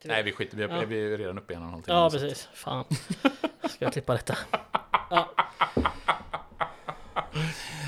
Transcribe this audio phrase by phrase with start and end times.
[0.00, 0.82] skiter i Nej, vi skiter vi är, Ja.
[0.88, 1.62] vi är redan uppe igen.
[1.66, 2.48] Någonting, Ja, så- precis.
[2.54, 2.84] Fan.
[3.70, 4.36] Ska jag klippa detta?
[5.10, 5.28] Ja,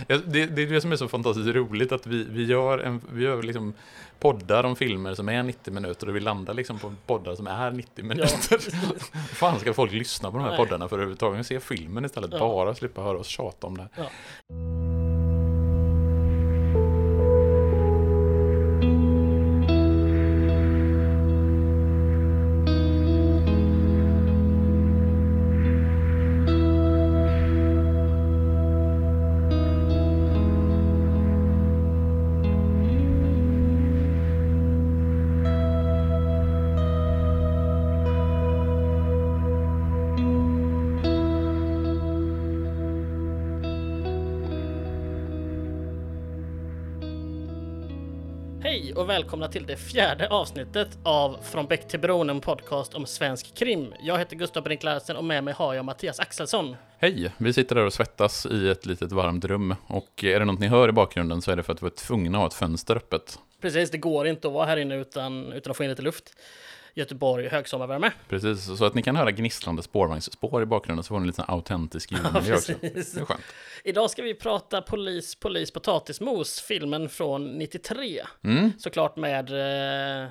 [0.06, 3.00] Ja, det, det är det som är så fantastiskt roligt, att vi, vi gör, en,
[3.12, 3.74] vi gör liksom
[4.18, 7.70] poddar om filmer som är 90 minuter och vi landar liksom på poddar som är
[7.70, 8.50] 90 minuter.
[8.50, 8.98] Hur
[9.34, 10.56] fan ska folk lyssna på de här Nej.
[10.56, 11.46] poddarna för överhuvudtaget?
[11.46, 12.38] Se filmen istället, Ja.
[12.38, 13.88] bara slippa höra oss tjata om det.
[13.96, 14.04] ja.
[49.22, 53.94] Välkomna till det fjärde avsnittet av Från Bäck till Bron, en podcast om svensk krim.
[54.00, 56.76] Jag heter Gustav Brink Larsen och med mig har jag Mattias Axelsson.
[56.98, 57.32] Hej!
[57.38, 59.74] Vi sitter där och svettas i ett litet varmt rum.
[59.86, 61.90] Och är det något ni hör i bakgrunden så är det för att vi var
[61.90, 63.38] tvungna att ha ett fönster öppet.
[63.60, 66.34] Precis, det går inte att vara här inne utan, utan att få in lite luft.
[66.94, 68.12] Göteborg, högsommarvärme.
[68.28, 71.44] Precis, så att ni kan höra gnisslande spårvagnsspår i bakgrunden så får ni lite sån
[71.48, 72.72] autentisk ljudmiljö också.
[72.74, 73.12] precis.
[73.12, 73.40] Det är skönt.
[73.84, 78.22] Idag ska vi prata Polis, polis, potatismos, filmen från 93.
[78.44, 78.72] Mm.
[78.78, 79.50] Såklart med
[80.22, 80.28] eh,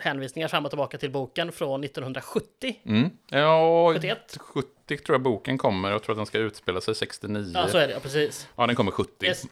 [0.00, 2.76] hänvisningar fram och tillbaka till boken från 1970.
[2.84, 3.10] Mm.
[3.26, 4.36] Ja, 71.
[4.40, 5.90] 70 tror jag boken kommer.
[5.90, 7.52] Jag tror att den ska utspela sig 69.
[7.54, 8.48] Ja, så är det, ja, precis.
[8.56, 9.26] Ja, den kommer 70.
[9.26, 9.44] Yes.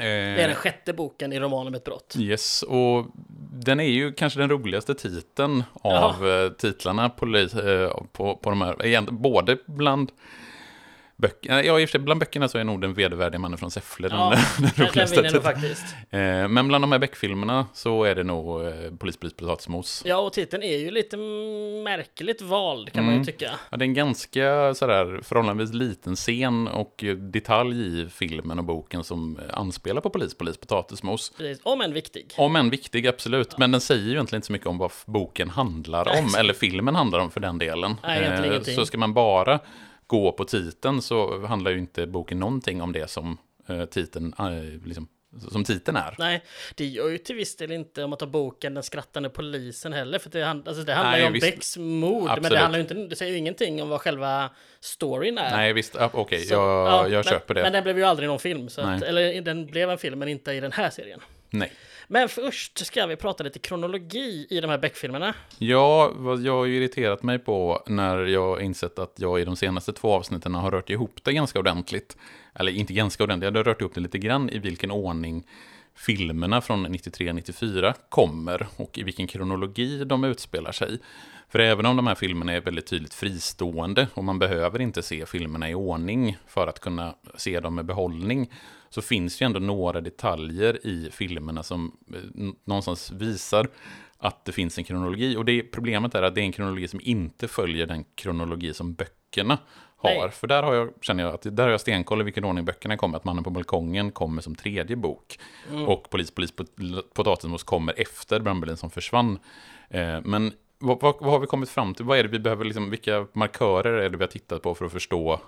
[0.00, 2.14] Eh, Det är den sjätte boken i romanen med ett brott.
[2.18, 3.06] Yes, och
[3.52, 8.60] den är ju kanske den roligaste titeln av eh, titlarna polis, eh, på, på de
[8.62, 10.12] här, både bland
[11.20, 13.70] böckerna, ja i och för sig bland böckerna så är nog den vedervärdiga mannen från
[13.70, 15.42] Säffle den, Ja, den Den, den roligaste titeln.
[15.42, 15.84] faktiskt.
[16.10, 20.02] Eh, men bland de här Beck-filmerna så är det nog eh, Polis, polis, potatismos.
[20.06, 21.16] Ja, och titeln är ju lite
[21.84, 23.22] märkligt vald kan man Mm.
[23.22, 23.50] ju tycka.
[23.70, 28.64] Ja, det är en ganska sådär förhållandevis liten scen och eh, detalj i filmen och
[28.64, 31.32] boken som anspelar på polis, polis, potatismos.
[31.38, 31.60] Precis.
[31.62, 32.34] Om en viktig.
[32.36, 33.58] Om än viktig, absolut.
[33.58, 36.40] Men den säger ju egentligen inte så mycket om vad boken handlar om, Nej.
[36.40, 37.96] eller filmen handlar om för den delen.
[38.02, 38.64] Nej.
[38.64, 39.60] Så ska man bara
[40.10, 43.38] gå på titeln så handlar ju inte boken någonting om det som
[43.68, 45.08] eh, titeln, eh, liksom,
[45.50, 46.14] som titeln är.
[46.18, 46.44] Nej,
[46.74, 50.18] det gör ju till viss del inte om att ta boken Den skrattande polisen heller,
[50.18, 51.46] för det, hand, alltså det handlar Nej, ju om visst.
[51.46, 54.50] Becks mord, men det, handlar inte, det säger ju ingenting om vad själva
[54.80, 55.56] storyn är.
[55.56, 57.62] Nej, visst, ah, okej, Så, jag, ja, jag men, köper det.
[57.62, 60.28] Men den blev ju aldrig någon film, så att, eller den blev en film, men
[60.28, 61.20] inte i den här serien.
[61.50, 61.72] Nej.
[62.12, 65.34] Men först ska vi prata lite kronologi i de här Beck-filmerna.
[65.58, 69.56] Ja, vad jag har ju irriterat mig på när jag insett att jag i de
[69.56, 72.16] senaste två avsnitten har rört ihop det ganska ordentligt.
[72.54, 75.46] Eller inte ganska ordentligt, jag har rört ihop det lite grann i vilken ordning
[75.94, 80.98] filmerna från 93-94 kommer och i vilken kronologi de utspelar sig.
[81.50, 85.26] För även om de här filmerna är väldigt tydligt fristående och man behöver inte se
[85.26, 88.52] filmerna i ordning för att kunna se dem med behållning
[88.88, 93.68] så finns ju ändå några detaljer i filmerna som eh, någonstans visar
[94.18, 95.36] att det finns en kronologi.
[95.36, 98.94] Och det problemet är att det är en kronologi som inte följer den kronologi som
[98.94, 99.58] böckerna
[99.96, 100.10] har.
[100.10, 100.30] Nej.
[100.30, 102.96] För där har jag, känner jag att där har jag stenkoll i vilken ordning böckerna
[102.96, 103.16] kommer.
[103.16, 105.38] Att Mannen på balkongen kommer som tredje bok.
[105.86, 109.38] Och Polis, polis, pot- potatismos kommer efter Brandbilen som försvann.
[109.90, 112.04] Eh, men vad, vad, vad har vi kommit fram till?
[112.04, 114.84] Vad är det vi behöver, liksom, vilka markörer är det vi har tittat på för
[114.84, 115.40] att förstå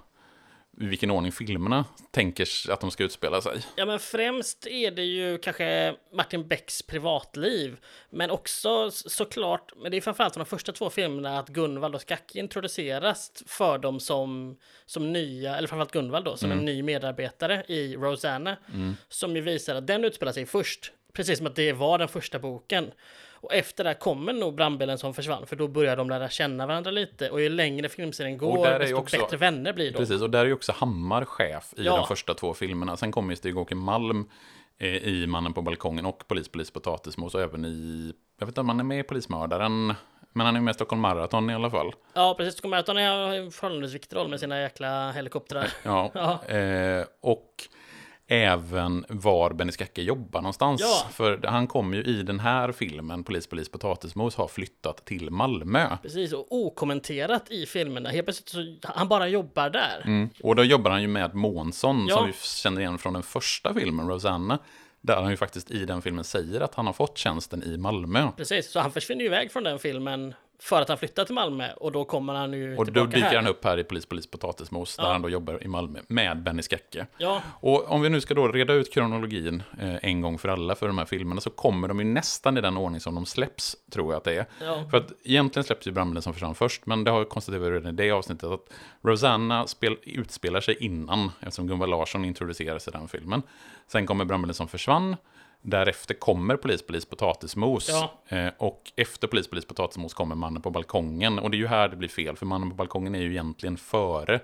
[0.81, 3.61] i vilken ordning filmerna tänker att de ska utspela sig?
[3.77, 7.77] Ja, men främst är det ju kanske Martin Becks privatliv,
[8.11, 12.39] men också såklart, men det är framförallt de första två filmerna att Gunvald och Skacke
[12.39, 14.57] introduceras för dem som,
[14.87, 18.57] som nya, eller framförallt Gunvald då, som en ny medarbetare i Rosanna,
[19.09, 22.39] som ju visar att den utspelar sig först, precis som att det var den första
[22.39, 22.91] boken.
[23.43, 26.91] Och efter det kommer nog brandbilen som försvann, för då börjar de lära känna varandra
[26.91, 27.31] lite.
[27.31, 29.97] Och ju längre filmserien går, desto också- bättre vänner blir de.
[29.99, 31.97] Precis, och där är ju också Hammar chef i Ja.
[31.97, 32.97] de första två filmerna.
[32.97, 34.29] Sen kommer ju Stig-Åke Malm
[34.79, 38.61] eh, i Mannen på balkongen och Polis, polis, potatismos och även i, jag vet inte
[38.61, 39.95] om han är med i Polismördaren,
[40.33, 41.93] men han är med i Stockholm Marathon i alla fall.
[42.15, 42.65] Ja, precis.
[42.65, 45.69] Att han har en förhållandevis viktig roll med sina jäkla helikoptrar.
[45.83, 46.11] Ja,
[46.49, 46.55] Ja.
[46.57, 47.49] Eh, och
[48.29, 50.81] även var Benny Skacke jobbar någonstans.
[50.81, 51.07] Ja.
[51.13, 55.97] För han kommer ju i den här filmen, Polis, polis, potatismos, har flyttat till Malmö.
[56.03, 58.09] Precis, och okommenterat i filmerna.
[58.09, 60.03] Helt plötsligt så han bara jobbar där.
[60.05, 60.31] Mm.
[60.43, 62.17] Och då jobbar han ju med Månsson, Ja.
[62.17, 64.59] som vi känner igen från den första filmen, Rosanna.
[65.01, 68.29] Där han ju faktiskt i den filmen säger att han har fått tjänsten i Malmö.
[68.37, 71.73] Precis, så han försvinner ju iväg från den filmen för att han flyttar till Malmö
[71.73, 73.37] och då kommer han ju Och då dyker här.
[73.37, 75.13] han upp här i Polis, polis, potatismos, där Ja.
[75.13, 77.07] han då jobbar i Malmö med Benny Skacke.
[77.19, 80.75] Ja, Och om vi nu ska då reda ut kronologin eh, en gång för alla
[80.75, 83.77] för de här filmerna så kommer de ju nästan i den ordning som de släpps,
[83.93, 84.47] tror jag att det är.
[84.61, 87.69] ja, För att egentligen släpps ju Brandbilen som försvann först, men det har jag konstaterat
[87.73, 88.65] redan i det avsnittet att
[89.03, 93.43] Rosanna spel, utspelar sig innan, eftersom Gunvar Larsson introduceras i den filmen.
[93.87, 95.17] Sen kommer Brandbilen som försvann,
[95.63, 97.89] därefter kommer Polis, polis, potatismos.
[97.89, 98.37] Ja.
[98.37, 101.39] Eh, och efter Polis, polis, potatismos kommer Mannen på balkongen.
[101.39, 103.77] Och det är ju här det blir fel, för Mannen på balkongen är ju egentligen
[103.77, 104.41] före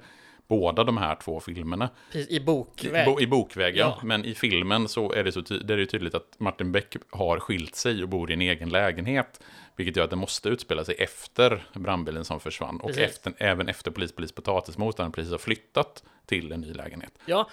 [0.48, 1.90] båda de här två filmerna.
[2.28, 3.06] i bokväg.
[3.06, 3.96] Bo, I bokväg, ja.
[4.00, 4.06] Ja.
[4.06, 7.38] Men i filmen så är det, så ty- det är tydligt att Martin Beck har
[7.40, 9.40] skilt sig och bor i en egen lägenhet.
[9.76, 12.80] Vilket gör att det måste utspela sig efter brandbilen som försvann.
[12.80, 16.72] Och efter, även efter Polis, polis, potatismos, där han precis har flyttat till en ny
[16.72, 17.12] lägenhet.
[17.26, 17.48] Ja,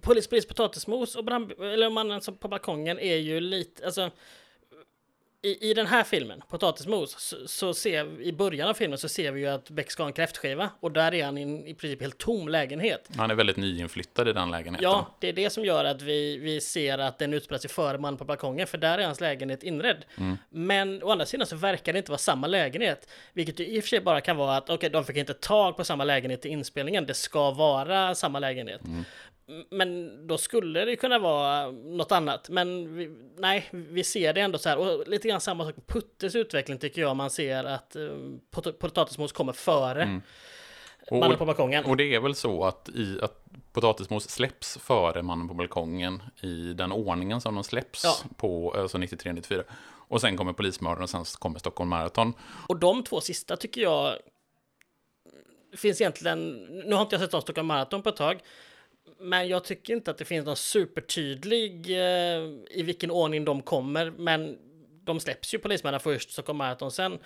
[0.00, 4.10] polis, polis, potatismos och brand, eller mannen som på balkongen är ju lite, alltså
[5.44, 9.32] i, i den här filmen, Potatismos, så, så ser i början av filmen så ser
[9.32, 11.74] vi ju att Beck ska ha en kräftskiva och där är han i en i
[11.74, 13.08] princip helt tom lägenhet.
[13.16, 14.84] Han är väldigt nyinflyttad i den lägenheten.
[14.90, 17.98] Ja, det är det som gör att vi, vi ser att den utspelar sig före
[17.98, 20.04] mannen på balkongen, för där är hans lägenhet inredd.
[20.50, 23.88] Men å andra sidan så verkar det inte vara samma lägenhet, vilket i och för
[23.88, 27.06] sig bara kan vara att okej, de fick inte tag på samma lägenhet i inspelningen,
[27.06, 28.80] det ska vara samma lägenhet.
[28.84, 29.04] M-
[29.70, 32.48] Men då skulle det kunna vara något annat.
[32.48, 34.76] Men vi, nej, vi ser det ändå så här.
[34.78, 37.16] Och lite grann samma sak på Puttes utveckling tycker jag.
[37.16, 38.02] Man ser att eh,
[38.50, 40.20] pot- potatismos kommer före
[41.10, 41.84] Och- mannen på balkongen.
[41.84, 46.72] Och det är väl så att, i, att potatismos släpps före Mannen på balkongen i
[46.72, 48.14] den ordningen som de släpps Ja.
[48.36, 49.62] på, alltså 93-94.
[50.08, 52.32] Och sen kommer Polismördaren och sen kommer Stockholm Marathon.
[52.68, 54.16] Och de två sista tycker jag
[55.76, 56.50] finns egentligen,
[56.84, 58.40] nu har inte jag sett om Stockholm Marathon på ett tag,
[59.18, 64.10] men jag tycker inte att det finns någon supertydlig eh, i vilken ordning de kommer,
[64.10, 64.58] men
[65.04, 67.18] de släpps ju Polismännen först, Stockholm Marathon sen.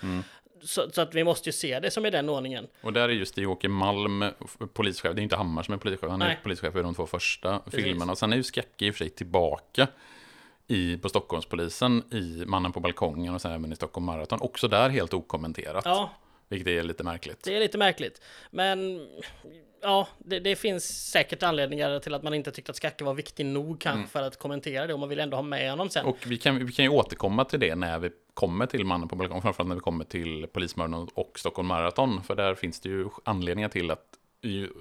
[0.62, 2.67] Så, så att vi måste ju se det som i den ordningen.
[2.83, 4.33] Och där är just Joakim Malm f-
[4.73, 6.38] polischef, det är inte Hammar som är polischef, han är Nej.
[6.43, 7.85] polischef i de två första Precis.
[7.85, 8.12] filmerna.
[8.12, 9.89] Och sen är ju Skacke i och för sig tillbaka
[10.67, 14.41] i, på Stockholmspolisen i Mannen på balkongen och sen även i Stockholm Marathon.
[14.41, 16.11] Också där helt okommenterat, Ja,
[16.49, 17.44] vilket är lite märkligt.
[17.44, 18.23] det är lite märkligt.
[18.50, 19.09] Men
[19.87, 23.47] ja, det, det finns säkert anledningar till att man inte tyckte att Skacke var viktig
[23.47, 26.06] nog kanske för att kommentera det och man vill ändå ha med honom sen.
[26.06, 29.17] Och vi kan, vi kan ju återkomma till det när vi kommer till Mannen på
[29.17, 32.23] balkongen, framförallt när vi kommer till Polismördaren och Stockholm Marathon.
[32.23, 34.05] För där finns det ju anledningar till att,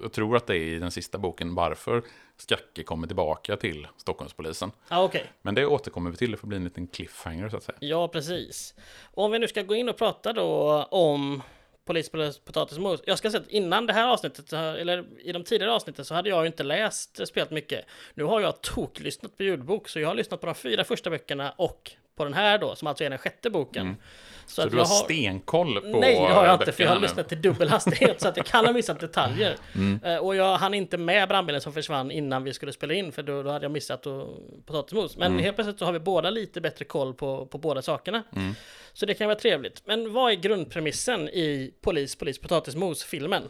[0.02, 2.02] jag tror att det är i den sista boken, varför
[2.36, 4.70] Skacke kommer tillbaka till Stockholmspolisen.
[4.88, 5.24] Ja, okej.
[5.42, 7.78] Men det återkommer vi till, det får bli en liten cliffhanger så att säga.
[7.80, 8.74] Ja, precis.
[9.02, 11.42] Och om vi nu ska gå in och prata då om
[11.86, 12.10] Polis,
[12.44, 13.00] potatismos.
[13.06, 16.28] Jag ska säga att innan det här avsnittet, eller i de tidigare avsnitten så hade
[16.28, 17.84] jag ju inte läst spelat mycket.
[18.14, 21.50] Nu har jag toklyssnat på ljudbok, så jag har lyssnat på de fyra första böckerna
[21.56, 23.86] och på den här då, som alltså är den sjätte boken.
[23.86, 23.96] Mm.
[24.46, 27.00] Så, att du jag har stenkoll på Nej, det har jag inte, för jag har
[27.00, 29.56] lyssnat till dubbel hastighet, så att jag kan ha missat detaljer.
[29.74, 30.00] Mm.
[30.04, 33.22] Eh, Och jag hann inte med brandbilen som försvann innan vi skulle spela in, för
[33.22, 34.28] då, då hade jag missat och,
[34.66, 35.16] potatismos.
[35.16, 35.44] Men Mm.
[35.44, 38.22] helt plötsligt så har vi båda lite bättre koll på, på båda sakerna.
[38.36, 38.54] Mm.
[38.92, 39.82] Så det kan vara trevligt.
[39.84, 43.42] Men vad är grundpremissen i Polis, polis, potatismos-filmen?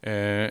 [0.00, 0.50] Eh,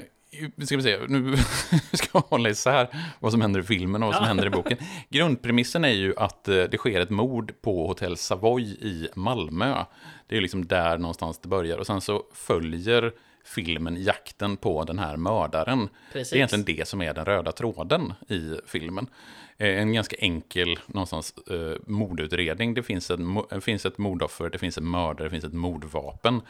[0.65, 1.37] ska vi se, nu
[1.93, 2.87] ska jag hålla isär
[3.19, 4.27] vad som händer i filmen och vad som Ja.
[4.27, 4.77] händer i boken.
[5.09, 9.83] Grundpremissen är ju att eh, det sker ett mord på Hotell Savoy i Malmö.
[10.27, 11.77] Det är liksom där någonstans det börjar.
[11.77, 13.11] Och sen så följer
[13.45, 15.89] filmen jakten på den här mördaren.
[16.13, 16.29] Precis.
[16.29, 19.07] Det är egentligen det som är den röda tråden i filmen.
[19.57, 22.73] Eh, En ganska enkel någonstans eh, mordutredning.
[22.73, 26.41] Det finns, en, det finns ett mordoffer, det finns en mördare, det finns ett mordvapen.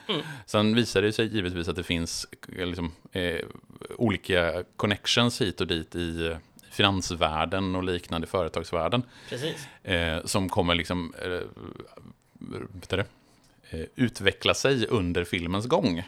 [0.46, 3.40] Sen visar det sig givetvis att det finns eh, liksom, eh,
[3.98, 6.38] olika connections hit och dit i eh,
[6.72, 9.04] finansvärlden och liknande företagsvärlden.
[9.84, 11.40] Eh, som kommer liksom eh,
[12.90, 13.06] det?
[13.96, 16.04] Utveckla sig under filmens gång.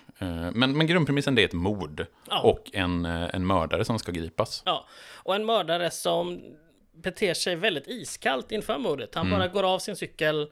[0.53, 2.41] Men, men grundpremissen det är ett mord Ja.
[2.41, 4.63] och en, en mördare som ska gripas.
[4.65, 6.41] Ja, och en mördare som
[7.03, 9.15] beter sig väldigt iskallt inför mordet.
[9.15, 9.39] Han Mm.
[9.39, 10.49] bara går av sin cykel,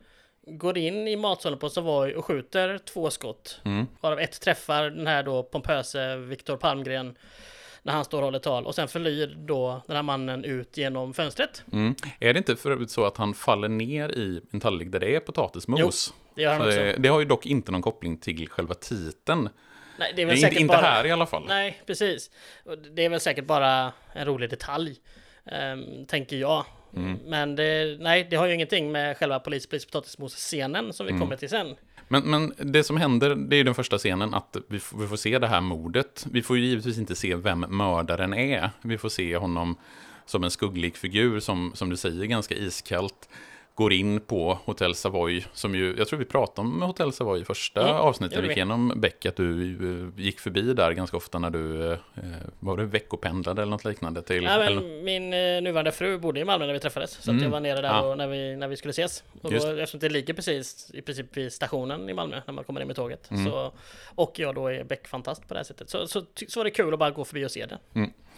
[0.48, 3.62] går in i matsalen på Savoy och skjuter två skott.
[3.66, 3.86] Mm.
[4.02, 7.18] Varav ett träffar den här då pompöse Viktor Palmgren
[7.84, 8.66] när han står och håller tal.
[8.66, 11.64] Och sen förlyr då den här mannen ut genom fönstret.
[11.74, 11.96] Mm.
[12.20, 15.16] Är det inte för övrigt så att han faller ner i en tallrik där det
[15.16, 16.14] är potatismos?
[16.36, 16.80] Det gör han Så också.
[16.80, 19.50] det, det har ju dock inte någon koppling till själva titeln.
[20.00, 20.82] Nej, det är Det väl är säkert inte, inte bara...
[20.86, 21.44] här i alla fall.
[21.48, 22.32] Nej, precis.
[22.96, 24.96] Det är väl säkert bara en rolig detalj,
[25.52, 26.66] ehm, tänker jag.
[26.96, 27.20] Mm.
[27.26, 31.22] Men det, nej, det har ju ingenting med själva polis, polis, potatismos-scenen som vi Mm.
[31.22, 31.76] kommer till sen.
[32.08, 35.16] Men, men det som händer, det är ju den första scenen, att vi, vi får
[35.16, 36.26] se det här mordet.
[36.32, 38.70] Vi får ju givetvis inte se vem mördaren är.
[38.82, 39.76] Vi får se honom
[40.26, 43.30] som en skugglik figur, som, som du säger, ganska iskallt.
[43.76, 47.46] Går in på Hotell Savoy, som ju, jag tror vi pratade om Hotell Savoy i
[47.46, 49.72] första Mm, avsnittet, vi gick igenom Beck, att du
[50.16, 51.98] eh, gick förbi där ganska ofta när du, eh,
[52.60, 54.44] var det veckopendlade eller något liknande till?
[54.44, 57.12] Ja, eller, men min eh, nuvarande fru bodde i Malmö när vi träffades.
[57.12, 57.44] Så Mm.
[57.44, 58.02] jag var nere där Ja.
[58.02, 59.24] och när, vi, när vi skulle ses.
[59.42, 62.82] Och då, eftersom det ligger precis i princip vid stationen i Malmö när man kommer
[62.82, 63.32] in med tåget.
[63.32, 63.46] Mm.
[63.46, 63.72] Så,
[64.16, 65.90] och jag då är Beck-fantast på det här sättet.
[65.90, 67.78] Så, så, så var det kul att bara gå förbi och se det.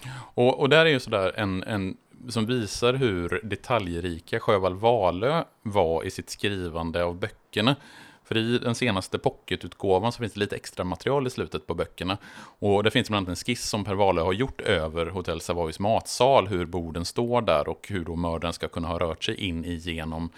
[0.10, 1.98] Och, och där är ju sådär en, en
[2.30, 7.76] som visar hur detaljrika Sjöwall Wahlöö var i sitt skrivande av böckerna.
[8.24, 12.18] För i den senaste pocketutgåvan så finns det lite extra material i slutet på böckerna.
[12.60, 15.80] Och det finns bland annat en skiss som Per Wahlöö har gjort över Hotell Savoys
[15.80, 19.66] matsal, hur borden står där och hur då mördaren ska kunna ha rört sig in
[19.66, 20.30] igenom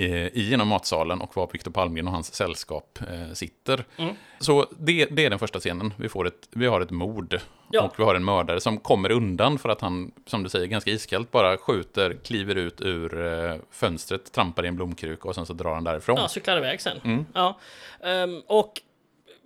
[0.00, 3.84] eh, igenom matsalen och var Viktor Palmgren och hans sällskap eh, sitter.
[3.96, 4.14] Mm.
[4.38, 5.94] Så det, det är den första scenen.
[5.96, 7.40] Vi, får ett, vi har ett mord
[7.72, 7.82] Ja.
[7.82, 10.90] och vi har en mördare som kommer undan för att han, som du säger, ganska
[10.90, 15.52] iskallt bara skjuter, kliver ut ur eh, fönstret, trampar i en blomkruka och sen så
[15.52, 16.16] drar han därifrån.
[16.16, 17.00] Ja, cyklar iväg sen.
[17.04, 17.26] Mm.
[17.34, 17.58] Ja.
[18.04, 18.80] Ehm, och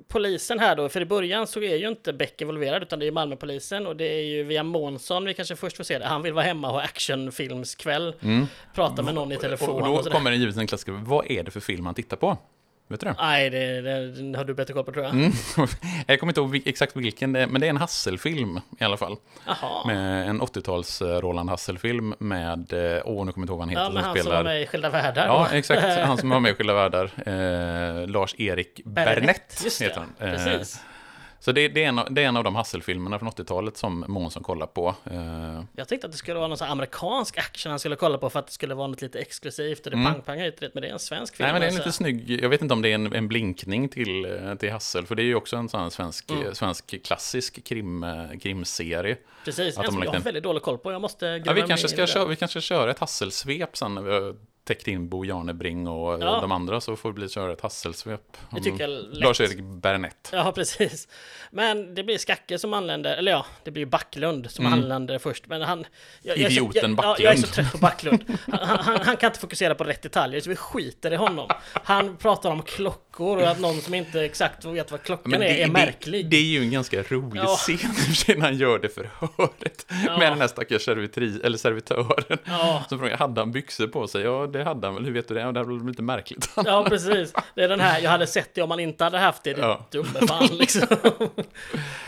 [0.09, 3.13] polisen här då, för i början så är ju inte Beck involverad utan det är
[3.13, 6.05] Malmöpolisen och det är ju via Månsson vi kanske först får se det.
[6.05, 8.15] Han vill vara hemma och ha actionfilmskväll,
[8.75, 9.83] prata med någon i telefon Mm.
[9.83, 10.17] och och, då sådär.
[10.17, 10.93] kommer det givetvis en klassiker.
[10.93, 12.39] Vad är det för film han tittar på?
[12.89, 13.15] Vet du det?
[13.19, 15.15] Nej, det, det, har du bättre koll på tror jag.
[15.15, 15.33] Mm.
[16.07, 18.97] jag kommer inte ihåg exakt vilken, det är, men det är en Hasselfilm i alla
[18.97, 19.17] fall.
[19.47, 19.87] Jaha.
[19.87, 23.61] Med en 80-tals eh, Roland Hasselfilm med, eh, åh nu kommer jag inte ihåg vad
[23.61, 24.37] han heter, Ja, men som han som spelar...
[24.37, 25.27] var med i Skilda Världar.
[25.27, 25.83] Ja, exakt.
[26.07, 27.11] Han som var med i Skilda Världar.
[27.27, 30.29] Eh, Lars-Erik Bernett heter han.
[30.29, 30.81] Eh, precis.
[31.45, 34.43] Så det, det, är en det är en av de Hasselfilmerna från 80-talet som Månsson
[34.43, 34.95] kollar på.
[35.11, 38.31] Eh, Jag tänkte att det skulle vara någon sån amerikansk action han skulle kolla på
[38.31, 40.13] för att det skulle vara något lite exklusivt och det Mm.
[40.13, 41.45] pang-pang hit men det är en svensk film.
[41.45, 41.89] nej, men det är en alltså.
[41.89, 41.97] lite
[42.27, 45.15] snygg, jag vet inte om det är en, en blinkning till, eh, till Hassel, för
[45.15, 46.55] det är ju också en sån svensk, Mm.
[46.55, 49.17] svensk klassisk krim, eh, krimserie.
[49.45, 50.93] Precis, att en som har jag har en- väldigt dålig koll på.
[50.93, 54.03] Jag måste Ja, vi, kanske ska köra, vi kanske ska köra ett Hasselsvep sen när
[54.03, 54.35] vi har
[54.65, 56.41] täckt in Bo Jarnebring och Ja.
[56.41, 58.21] de andra, så får det bli köra ett Hasselsvep.
[58.51, 59.05] Det tycker jag.
[59.13, 60.29] Lars-Erik Bernett.
[60.33, 61.09] Ja, precis.
[61.51, 64.79] Men det blir Skacke som anländer, eller ja, det blir Backlund som Mm.
[64.79, 65.47] anländer först.
[65.47, 65.85] Men han...
[66.23, 67.55] Jag, Idioten jag, ja, jag är så Backlund.
[67.55, 68.39] trött på Backlund.
[68.53, 71.49] Han, han, han kan inte fokusera på rätt detaljer, så vi skiter i honom.
[71.73, 72.63] Han pratar om
[73.15, 75.73] klockor och att någon som inte exakt vet vad klockan Men är, det, är det,
[75.73, 76.31] märklig.
[76.31, 77.47] det är ju en ganska rolig Ja.
[77.57, 77.79] scen
[78.39, 79.87] när han gör det förhöret.
[80.07, 80.19] Ja.
[80.19, 82.39] Med den här stackars servitri, eller servitören.
[82.45, 82.85] Ja.
[82.89, 84.23] Som frågar, hade han byxor på sig?
[84.23, 85.05] Ja, det hade han väl.
[85.05, 85.41] Hur vet du det?
[85.41, 86.51] Ja, det var lite märkligt.
[86.65, 87.33] Ja, precis.
[87.55, 89.61] Det är den här, jag hade sett det om man inte hade haft det, det
[89.61, 89.87] Ja.
[89.91, 90.87] dumme fan liksom.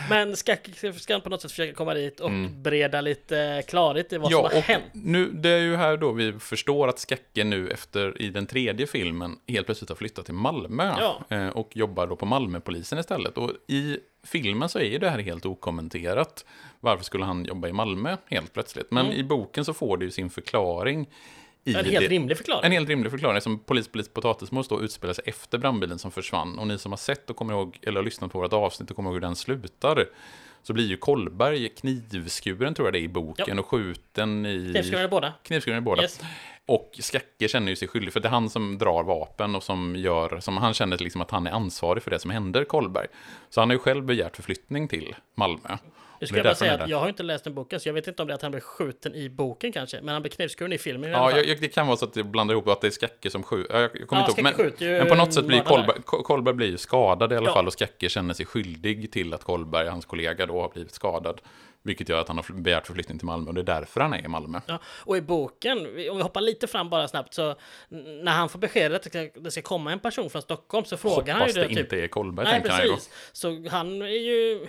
[0.09, 2.31] Men Skacke ska på något sätt försöka komma dit och
[2.63, 4.51] breda lite klarhet i vad som Mm.
[4.55, 4.83] Har hänt.
[4.93, 8.87] nu, det är ju här då vi förstår att Skacke nu efter, i den tredje
[8.87, 10.93] filmen, helt plötsligt har flyttat till Malmö.
[10.99, 11.35] Ja.
[11.37, 13.37] eh, Och jobbar då på Malmöpolisen istället.
[13.37, 16.45] Och i filmen så är ju det här helt okommenterat.
[16.79, 18.91] Varför skulle han jobba i Malmö helt plötsligt?
[18.91, 21.09] Men i boken så får det ju sin förklaring.
[21.63, 21.85] I Mm.
[21.85, 22.65] En helt det, rimlig förklaring.
[22.65, 26.59] En helt rimlig förklaring som Polis, polis, potatismos då utspelar sig efter brandbilen som försvann.
[26.59, 28.95] Och ni som har sett och kommer ihåg, eller har lyssnat på vårt avsnitt och
[28.95, 30.05] kommer ihåg hur den slutar.
[30.63, 34.69] Så blir ju Kolberg knivskuren tror jag det är i boken och skjuten i...
[34.73, 35.33] Knivskuren är båda.
[35.43, 36.01] Knivskuren är båda.
[36.01, 36.21] Yes.
[36.67, 39.95] Och Skacke känner ju sig skyldig, för det är han som drar vapen och som
[39.95, 43.07] gör, som han känner liksom att han är ansvarig för det som händer Kolberg.
[43.49, 45.77] Så han har ju själv begärt förflyttning till Malmö.
[46.21, 48.07] Nu ska jag bara säga att jag har inte läst den boken, så jag vet
[48.07, 50.73] inte om det är att han blir skjuten i boken kanske, men han blir knivskuren
[50.73, 52.81] i filmen i Ja, jag, jag, det kan vara så att det blandar ihop att
[52.81, 53.79] det är Skacke som skjuter.
[53.81, 54.73] Jag, jag kommer Ja, inte ihåg.
[54.79, 57.53] Men, ju men på något sätt blir Kolberg, Ko- Kolberg blir skadad i alla Ja.
[57.53, 61.41] fall och Skacke känner sig skyldig till att Kolberg, hans kollega, då har blivit skadad.
[61.83, 64.25] Vilket gör att han har begärt förflyttning till Malmö och det är därför han är
[64.25, 64.59] i Malmö.
[64.65, 65.77] Ja, och i boken,
[66.09, 67.55] om vi hoppar lite fram bara snabbt, så
[68.23, 71.15] när han får beskedet att det ska- det komma en person från Stockholm så frågar
[71.17, 72.93] han ju Hoppas det det typ inte är Kolberg, Nej, tänker han ju då.
[72.95, 73.13] precis.
[73.31, 74.67] Så han är ju...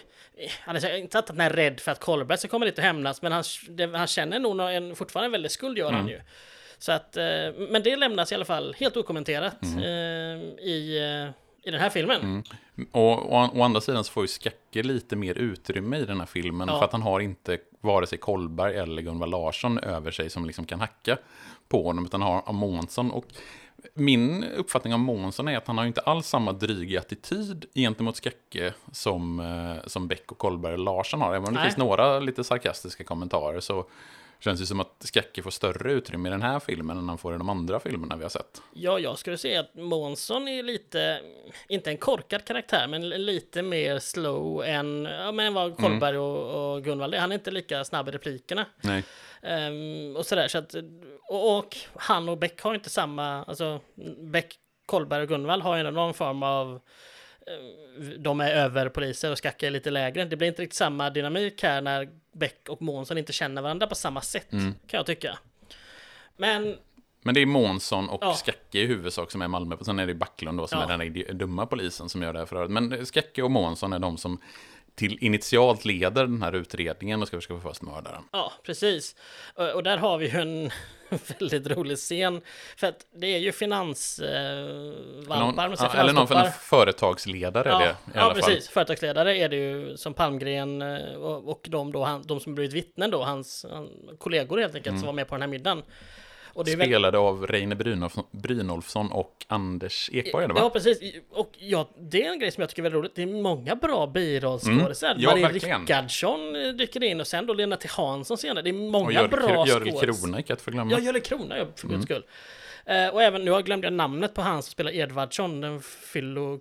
[0.61, 3.23] Han är inte att han är rädd för att Kolberg ska komma dit och hämnas,
[3.23, 6.01] men han, det, han känner nog en, fortfarande en väldig skuld, gör Mm.
[6.01, 6.21] han ju.
[6.79, 7.25] Så att, eh,
[7.71, 9.79] men det lämnas i alla fall helt okommenterat Mm.
[9.79, 11.31] eh, i, eh,
[11.69, 12.45] i den här filmen.
[12.93, 16.27] Och å, å andra sidan så får ju Skacke lite mer utrymme i den här
[16.27, 16.69] filmen.
[16.69, 16.79] Ja.
[16.79, 20.65] För att han har inte vare sig Kolberg eller Gunvald Larsson över sig som liksom
[20.65, 21.19] kan hacka
[21.69, 22.05] på honom.
[22.05, 23.11] Utan har, har Månsson.
[23.11, 23.25] Och
[23.95, 28.75] min uppfattning om Månsson är att han har inte alls samma dryga attityd gentemot Skacke
[28.93, 31.35] som, eh, som Beck och Kolberg och Larsson har.
[31.35, 31.69] Även om det Nej.
[31.69, 33.87] finns några lite sarkastiska kommentarer så
[34.41, 37.35] känns det som att Skacke får större utrymme i den här filmen än han får
[37.35, 38.63] i de andra filmerna vi har sett.
[38.73, 41.21] Ja, jag skulle säga att Månsson är lite,
[41.69, 46.85] inte en korkad karaktär, men lite mer slow än ja, men vad Kolberg och, och
[46.85, 47.15] Gunvald.
[47.15, 48.67] Han är inte lika snabb i replikerna.
[48.81, 49.05] Nej.
[49.43, 50.75] Ehm, och sådär, så att,
[51.29, 53.81] och, och han och Beck har inte samma, alltså
[54.33, 54.55] Beck,
[54.87, 56.81] Kolberg och Gunvald har ju någon form av
[58.19, 60.25] de är överpoliser och Skacke är lite lägre.
[60.25, 63.95] Det blir inte riktigt samma dynamik här när Beck och Månsson inte känner varandra på
[63.95, 65.39] samma sätt, kan jag tycka.
[66.37, 66.77] Men
[67.23, 68.35] Men det är Månsson och Ja.
[68.35, 69.75] Skacke i huvudsak som är Malmö.
[69.75, 70.93] Och sen är det Backlund då som Ja.
[70.95, 72.71] är den dumma polisen som gör det här förhöret.
[72.71, 74.41] Men Skacke och Månsson är de som
[74.99, 78.23] till initialt leder den här utredningen och ska försöka få fast mördaren.
[78.33, 79.17] Ja, precis.
[79.55, 80.71] Och, och där har vi ju en
[81.39, 82.41] väldigt rolig scen.
[82.77, 87.93] För att det är ju finansvalpar, Någon, ja, eller någon någon företagsledare är det i
[88.15, 88.43] ja, alla fall.
[88.43, 88.69] precis.
[88.69, 92.73] Företagsledare är det ju som Palmgren eh, och, och de, då, han, de som blivit
[92.73, 93.89] vittnen då, hans han,
[94.19, 95.01] kollegor helt enkelt, Mm.
[95.01, 95.83] som var med på den här middagen.
[96.59, 100.47] Och det är väl- Spelade av Reine Brynolfsson, Brynolfsson och Anders Ekborg?
[100.57, 101.01] Ja, precis.
[101.31, 103.15] Och ja, det är en grej som jag tycker är väldigt roligt.
[103.15, 105.11] Det är många bra birollskådisar.
[105.11, 105.23] Mm.
[105.23, 105.81] Ja, Marie verkligen.
[105.81, 107.89] Rickardsson eh, dyker in och sen då Lena T.
[107.91, 108.63] Hansson senare.
[108.63, 110.21] Det är många och Görel, bra Görel skådis.
[110.23, 110.93] Krona, icke att förglömma.
[110.93, 111.97] Ja, Görel Krona, för Mm.
[111.97, 112.23] guds skull.
[112.89, 116.61] Eh, och även, nu glömde jag namnet på han som spelar Edvardsson, den fyllo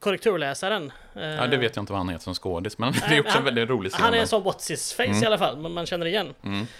[0.00, 0.92] korrekturläsaren.
[1.16, 3.32] Eh, Ja, det vet jag inte vad han heter som skådis, men det är också
[3.32, 4.02] han- en väldigt rolig scen.
[4.02, 5.22] Han är en sån what's his face Mm.
[5.22, 6.34] i alla fall, man, man känner igen.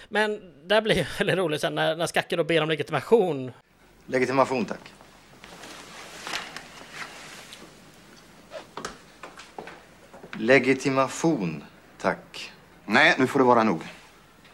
[0.08, 3.52] Men där blir det väldigt roligt sen när, när Skacke då ber om legitimation.
[4.06, 4.80] Legitimation, tack.
[10.38, 11.64] Legitimation,
[12.00, 12.52] tack.
[12.86, 13.80] Nej, nu får det vara nog.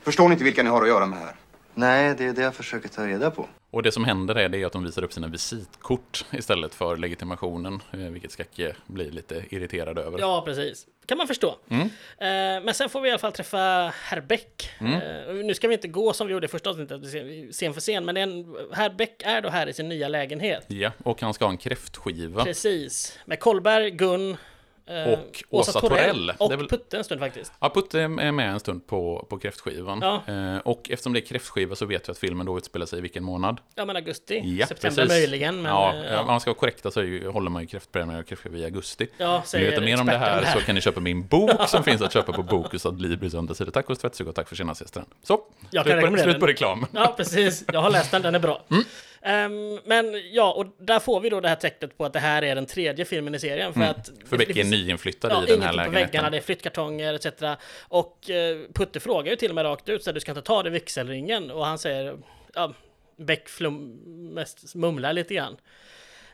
[0.02, 1.34] Förstår ni inte vilka ni har att göra med här?
[1.78, 3.48] Nej, det är det jag försöker ta reda på.
[3.70, 7.82] Och det som händer är det att de visar upp sina visitkort istället för legitimationen,
[7.92, 10.18] eh, vilket Skacke blir lite irriterad över.
[10.18, 10.86] Ja, precis.
[11.06, 11.56] Kan man förstå.
[11.68, 11.82] Mm.
[12.18, 14.70] Eh, men sen får vi i alla fall träffa herr Beck.
[14.80, 14.92] Mm.
[14.92, 17.02] Eh, nu ska vi inte gå som vi gjorde i första avsnittet,
[17.52, 20.64] scen för scen, men en, herr Beck är då här i sin nya lägenhet.
[20.68, 22.44] Ja, och han ska ha en kräftskiva.
[22.44, 23.18] Precis.
[23.24, 24.36] Med Kolberg, Gun,
[24.88, 26.32] Och Åsa Torell.
[26.38, 27.52] Och väl- Putte en stund faktiskt.
[27.60, 30.00] Ja, Putte är med en stund på, på kräftskivan.
[30.02, 30.34] Ja.
[30.34, 33.02] Eh, och eftersom det är kräftskiva så vet vi att filmen då utspelar sig i
[33.02, 33.60] vilken månad?
[33.74, 34.42] Ja, men augusti.
[34.44, 35.20] Ja, September precis.
[35.20, 35.72] möjligen, men...
[35.72, 36.20] ja, eh, ja.
[36.20, 39.06] om man ska vara korrekta så ju, håller man ju kräftpremiär och kräftskiva i augusti.
[39.16, 41.26] Ja, Vill ni säger veta mer om det experten här så kan ni köpa min
[41.26, 43.70] bok som finns att köpa på Bokus Adlibris undersida.
[43.70, 45.04] Tack hos Tvättstuga och tack för senast gästen.
[45.22, 45.40] Så,
[45.70, 46.86] Jag slut, på, slut på reklam.
[46.92, 47.64] Ja, precis.
[47.72, 48.62] Jag har läst den, den är bra.
[48.70, 48.84] Mm.
[49.22, 52.42] Ehm, men ja, och där får vi då det här tecknet på att det här
[52.42, 53.72] är den tredje filmen i serien.
[53.74, 54.08] För att...
[54.08, 54.20] Mm.
[54.26, 55.92] För det Beck är finns- nyinflyttad Ja, i den här ingenting på lägenheten.
[56.12, 57.26] väggarna, det är flyttkartonger etc.
[57.82, 60.42] Och eh, Putte frågar ju till och med rakt ut så här, du ska inte
[60.42, 61.50] ta det vigselringen.
[61.50, 62.16] Och han säger,
[62.54, 62.72] ja,
[63.16, 63.92] Beck flum,
[64.34, 65.56] mest mumlar lite grann.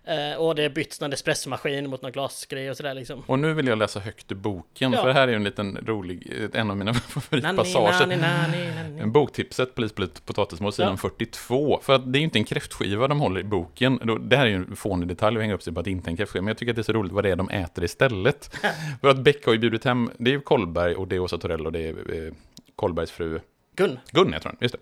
[0.06, 3.22] Eh, och det byts någon espressomaskin mot någon glasgrej och sådär liksom.
[3.26, 5.00] Och nu vill jag läsa högt ur boken, Ja.
[5.00, 6.94] för det här är ju en liten rolig, en av mina
[7.40, 8.06] favoritpassager.
[8.06, 9.00] nani, nani, nani.
[9.00, 10.96] En boktipset, Polis, polis, potatismål, sidan Ja.
[10.96, 11.80] 42.
[11.82, 14.18] För att det är ju inte en kräftskiva de håller i boken.
[14.28, 16.08] Det här är ju en fånig detalj att hänga upp sig på att det inte
[16.08, 16.42] är en kräftskiva.
[16.42, 18.56] Men jag tycker att det är så roligt vad det är de äter istället.
[19.00, 21.38] För att Beck har ju bjudit hem, det är ju Kolberg och det är Åsa
[21.38, 22.32] Torell och det är eh,
[22.76, 23.40] Kolbergs fru
[23.76, 23.98] Gun.
[24.10, 24.80] Gun heter hon, just det.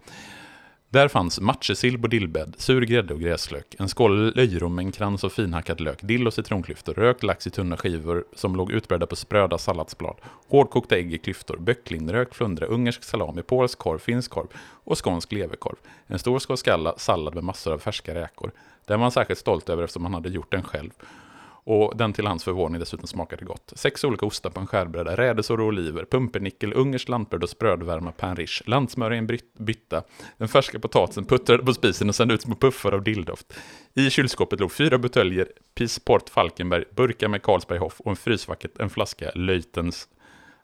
[0.93, 5.25] Där fanns matjessill på dillbädd, sur grädde och gräslök, en skål löjrom med en krans
[5.25, 9.17] av finhackad lök, dill och citronklyftor, rökt lax i tunna skivor som låg utbredda på
[9.17, 10.17] spröda salladsblad,
[10.49, 14.47] hårdkokta ägg i klyftor, böcklingrök, flundra, ungersk salami, polsk korv, finsk korv
[14.85, 15.77] och skånsk leverkorv.
[16.07, 18.51] En stor skål skalla, sallad med massor av färska räkor.
[18.85, 20.91] Den var han särskilt stolt över eftersom han hade gjort den själv.
[21.65, 23.73] Och den till hans förvåning dessutom smakade gott.
[23.77, 28.37] Sex olika ostar på en skärbräda, rädisor och oliver, pumpernickel, ungerskt lantbröd och sprödvärma pain
[28.37, 30.03] riche, landsmör i en bytta,
[30.39, 33.53] den färska potatisen puttrade på spisen och sände ut små puffar av dilldoft.
[33.95, 38.91] I kylskåpet låg fyra buteljer Pisport Falkenberg, burkar med Carlsberg Hoff och en frysvacket, en
[38.91, 40.09] flaska Löjtens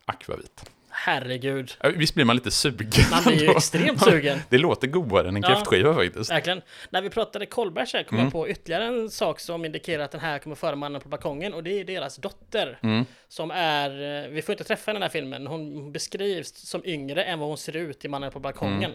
[0.05, 0.71] Aquavit.
[1.01, 1.71] Herregud.
[1.95, 2.89] Visst blir man lite sugen?
[3.11, 3.51] Man blir ju då?
[3.57, 4.39] extremt sugen.
[4.49, 5.47] Det låter godare än en Ja.
[5.47, 6.31] kräftskiva faktiskt.
[6.31, 6.61] Verkligen.
[6.89, 8.25] När vi pratade Kolbergs här kom Mm.
[8.25, 11.53] jag på ytterligare en sak som indikerar att den här kommer före mannen på balkongen
[11.53, 12.79] och det är deras dotter.
[12.83, 13.05] Mm.
[13.27, 16.81] Som är, eh, vi får inte träffa henne i den här filmen, hon beskrivs som
[16.85, 18.91] yngre än vad hon ser ut i mannen på balkongen.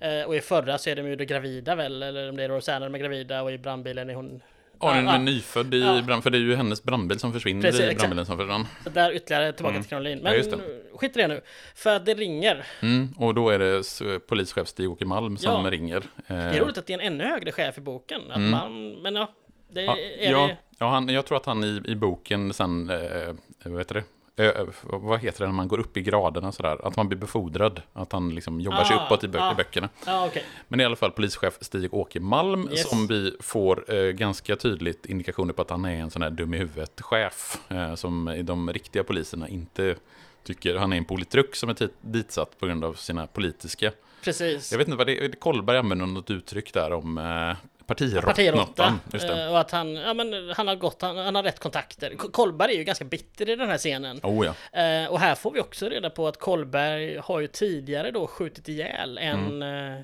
[0.00, 0.20] Mm.
[0.20, 2.86] Eh, och i förra så är de ju gravida väl, eller om det är Rosanna
[2.86, 4.40] de är gravida och i brandbilen är hon
[4.80, 5.18] Ja, den är ja.
[5.18, 6.02] nyfödd i Ja.
[6.02, 7.98] brand, för det är ju hennes brandbil som försvinner Precis, i exakt.
[8.00, 8.66] brandbilen som försvann.
[8.84, 10.18] Så där ytterligare tillbaka till Caroline.
[10.22, 10.60] Men Mm.
[10.92, 11.40] Ja, skit i det nu.
[11.74, 12.66] För det ringer.
[12.82, 13.82] Mm, och då är det
[14.26, 15.70] polischef Stig-Åke Malm som Ja.
[15.70, 16.02] ringer.
[16.26, 18.20] Det är roligt att det är en ännu högre chef i boken.
[18.30, 19.32] Att man, men ja,
[19.72, 19.96] det Mm.
[20.20, 20.56] Ja, är ja, det.
[20.78, 23.34] ja han, jag tror att han i, i boken sen, eh,
[23.64, 24.04] vad heter det?
[24.38, 26.86] Ö, ö, vad heter det när man går upp i graderna sådär?
[26.86, 27.82] Att man blir befordrad.
[27.92, 29.52] Att han liksom jobbar sig Ah, uppåt i, bö- ah.
[29.52, 29.88] i böckerna.
[30.06, 30.44] Ja, okej.
[30.68, 32.88] Men i alla fall polischef Stig-Åke Malm Yes.
[32.90, 36.54] som vi får eh, ganska tydligt indikationer på att han är en sån här dum
[36.54, 37.58] i huvudet-chef.
[37.68, 39.96] Eh, som i de riktiga poliserna inte
[40.44, 40.76] tycker.
[40.76, 43.92] Han är en politruk som är ditsatt på grund av sina politiska.
[44.24, 44.70] Precis.
[44.72, 45.28] Jag vet inte vad det är.
[45.32, 48.26] Kolberg använder något uttryck där om eh, Partiråtta.
[48.26, 49.00] partiråttan.
[49.10, 49.42] Det.
[49.44, 52.14] eh, Och att han, ja, men han, har gått, han, han har rätt kontakter.
[52.18, 54.20] K- Kolberg är ju ganska bitter i den här scenen.
[54.22, 54.80] Oh ja.
[54.82, 58.68] Eh, och här får vi också reda på att Kolberg har ju tidigare då skjutit
[58.68, 59.94] ihjäl en Mm.
[59.96, 60.00] eh.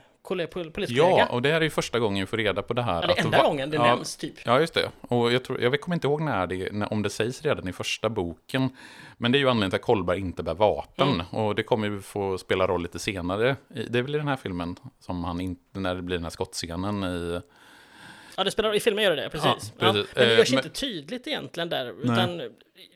[1.18, 3.06] Ja, och det här är ju första gången vi får reda på det här.
[3.06, 4.34] Det är enda gången det ja, nämns typ.
[4.44, 4.90] Ja, just det.
[5.00, 7.72] Och jag, tror, jag kommer inte ihåg när det, när, om det sägs redan i
[7.72, 8.76] första boken.
[9.18, 11.08] Men det är ju anledningen till att Kolberg inte bär vapen.
[11.08, 11.26] Mm.
[11.26, 13.56] Och det kommer ju få spela roll lite senare.
[13.90, 16.30] Det är väl i den här filmen som han inte, när det blir den här
[16.30, 17.40] skottscenen i...
[18.36, 19.44] Ja, det spelar, i filmen gör det precis.
[19.78, 20.14] Ja, Ja, precis.
[20.16, 22.42] men det Eh, görs men- inte tydligt egentligen där, utan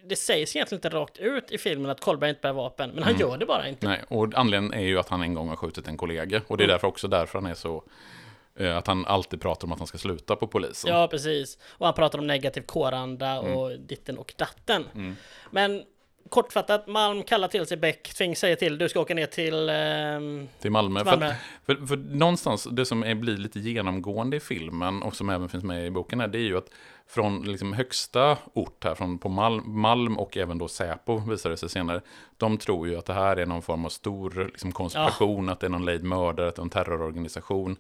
[0.05, 3.15] det sägs egentligen inte rakt ut i filmen att Kolberg inte bär vapen, men han
[3.15, 3.21] Mm.
[3.29, 3.89] gör det bara inte.
[3.89, 6.43] Nej, och anledningen är ju att han en gång har skjutit en kollega.
[6.47, 6.75] Och det är Mm.
[6.75, 7.85] därför också därför han är så...
[8.59, 10.91] eh, Att han alltid pratar om att han ska sluta på polisen.
[10.91, 11.59] Ja, precis.
[11.69, 13.53] Och han pratar om negativ kåranda Mm.
[13.57, 14.85] och ditten och datten.
[15.51, 15.83] Men
[16.29, 19.69] kortfattat, Malm kallar till sig Beck, Tving säger till, du ska åka ner till...
[19.69, 21.01] ehm, Till Malmö.
[21.01, 21.35] Till Malmö.
[21.67, 25.49] För, för, för någonstans, det som är, blir lite genomgående i filmen och som även
[25.49, 26.71] finns med i boken här, det är ju att
[27.09, 31.57] från liksom högsta ort här, från på Malm, Malm och även då Säpo visar det
[31.57, 32.01] sig senare,
[32.37, 35.67] de tror ju att det här är någon form av stor liksom, konspiration, att det
[35.67, 37.77] är någon lejd mördare, att det är en terrororganisation.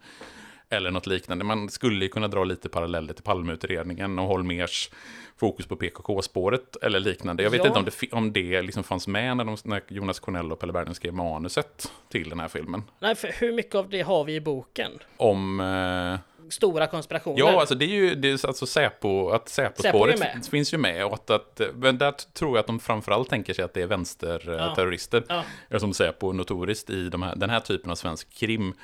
[0.70, 1.44] Eller något liknande.
[1.44, 4.90] Man skulle ju kunna dra lite paralleller till Palmeutredningen och Holmers
[5.37, 7.42] fokus på PKK-spåret eller liknande.
[7.42, 7.66] Jag vet Ja.
[7.66, 10.72] inte om det, om det liksom fanns med när, de, när Jonas Cornell och Pelle
[10.72, 12.83] Bergling skrev manuset till den här filmen.
[12.98, 14.92] Nej, för hur mycket av det har vi i boken?
[15.16, 15.61] Om...
[15.61, 16.18] Eh,
[16.50, 17.38] Stora konspirationer.
[17.38, 20.44] ja, alltså det är ju det är alltså Säpo, att Säpo Säpo-spåret med.
[20.50, 21.05] finns, ju med.
[21.07, 23.87] Och att, att, men där tror jag att de framförallt tänker sig att det är
[23.87, 25.24] vänsterterrorister.
[25.68, 25.79] Ja.
[25.79, 28.74] Som Säpo notoriskt i de här, den här typen av svensk krim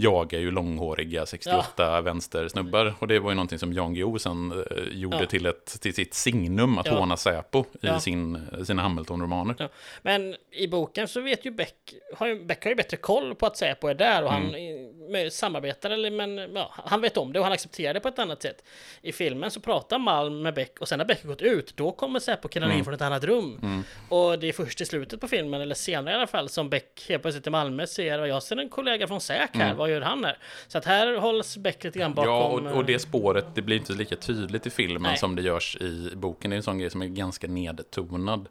[0.00, 2.94] jagar ju långhåriga 68 vänstersnubbar.
[2.98, 5.26] Och det var ju någonting som Jan Guillou sen eh, gjorde Ja.
[5.26, 6.98] till, ett, till sitt signum att Ja.
[6.98, 7.96] håna Säpo Ja.
[7.96, 9.54] i sin, sina Hamilton-romaner.
[9.58, 9.68] Ja.
[10.02, 11.74] Men i boken så vet ju Beck,
[12.16, 14.52] har ju, Beck har ju bättre koll på att Säpo är där och han Mm.
[14.52, 14.94] med,
[15.30, 18.42] samarbetar, eller men ja, han vet om det och han accepterar det på ett annat
[18.42, 18.64] sätt.
[19.02, 22.20] I filmen så pratar Malm med Beck och sen när Beck gått ut, då kommer
[22.20, 22.78] Säpo-killarna Mm.
[22.78, 23.84] in från ett annat rum.
[24.08, 27.06] Och det är först i slutet på filmen, eller senare i alla fall, som Beck
[27.08, 30.24] helt plötsligt i Malmö ser, jag ser en kollega från Säk här, vad gör han
[30.24, 30.38] här?
[30.68, 32.58] Så att här hålls Beck lite grann bakom...
[32.58, 32.64] Mm.
[32.64, 35.16] Ja, och, och det eh, spåret, det blir inte lika tydligt i filmen Nej.
[35.16, 36.50] som det görs i boken.
[36.50, 38.48] Det är en sån grej som är ganska nedtonad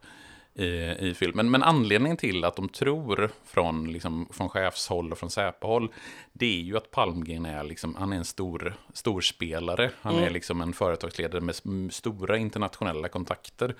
[0.57, 1.51] i, i filmen.
[1.51, 5.89] Men anledningen till att de tror från, liksom, från chefshåll och från Säpohåll,
[6.33, 9.91] det är ju att Palmgren är, liksom, han är en stor, stor spelare.
[10.01, 10.25] Han Mm.
[10.25, 11.55] är liksom en företagsledare med
[11.93, 13.75] stora internationella kontakter.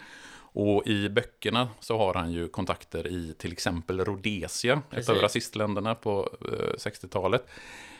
[0.59, 5.09] Och i böckerna så har han ju kontakter i till exempel Rhodesia, ett Precis.
[5.09, 7.45] av rasistländerna på eh, 60-talet.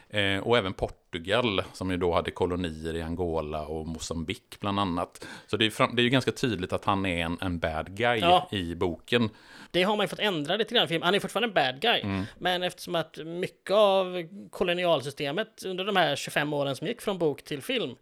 [0.09, 5.27] Eh, och även Portugal, som ju då hade kolonier i Angola och Mosambik bland annat.
[5.47, 7.97] Så det är, fram, det är ju ganska tydligt att han är en, en bad
[7.97, 8.47] guy Ja.
[8.51, 9.29] i boken.
[9.71, 11.05] Det har man ju fått ändra lite grann filmen.
[11.05, 12.01] Han är fortfarande en bad guy.
[12.01, 12.23] Mm.
[12.37, 17.43] Men eftersom att mycket av kolonialsystemet under de här 25 åren som gick från bok
[17.43, 17.95] till film.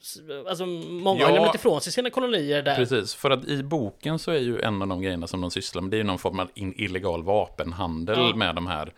[0.00, 0.18] s-
[0.48, 1.20] Alltså många har Mm.
[1.20, 1.34] Ja.
[1.34, 2.76] lämnat ifrån sig sina kolonier där.
[2.76, 5.82] Precis, för att i boken så är ju en av de grejerna som de sysslar
[5.82, 8.36] med, det är ju någon form av illegal vapenhandel Ja.
[8.36, 8.92] med de här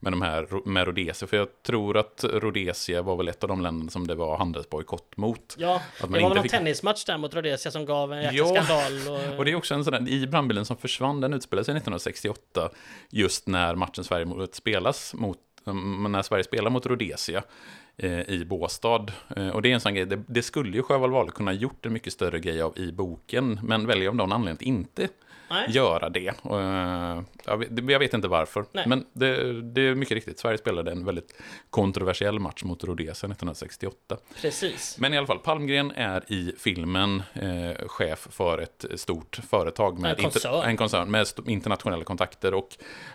[0.00, 3.60] med de här med Rhodesia, för jag tror att Rhodesia var väl ett av de
[3.62, 5.54] länder som det var handelsbojkott mot.
[5.58, 8.22] Ja, Att det man var inte väl fick- tennismatch där mot Rhodesia som gav en
[8.22, 8.46] jäkla Ja.
[8.62, 8.92] skandal.
[9.32, 9.38] Och...
[9.38, 12.70] Och det är också en sån där, i brandbilen som försvann, den utspelade sig 1968,
[13.10, 17.42] just när matchen Sverige spelas mot, mm, när Sverige spelar mot Rhodesia
[17.96, 19.06] eh, i Båstad.
[19.36, 21.86] Eh, och det är en sån grej, det, det skulle ju Sjöwall Wahlöö kunna gjort
[21.86, 25.08] en mycket större grej av i boken, men väljer av någon anledning att inte
[25.50, 25.70] Nej.
[25.70, 26.32] göra det.
[26.42, 28.84] Och, eh, jag, vet, jag vet inte varför, Nej.
[28.88, 30.38] men det, det är mycket riktigt.
[30.38, 31.34] Sverige spelade en väldigt
[31.70, 34.16] kontroversiell match mot Rhodesia 1968.
[34.40, 34.96] Precis.
[34.98, 40.10] Men i alla fall, Palmgren är i filmen eh, chef för ett stort företag med
[40.18, 40.64] En koncern.
[40.64, 42.68] en koncern med internationella kontakter och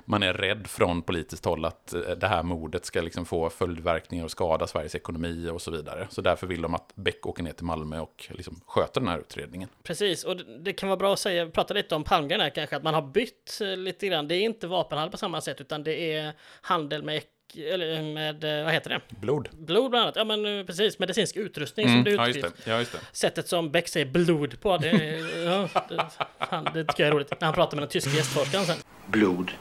[0.06, 4.24] man är rädd från politiskt håll att eh, det här mordet ska liksom få följdverkningar
[4.24, 6.08] och skada Sveriges ekonomi och så vidare.
[6.10, 9.20] Så därför vill de att Beck åker ner till Malmö och liksom sköter den här
[9.20, 9.70] utredningen.
[9.84, 12.76] Precis, och det, det kan vara bra att säga, prata lite om Palmgren här kanske,
[12.76, 14.28] att man har bytt eh, lite grann.
[14.28, 17.22] Det är inte vapenhandel på samma sätt, utan det är handel med,
[17.56, 19.02] eller med, eh, vad heter det?
[19.22, 19.50] Blod.
[19.52, 20.16] Blod bland annat.
[20.16, 22.72] Ja men eh, precis, medicinsk utrustning som det Mm, ja, just det.
[22.72, 23.00] Ja, just det.
[23.12, 26.06] Sättet som Beck säger blod på, det, är- ja, det,
[26.50, 27.32] fan, det tycker jag är roligt.
[27.42, 28.78] När han pratar med den tyska gästforskaren sen.
[29.08, 29.52] Blod.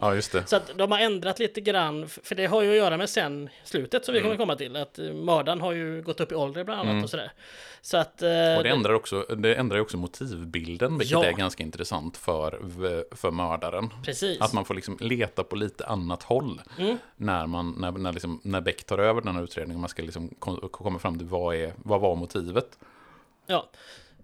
[0.00, 0.46] Ja, just det.
[0.48, 3.48] Så att de har ändrat lite grann, för det har ju att göra med sen
[3.64, 4.26] slutet som vi Mm.
[4.30, 4.76] kommer komma till.
[4.76, 7.32] Att eh, mördaren har ju gått upp i ålder bland annat och sådär.
[7.80, 8.22] Så att...
[8.22, 11.24] eh, Och det ändrar, också, det ändrar också motivbilden, vilket Ja.
[11.24, 12.58] är ganska intressant för,
[13.16, 13.90] för mördaren.
[14.04, 14.40] Precis.
[14.40, 16.98] Att man får liksom leta på lite annat håll Mm.
[17.16, 19.80] när, man, när, när, liksom, när Beck tar över den här utredningen.
[19.80, 22.78] Man ska liksom kom- komma fram till vad, är, vad var motivet.
[23.46, 23.70] Ja.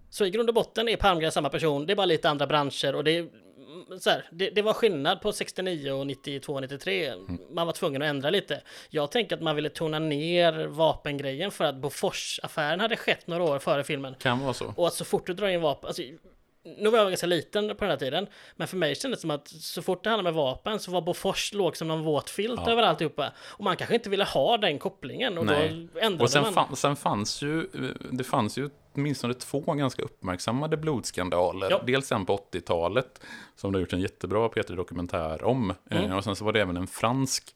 [0.09, 2.95] Så i grund och botten är Palmgren samma person, det är bara lite andra branscher
[2.95, 3.31] och det är mm,
[3.99, 7.13] så här, det, det var skillnad på 69 och 92 och 93.
[7.51, 8.61] Man var tvungen att ändra lite.
[8.89, 13.59] Jag tänker att man ville tona ner vapengrejen för att Bofors-affären hade skett några år
[13.59, 14.15] före filmen.
[14.19, 14.73] Kan vara så.
[14.77, 16.03] Och att så fort du drar in vapen, alltså,
[16.77, 19.31] nu var jag ganska liten på den här tiden, men för mig kändes det som
[19.31, 22.61] att så fort det handlade med vapen så var Bofors låg som någon våt filt
[22.65, 22.71] Ja.
[22.71, 23.31] över alltihopa.
[23.37, 25.87] Och man kanske inte ville ha den kopplingen och Nej.
[25.93, 26.53] då ändrade Och sen, man.
[26.53, 27.67] fan, sen fanns ju,
[28.11, 31.71] det fanns ju åtminstone två ganska uppmärksammade blodskandaler.
[31.71, 31.81] Ja.
[31.85, 33.21] Dels en på 80-talet,
[33.55, 35.73] som det har gjort en jättebra P3-dokumentär om.
[35.91, 36.03] Mm.
[36.11, 37.55] Eh, och sen så var det även en fransk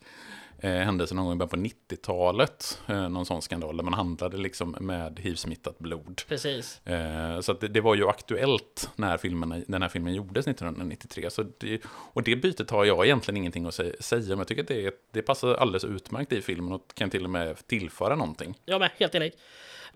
[0.62, 1.56] eh, händelse någon gång i början på
[1.96, 2.82] 90-talet.
[2.88, 6.22] Eh, någon sån skandal där man handlade liksom med hiv-smittat blod.
[6.28, 6.88] Precis.
[6.88, 11.30] Eh, så det, det var ju aktuellt när filmen, den här filmen gjordes 1993.
[11.30, 14.62] Så det, och det bytet har jag egentligen ingenting att sä- säga, men jag tycker
[14.62, 18.58] att det, det passar alldeles utmärkt i filmen och kan till och med tillföra någonting.
[18.66, 19.34] Jag med, helt enig.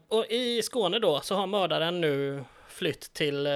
[0.08, 3.52] Och i Skåne då så har mördaren nu flytt till eh,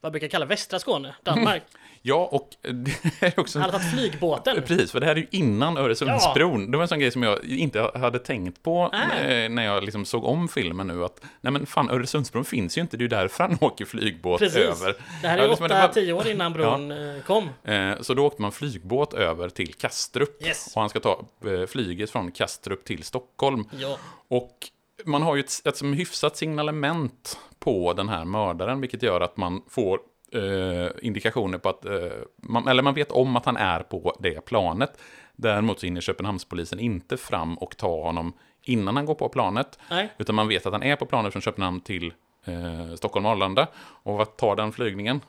[0.00, 1.62] vad brukar kalla västra Skåne, Danmark.
[2.04, 2.92] Ja, och det
[3.26, 3.58] är också...
[3.58, 4.62] Han har tagit flygbåten.
[4.66, 6.70] Precis, för det här är ju innan Öresundsbron.
[6.70, 10.04] Det var en sån grej som jag inte hade tänkt på eh, när jag liksom
[10.04, 11.04] såg om filmen nu.
[11.04, 14.38] Att, nej men fan, Öresundsbron finns ju inte, det är ju därför han åker flygբåt
[14.38, 14.58] Precis.
[14.58, 14.96] över.
[15.22, 17.48] Det här Ja, är liksom, var- 8-10 år innan bron eh, kom.
[17.64, 20.46] Eh, Så då åkte man flygbåt över till Kastrup.
[20.46, 20.72] Yes.
[20.74, 23.64] Och han ska ta eh, flyget från Kastrup till Stockholm.
[23.78, 24.56] Ja, Och
[25.04, 29.36] man har ju ett, ett som hyfsat signalement på den här mördaren, vilket gör att
[29.36, 30.00] man får
[30.32, 31.92] eh, indikationer på att, eh,
[32.36, 34.90] man, eller man vet om att han är på det planet.
[35.36, 39.78] Däremot så hinner Köpenhamnspolisen inte fram och ta honom innan han går på planet.
[39.90, 42.12] nej, Utan man vet att han är på planet från Köpenhamn till
[42.44, 43.66] eh, Stockholm Arlanda.
[43.76, 45.20] Och vad tar den flygningen?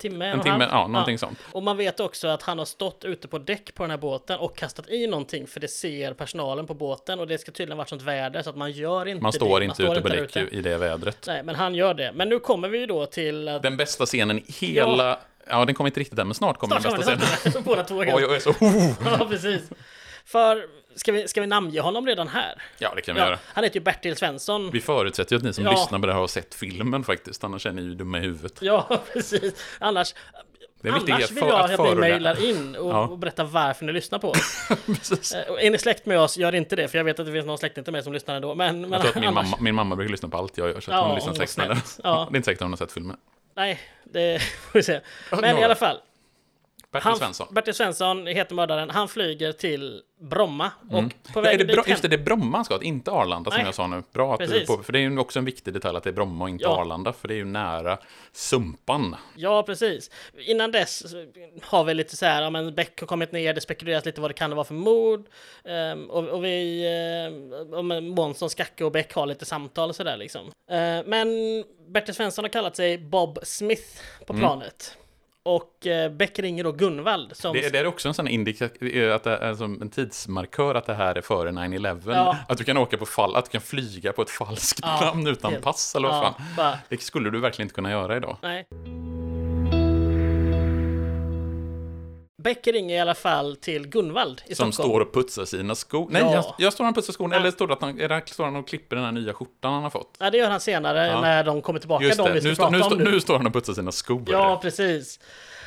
[0.00, 0.70] Timme, en och timme, halv.
[0.72, 1.38] ja, någonting sånt.
[1.52, 4.38] Och man vet också att han har stått ute på däck på den här båten
[4.38, 7.88] och kastat i någonting för det ser personalen på båten och det ska tydligen varit
[7.88, 9.36] sånt väder så att man gör inte Man det.
[9.36, 11.24] står inte ute på där däck i det vädret.
[11.26, 12.12] Nej, men han gör det.
[12.14, 13.62] Men nu kommer vi ju då till att...
[13.62, 15.18] Den bästa scenen i hela...
[15.50, 17.64] Ja, den kommer inte riktigt än, men snart kommer Snart den kommer bästa det, scenen.
[17.64, 17.92] kommer det.
[17.92, 18.50] Båda två Oj, jag är så...
[18.50, 18.92] Oh!
[19.18, 19.62] Ja, precis.
[20.24, 22.62] För, ska vi, ska vi namnge honom redan här?
[22.78, 23.38] Ja, det kan vi Ja, göra.
[23.54, 24.70] han heter ju Bertil Svensson.
[24.70, 25.70] Vi förutsätter ju att ni som Ja.
[25.70, 28.58] lyssnar på det här har sett filmen faktiskt, annars är ni ju dumma i huvudet.
[28.60, 29.64] Ja, precis.
[29.78, 30.14] Annars,
[30.84, 33.06] annars vill jag att att, ni mejlar in och, Ja.
[33.06, 34.68] och berättar varför ni lyssnar på oss.
[35.34, 37.46] Eh, är ni släkt med oss, gör inte det, för jag vet att det finns
[37.46, 38.54] någon släkting till mig som lyssnar ändå.
[38.54, 40.68] Men, men Jag tror att min annars- mamma, min mamma brukar lyssna på allt jag
[40.68, 41.84] gör, så att Ja, hon lyssnar säkert.
[42.04, 42.28] Ja.
[42.30, 43.16] Det är inte säkert att hon har sett filmen.
[43.56, 45.00] Nej, det får vi se.
[45.30, 45.64] Men i några.
[45.64, 45.96] alla fall.
[46.92, 47.46] Bertil Han, Svensson.
[47.50, 48.90] Bertil Svensson heter mördaren.
[48.90, 50.70] Han flyger till Bromma.
[50.82, 51.10] Och på Mm.
[51.34, 53.50] Ja, vägen är det bra, hem- just det, det är Bromma han ska inte Arlanda
[53.50, 53.66] som Nej.
[53.66, 54.02] jag sa nu.
[54.12, 54.66] Bra att du Precis.
[54.68, 56.64] på, för det är ju också en viktig detalj att det är Bromma och inte
[56.64, 56.80] Ja.
[56.80, 57.98] Arlanda, för det är ju nära
[58.32, 59.16] Sumpan.
[59.36, 60.10] Ja, precis.
[60.38, 61.26] Innan dess så
[61.62, 64.30] har vi lite så här, ja men Beck har kommit ner, det spekuleras lite vad
[64.30, 65.26] det kan vara för mord.
[65.64, 66.84] Ehm, och, och vi,
[67.72, 70.46] uh, men Månsson, Skacke och Beck har lite samtal och sådär liksom.
[70.70, 71.28] Eh, men
[71.88, 74.42] Bertil Svensson har kallat sig Bob Smith på Mm.
[75.44, 77.52] Och uh, Beck ringer då Gunvald som...
[77.52, 80.94] Det, det är också en sån indika, att det är som en tidsmarkör att det
[80.94, 82.14] här är före 9-11.
[82.14, 82.36] Ja.
[82.48, 85.26] Att du kan åka på fall, att du kan flyga på ett falskt Ja, namn
[85.26, 85.64] utan helt.
[85.64, 86.46] pass eller vad ja, fan.
[86.56, 88.36] bara, Det skulle du verkligen inte kunna göra idag.
[88.42, 88.66] nej.
[92.42, 94.90] Beck ringer i alla fall till Gunvald i Som Stockholm.
[94.92, 96.08] står och putsar sina skor.
[96.10, 96.34] Nej, Ja.
[96.34, 97.34] jag, jag står han och putsar skorna.
[97.34, 97.40] Ja.
[97.40, 99.72] Eller står, det att han, är det, står han och klipper den här nya skjortan
[99.72, 100.16] han har fått?
[100.18, 101.20] Ja, det gör han senare Ja.
[101.20, 103.10] när de kommer tillbaka, Just det, nu, prata nu, nu.
[103.10, 104.24] nu står han och putsar sina skor.
[104.30, 105.20] Ja, precis.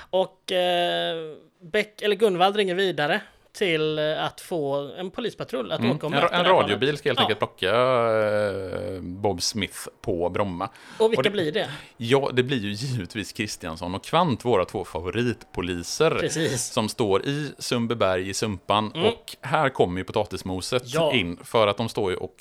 [0.10, 1.16] Och eh,
[1.62, 3.22] Beck, eller Gunvald ringer vidare
[3.54, 5.92] till eh, att få en polispatrull att Mm.
[5.96, 7.24] åka och En, möta en radiobil ska helt Ja.
[7.24, 10.70] enkelt plocka eh, Bob Smith på Bromma.
[11.00, 11.70] Och vilka och det- blir det?
[11.98, 16.12] Ja, det blir ju givetvis Kristiansson och Kvant, våra två favoritpoliser.
[16.12, 16.66] Precis.
[16.66, 18.92] Som står i Sundbyberg i Sumpan.
[18.92, 21.14] Och här kommer ju potatismoset Ja.
[21.14, 21.38] in.
[21.44, 22.36] För att de står ju och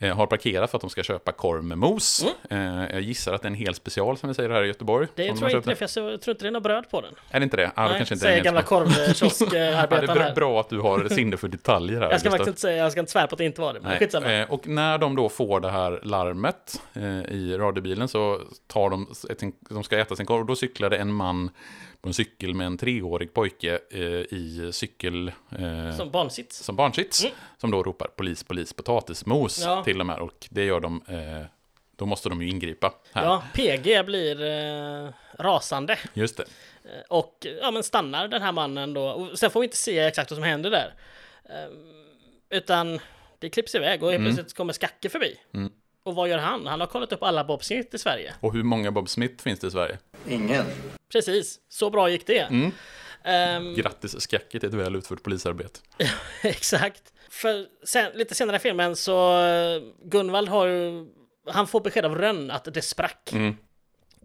[0.00, 2.26] eh, har parkerat för att de ska köpa korv med mos.
[2.50, 2.78] Mm.
[2.78, 5.06] Eh, jag gissar att det är en hel special som vi säger här i Göteborg.
[5.14, 7.14] Det tror jag inte det, för jag tror inte det är något bröd på den.
[7.30, 7.70] Är det inte det?
[7.74, 8.88] Ah, Nej, kanske inte säger gamla special.
[8.88, 12.10] Ja, det korvkioskarbetaren är bra, att du har sinne för detaljer här.
[12.10, 13.80] Jag ska faktiskt inte säga, jag ska inte svära på att det inte var det,
[13.80, 14.32] men skitsamma.
[14.32, 19.06] eh, och när de då får det här larmet eh, i radiobilen så tar de,
[19.30, 21.50] ett, de ska äta sin korv, och då cyklade en man
[22.00, 24.00] på en cykel med en treårig pojke eh,
[24.38, 26.56] i cykel eh, Som barnsits.
[26.64, 27.26] som barnsits,
[27.58, 29.84] som då ropar polis, polis, potatismos Ja.
[29.84, 31.46] till de här, och det gör de, eh,
[31.96, 33.24] då måste de ju ingripa här.
[33.24, 35.98] Ja, PG blir eh, rasande.
[36.14, 36.42] Just det.
[36.84, 39.02] Eh, Och ja, men stannar den här mannen då.
[39.08, 40.94] Och sen får vi inte se exakt vad som händer där.
[41.44, 42.04] Ehm,
[42.50, 43.00] utan
[43.38, 44.34] det klipps iväg och helt Mm.
[44.34, 45.36] plötsligt kommer Skacke förbi.
[46.08, 46.66] Och vad gör han?
[46.66, 48.34] Han har kollat upp alla Bob Smith i Sverige.
[48.40, 49.98] Och hur många Bob Smith finns det i Sverige?
[50.28, 50.64] Ingen.
[51.12, 52.38] Precis, så bra gick det.
[52.38, 52.70] Mm.
[53.24, 55.80] Ehm, Grattis Skacke till ett väl utfört polisarbete.
[56.42, 57.12] exakt.
[57.28, 61.06] För sen, lite senare i filmen så eh, Gunvald har ju,
[61.46, 63.32] han får besked av Rönn att det sprack.
[63.32, 63.56] Mm.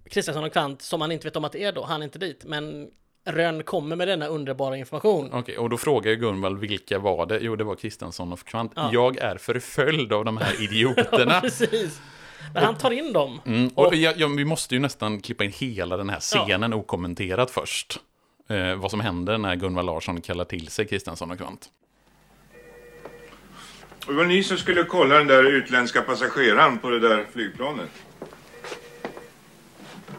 [0.10, 2.20] Kristiansson och Kvant, som han inte vet om att det är då, han är inte
[2.20, 2.44] dit.
[2.46, 2.92] Men
[3.26, 5.30] Rönn kommer med denna underbara information.
[5.34, 7.40] Okej, och då frågar ju Gunvald vilka var det?
[7.42, 8.72] Jo, det var Kristiansson och Kvant.
[8.76, 8.90] Ja.
[8.94, 11.42] Jag är förföljd av de här idioterna.
[11.42, 12.02] Precis.
[12.54, 13.42] Men han tar in dem.
[13.46, 17.52] Mm, och ja, ja, vi måste ju nästan klippa in hela den här scenen okommenterat
[17.52, 18.00] först.
[18.50, 21.70] Eh, vad som händer när Gunvar Larsson kallar till sig Kristensson och Kvant.
[24.08, 27.90] Det var ni som skulle kolla den där utländska passageraren på det där flygplanet.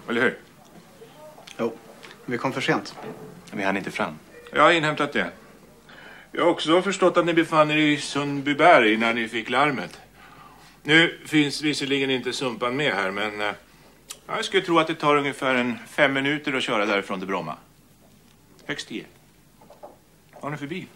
[0.09, 0.39] Eller hur?
[2.27, 2.95] Vi kom för sent.
[3.53, 4.19] Vi hann inte fram.
[4.53, 5.31] Jag har inhämtat det.
[6.33, 10.01] Jag har också förstått att ni befann er i Sundbyberg när ni fick larmet.
[10.83, 13.53] Nu finns visserligen inte Sumpan med här, men eh,
[14.27, 17.57] jag skulle tro att det tar ungefär en fem minuter att köra därifrån till Bromma.
[18.67, 19.05] Högst tio.
[20.33, 20.87] Vad har ni för bil?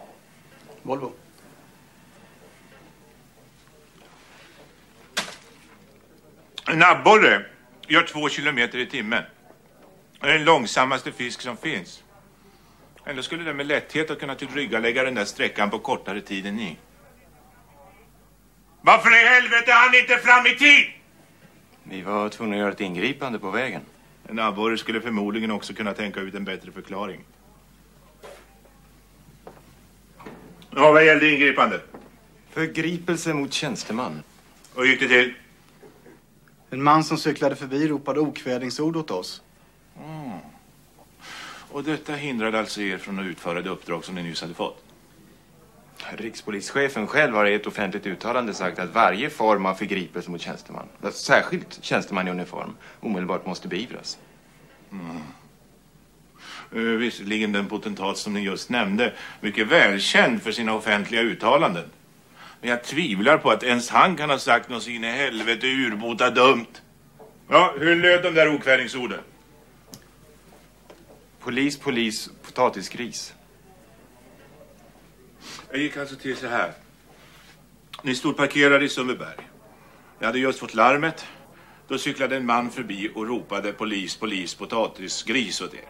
[0.81, 1.13] Volvo.
[6.67, 7.45] En abborre
[7.87, 9.23] gör två kilometer i timmen.
[10.21, 12.03] Det är den långsammaste fisk som finns.
[13.05, 16.55] Ändå skulle den med lätthet att kunna tillryggalägga den där sträckan på kortare tid än
[16.55, 16.77] ni.
[18.81, 20.85] Varför i helvete hann ni inte fram i tid?
[21.83, 23.81] Vi var tvungna att göra ett ingripande på vägen.
[24.27, 27.23] En abborre skulle förmodligen också kunna tänka ut en bättre förklaring.
[30.75, 31.83] Ja, vad gällde ingripandet?
[32.49, 34.23] Förgripelse mot tjänsteman.
[34.75, 35.33] Och gick det till?
[36.69, 39.41] En man som cyklade förbi ropade okvädingsord åt oss.
[41.71, 44.83] Och detta hindrade alltså er från att utföra det uppdrag som ni nyss hade fått?
[46.17, 50.87] Rikspolischefen själv har i ett offentligt uttalande sagt att varje form av förgripelse mot tjänsteman,
[51.11, 54.17] särskilt tjänsteman i uniform, omedelbart måste beivras.
[56.75, 61.85] Uh, visserligen den potentat som ni just nämnde, mycket välkänd för sina offentliga uttalanden.
[62.61, 65.67] Men jag tvivlar på att ens han kan ha sagt något så in i helvete
[65.67, 66.81] urbota dumt.
[67.47, 69.19] Ja, hur löd de där okvädingsorden?
[71.39, 73.33] Polis, polis, potatisgris.
[75.71, 76.73] Jag gick alltså till så här.
[78.03, 79.49] Ni stod parkerade i Sundbyberg.
[80.19, 81.25] Jag hade just fått larmet.
[81.87, 85.89] Då cyklade en man förbi och ropade polis, polis, potatis, gris åt er.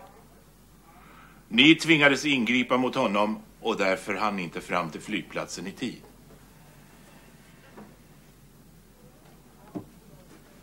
[1.48, 6.02] Ni tvingades ingripa mot honom och därför hann ni inte fram till flygplatsen i tid.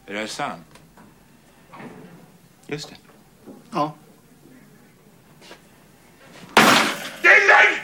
[0.06, 0.80] Är det här sant?
[2.66, 2.96] Just det.
[3.70, 3.94] Ja,
[7.26, 7.80] Det är lögn!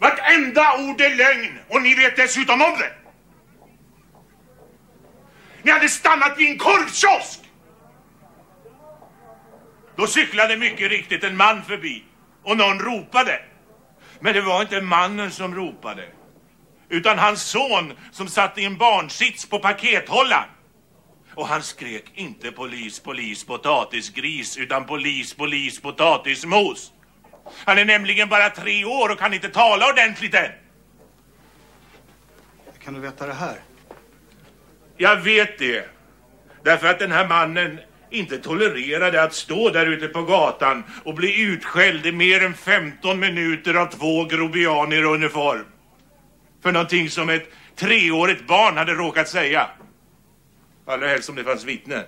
[0.00, 2.92] Vartenda ord är lögn och ni vet dessutom om det.
[5.62, 7.40] Ni hade stannat vid en korvkiosk.
[9.96, 12.04] Då cyklade mycket riktigt en man förbi
[12.42, 13.42] och någon ropade.
[14.20, 16.08] Men det var inte mannen som ropade
[16.88, 20.48] utan hans son som satt i en barnsits på pakethållaren.
[21.34, 26.92] Och han skrek inte polis, polis, potatisgris utan polis, polis, potatismos.
[27.64, 30.50] Han är nämligen bara tre år och kan inte tala ordentligt än.
[32.72, 33.56] hur kan du veta det här?
[34.96, 35.88] Jag vet det.
[36.62, 41.40] Därför att den här mannen inte tolererade att stå där ute på gatan och bli
[41.40, 45.64] utskälld i mer än 15 minuter av två grobianer i uniform.
[46.62, 49.66] För någonting som ett treårigt barn hade råkat säga.
[50.86, 52.04] Allra helst som det fanns vittnen.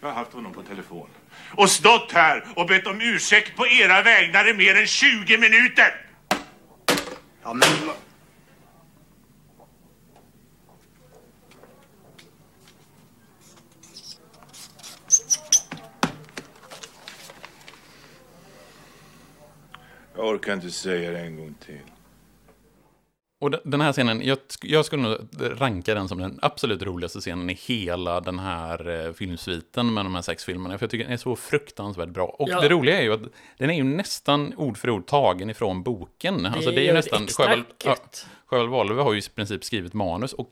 [0.00, 1.08] Jag har haft honom på telefon.
[1.56, 6.06] Och stått här och bett om ursäkt på era vägnar i mer än 20 minuter.
[7.42, 7.68] Ja, men...
[20.14, 21.95] Jag orkar inte säga det en gång till.
[23.38, 27.20] Och de- den här scenen, jag, jag skulle nog ranka den som den absolut roligaste
[27.20, 30.78] scenen i hela den här eh, filmsviten med de här sex filmerna.
[30.78, 32.24] För jag tycker den är så fruktansvärt bra.
[32.26, 32.60] Och Ja.
[32.60, 33.20] det roliga är ju att
[33.58, 36.46] den är ju nästan ord för ord tagen ifrån boken.
[36.46, 37.24] alltså det är ju nästan...
[37.24, 37.66] extra Sjöwall
[38.50, 40.32] ja, Wahlöö har ju i princip skrivit manus.
[40.32, 40.50] Och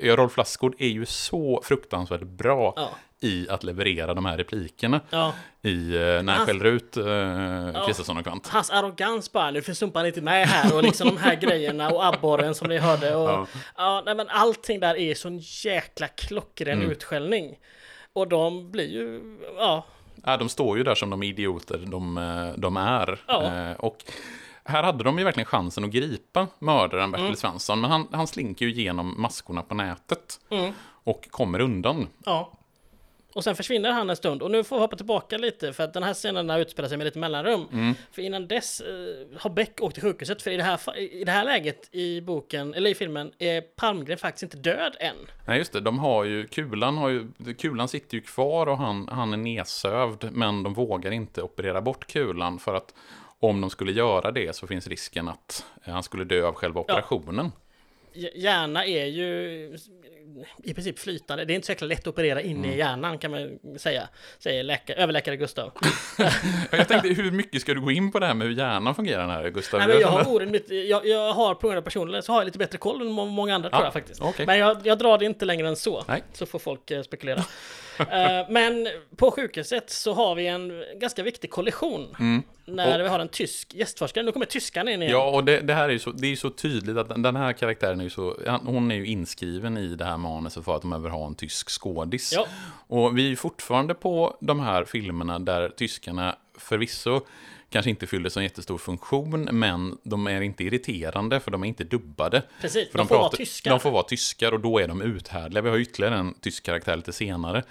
[0.00, 2.90] Rolf Lassgård är ju så fruktansvärt bra Ja.
[3.20, 5.00] i att leverera de här replikerna.
[5.10, 5.32] Ja.
[5.62, 8.46] I, eh, när han Han- skäller ut eh, Kristersson och Kvant.
[8.48, 12.06] Hans arrogans bara, nu finns Sumpan inte med här och liksom de här grejerna och
[12.06, 13.46] abborren som ni hörde och Ja.
[13.76, 14.02] ja.
[14.06, 16.90] nej, men allting där är sån jäkla klockren Mm.
[16.90, 17.58] utskällning.
[18.12, 19.20] Och de blir ju,
[19.58, 19.86] ja,
[20.26, 23.18] Ja, de står ju där som de idioter de, eh, de är.
[23.28, 23.96] Eh, Och
[24.64, 27.36] här hade de ju verkligen chansen att gripa mördaren Bertil Mm.
[27.36, 30.40] Svensson, men han, han slinker ju igenom maskorna på nätet.
[30.50, 30.72] Mm.
[31.04, 32.08] Och kommer undan.
[32.24, 32.52] ja.
[33.34, 35.92] Och sen försvinner han en stund och nu får vi hoppa tillbaka lite för att
[35.94, 37.66] den här scenen utspelar sig med lite mellanrum.
[37.72, 37.94] Mm.
[38.12, 41.32] För innan dess eh, har Beck åkt till sjukhuset för i det, här, i det
[41.32, 45.16] här läget i boken, eller i filmen, är Palmgren faktiskt inte död än.
[45.46, 45.80] Nej, just det.
[45.80, 50.28] De har ju, kulan, har ju, kulan sitter ju kvar och han, han är nedsövd.
[50.32, 52.94] Men de vågar inte operera bort kulan för att
[53.48, 56.80] om de skulle göra det så finns risken att eh, han skulle dö av själva
[56.80, 57.52] operationen.
[58.34, 59.78] hjärna är ju
[60.64, 61.44] i princip flytande.
[61.44, 62.70] Det är inte så jäkla lätt att operera in Mm.
[62.70, 65.72] i hjärnan kan man säga, säger läkare, överläkare Gustav.
[66.70, 69.28] Jag tänkte, hur mycket ska du gå in på det här med hur hjärnan fungerar
[69.28, 69.78] här, Gustav?
[69.80, 72.44] Nej, men jag har orimligt, jag, jag har på grund av personlighet så har jag
[72.46, 74.20] lite bättre koll än må- många andra tror Ja, jag faktiskt.
[74.22, 74.46] okej.
[74.46, 76.04] Men jag, jag drar det inte längre än så.
[76.08, 76.22] Nej.
[76.32, 77.44] Så får folk eh, spekulera.
[77.98, 82.06] Eh, men på sjukhuset så har vi en ganska viktig kollision.
[82.66, 83.00] När Mm.
[83.00, 84.24] Och- vi har en tysk gästforskare.
[84.24, 85.12] Nu kommer tyskan in igen.
[85.12, 87.52] Ja, och det, det här är ju så, det är så tydligt att den- här
[87.52, 90.90] karaktären är ju så, hon är ju inskriven i det här manuset för att de
[90.90, 92.32] behöver ha en tysk skådis.
[92.32, 92.46] Ja.
[92.86, 97.20] Och vi är ju fortfarande på de här filmerna där tyskarna förvisso
[97.74, 101.84] kanske inte fyller så jättestor funktion, men de är inte irriterande för de är inte
[101.84, 102.42] dubbade.
[102.60, 103.70] Precis, för de får vara tyskar.
[103.70, 105.62] De får vara tyskar och då är de uthärdliga.
[105.62, 107.62] Vi har ytterligare en tysk karaktär lite senare.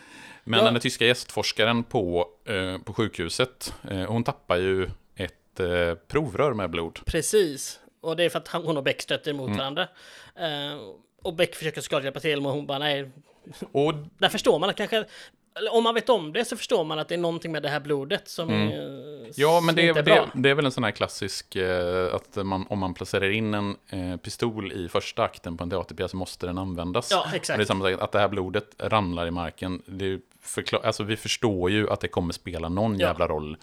[0.44, 0.72] Men Ja.
[0.72, 6.70] den tyska gästforskaren på, eh, på sjukhuset, eh, hon tappar ju ett eh, provrör med
[6.70, 7.00] blod.
[7.06, 7.80] Precis.
[8.02, 9.58] Och det är för att hon och Beck stöter emot Mm.
[9.58, 9.88] varandra.
[10.36, 10.80] Eh,
[11.22, 13.12] och Beck försöker såklart hjälpa till, men hon bara nej.
[13.72, 15.06] Och Där förstår man att kanske,
[15.72, 17.80] om man vet om det så förstår man att det är någonting med det här
[17.80, 19.32] blodet som Mm.
[19.36, 20.30] Ja, men det, inte är, är bra.
[20.34, 23.54] det, det är väl en sån här klassisk, eh, att man, om man placerar in
[23.54, 27.12] en eh, pistol i första akten på en teaterpjäs så måste den användas.
[27.12, 27.58] Ja, exakt.
[27.58, 31.04] Det är samma sak, att det här blodet ramlar i marken, det är förklar, alltså
[31.04, 33.08] vi förstår ju att det kommer spela någon Ja.
[33.08, 33.58] jävla roll.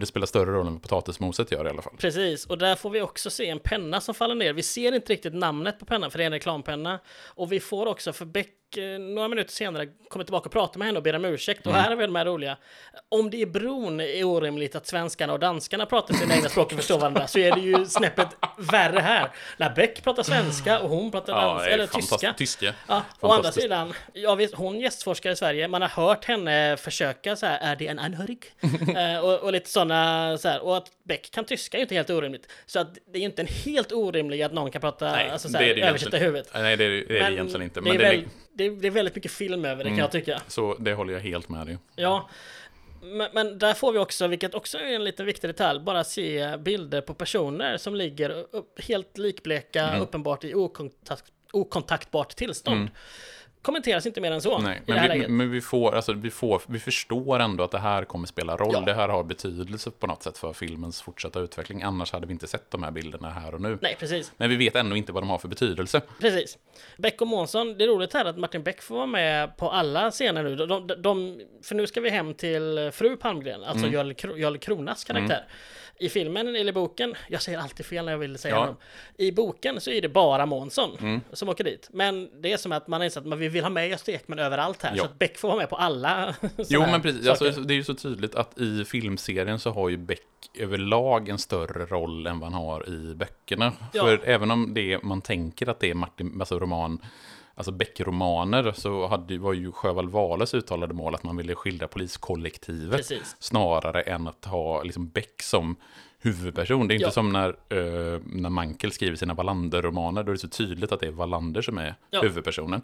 [0.00, 1.94] Det spelar större roll än potatismoset gör i alla fall.
[1.98, 4.52] Precis, och där får vi också se en penna som faller ner.
[4.52, 6.98] Vi ser inte riktigt namnet på pennan, för det är en reklampenna.
[7.26, 10.98] Och vi får också, för Beck några minuter senare kommer tillbaka och pratar med henne
[10.98, 11.66] och ber om ursäkt.
[11.66, 11.76] Mm.
[11.76, 12.56] Och här är vi de här roliga.
[13.08, 16.78] Om det i bron är orimligt att svenskarna och danskarna pratar sina egna språk och
[16.78, 19.30] förstår varandra, så är det ju snäppet värre här.
[19.56, 22.32] När Beck pratar svenska och hon pratar dans, eller tyska.
[22.32, 22.74] Tyska.
[22.88, 27.36] Ja, å andra sidan, ja, visst, hon gästforskar i Sverige, man har hört henne försöka
[27.36, 28.46] så här, är det en anhörig?
[28.96, 31.94] eh, och, och lite sådana, så här, och att Beck kan tyska är ju inte
[31.94, 32.52] helt orimligt.
[32.66, 35.48] Så att det är ju inte en helt orimligt att någon kan prata, Nej, alltså
[35.48, 36.50] så här, det det översätta huvudet.
[36.54, 37.80] Nej, det är det, är det egentligen inte.
[37.80, 39.90] det, Men är det, väl, är, det, är, det är väldigt mycket film över det
[39.90, 40.42] kan jag tycka.
[40.48, 41.78] så det håller jag helt med dig.
[41.96, 42.28] Ja,
[43.02, 46.56] men, men där får vi också, vilket också är en liten viktig detalj, bara se
[46.56, 50.00] bilder på personer som ligger upp, helt likbleka, Mm.
[50.02, 52.90] uppenbart i okontakt, okontaktbart tillstånd.
[53.62, 56.78] Kommenteras inte mer än så Nej, men, vi, men vi, får, alltså, vi, får, vi
[56.78, 58.70] förstår ändå att det här kommer spela roll.
[58.72, 58.80] Ja.
[58.80, 61.82] Det här har betydelse på något sätt för filmens fortsatta utveckling.
[61.82, 63.78] Annars hade vi inte sett de här bilderna här och nu.
[63.82, 64.32] Nej, precis.
[64.36, 66.00] Men vi vet ändå inte vad de har för betydelse.
[66.20, 66.58] Precis.
[66.96, 70.10] Beck och Månsson, det är roligt här att Martin Beck får vara med på alla
[70.10, 70.56] scener nu.
[70.56, 74.14] De, de, de, för nu ska vi hem till fru Palmgren, alltså Mm.
[74.36, 75.44] Jarl Kronas karaktär.
[76.02, 78.60] I filmen eller boken, jag säger alltid fel när jag vill säga Ja.
[78.60, 78.76] honom.
[79.16, 81.20] I boken så är det bara Månsson Mm.
[81.32, 81.88] som åker dit.
[81.92, 84.82] Men det är som att man så att man vill ha med Gösta Ekman överallt
[84.82, 84.92] här.
[84.96, 85.02] Ja.
[85.02, 86.34] Så att Beck får vara med på alla
[86.68, 87.28] Jo, men precis.
[87.28, 90.20] Alltså, det är ju så tydligt att i filmserien så har ju Beck
[90.58, 93.72] överlag en större roll än vad han har i böckerna.
[93.92, 94.02] Ja.
[94.04, 96.98] För även om det man tänker att det är Martin, alltså roman,
[97.54, 102.96] alltså Beck-romaner, så hade, var ju Sjöwall Wahles uttalade mål att man ville skildra poliskollektivet
[102.96, 103.36] Precis.
[103.38, 105.76] snarare än att ha liksom Beck som
[106.18, 106.88] huvudperson.
[106.88, 107.10] Det är inte Ja.
[107.10, 111.06] som när, eh, när Mankel skriver sina Wallander-romaner, då är det så tydligt att det
[111.06, 112.22] är Wallander som är Ja.
[112.22, 112.82] huvudpersonen.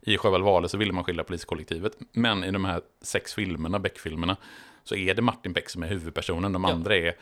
[0.00, 4.36] I Sjöwall Wahle så ville man skildra poliskollektivet, men i de här sex filmerna, Beck-filmerna,
[4.84, 6.52] så är det Martin Beck som är huvudpersonen.
[6.52, 6.70] De Ja.
[6.72, 7.14] andra är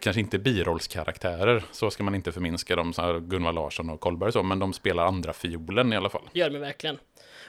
[0.00, 4.26] kanske inte birollskaraktärer, så ska man inte förminska dem, så här Gunvar Larsson och Kolberg
[4.26, 6.22] och så, men de spelar andra fiolen i alla fall.
[6.32, 6.98] Gör mig verkligen.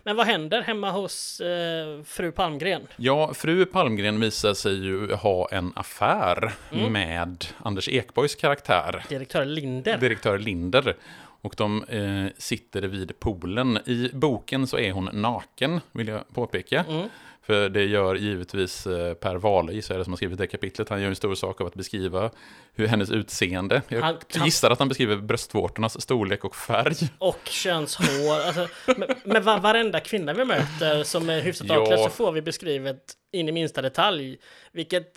[0.04, 2.88] Men vad händer hemma hos eh, fru Palmgren?
[2.98, 6.94] Ja, fru Palmgren visar sig ju ha en affär Mm.
[6.94, 9.98] med Anders Ekborgs karaktär, Direktör Linder.
[9.98, 10.96] direktör Linder.
[11.42, 13.80] Och de eh, sitter vid poolen.
[13.86, 16.86] I boken så är hon naken, vill jag påpeka.
[16.90, 17.10] Mm.
[17.46, 20.90] För det gör givetvis eh, Per Wahlöj, gissar jag, det som har skrivit det kapitlet.
[20.90, 22.32] Han gör en stor sak av att beskriva
[22.74, 23.82] hur hennes utseende.
[23.88, 26.96] Jag Han- han- gissar att han beskriver bröstvårtornas storlek och färg.
[27.18, 28.40] Och könshår.
[28.46, 28.68] Alltså,
[28.98, 31.78] med, med va- varenda kvinna vi möter som är hyfsat Ja.
[31.80, 34.38] avklädd så får vi beskrivet in i minsta detalj.
[34.72, 35.08] Vilket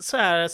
[0.00, 0.50] så här,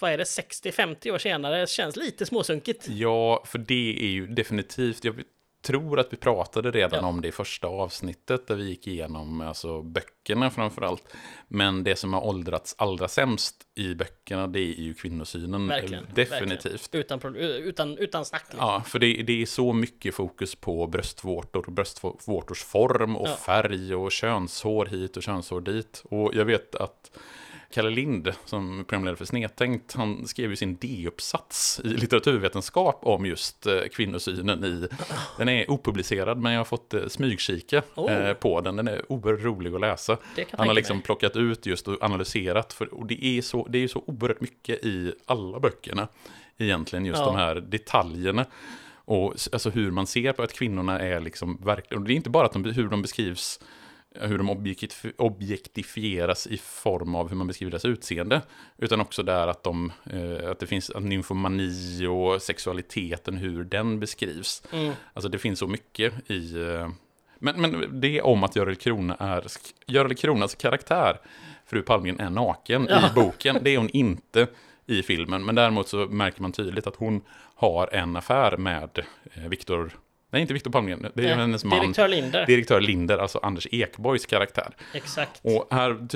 [0.00, 2.88] vad är det, 60-50 år senare känns lite småsunkigt.
[2.88, 5.22] Ja, för det är ju definitivt, jag
[5.62, 7.08] tror att vi pratade redan Ja.
[7.08, 11.14] om det i första avsnittet där vi gick igenom alltså, böckerna framför allt.
[11.48, 15.68] Men det som har åldrats allra sämst i böckerna det är ju kvinnosynen.
[15.68, 16.04] Verkligen.
[16.14, 16.94] Definitivt.
[16.94, 17.02] Verkligen.
[17.02, 18.42] Utan, utan, utan snack.
[18.50, 18.68] liksom.
[18.68, 23.34] Ja, för det, det är så mycket fokus på bröstvårtor, bröstvårtors form och Ja.
[23.36, 26.02] färg och könshår hit och könshår dit.
[26.04, 27.10] Och jag vet att
[27.70, 33.66] Kalle Lind, som programledare för Snedtänkt, han skrev ju sin D-uppsats i litteraturvetenskap om just
[33.66, 34.88] eh, kvinnosynen i...
[35.38, 38.12] Den är opublicerad, men jag har fått eh, smygkika Oh.
[38.12, 38.76] eh, på den.
[38.76, 40.16] Den är oerhört rolig att läsa.
[40.50, 41.04] Han har liksom mig.
[41.04, 44.84] plockat ut just och analyserat, för, och det är, så, det är så oerhört mycket
[44.84, 46.08] i alla böckerna,
[46.58, 47.26] egentligen just Ja.
[47.26, 48.46] de här detaljerna.
[49.04, 52.30] Och alltså hur man ser på att kvinnorna är liksom verkligen, och det är inte
[52.30, 53.60] bara att de, hur de beskrivs,
[54.14, 58.42] hur de objektif- objektifieras i form av hur man beskriver deras utseende,
[58.78, 64.62] utan också där att, de, eh, att det finns nymfomani och sexualiteten, hur den beskrivs.
[65.12, 66.54] Alltså det finns så mycket i...
[66.62, 66.88] eh,
[67.38, 69.44] Men, men det om att Görel Krona är,
[69.86, 71.20] Görel Kronas karaktär,
[71.66, 74.46] fru Palmgren, är naken i boken, det är hon inte
[74.86, 75.44] i filmen.
[75.44, 77.20] Men däremot så märker man tydligt att hon
[77.54, 78.98] har en affär med
[79.34, 79.90] eh, Viktor,
[80.30, 81.80] nej inte Viktor Palmgren, det är Nej, hennes man.
[81.80, 82.46] Direktör Linder.
[82.46, 84.76] Direktör Linder, alltså Anders Ekborgs karaktär.
[84.94, 85.40] Exakt.
[85.42, 86.08] Och här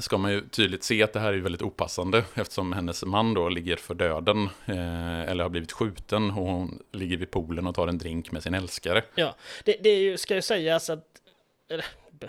[0.00, 3.48] ska man ju tydligt se att det här är väldigt opassande eftersom hennes man då
[3.48, 7.88] ligger för döden eh, eller har blivit skjuten och hon ligger vid poolen och tar
[7.88, 9.02] en drink med sin älskare.
[9.14, 9.34] Ja,
[9.64, 11.04] det, det är ju, ska ju sägas att,
[11.70, 11.84] eller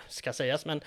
[0.08, 0.82] ska sägas, men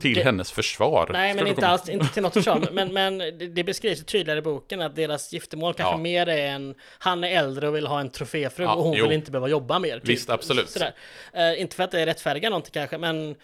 [0.00, 1.10] Till Det- hennes försvar.
[1.12, 2.68] Nej, men inte alls, inte till något försvar.
[2.72, 3.18] Men, men
[3.54, 5.98] det, beskrivs tydligare i boken att deras giftermål kanske Ja.
[5.98, 6.74] mer är en...
[6.98, 9.04] Han är äldre och vill ha en troféfru Ja, och hon jo.
[9.04, 9.98] vill inte behöva jobba mer.
[9.98, 10.08] typ.
[10.08, 10.76] Visst, absolut.
[11.32, 13.34] Eh, inte för att det rättfärdigar någonting kanske, men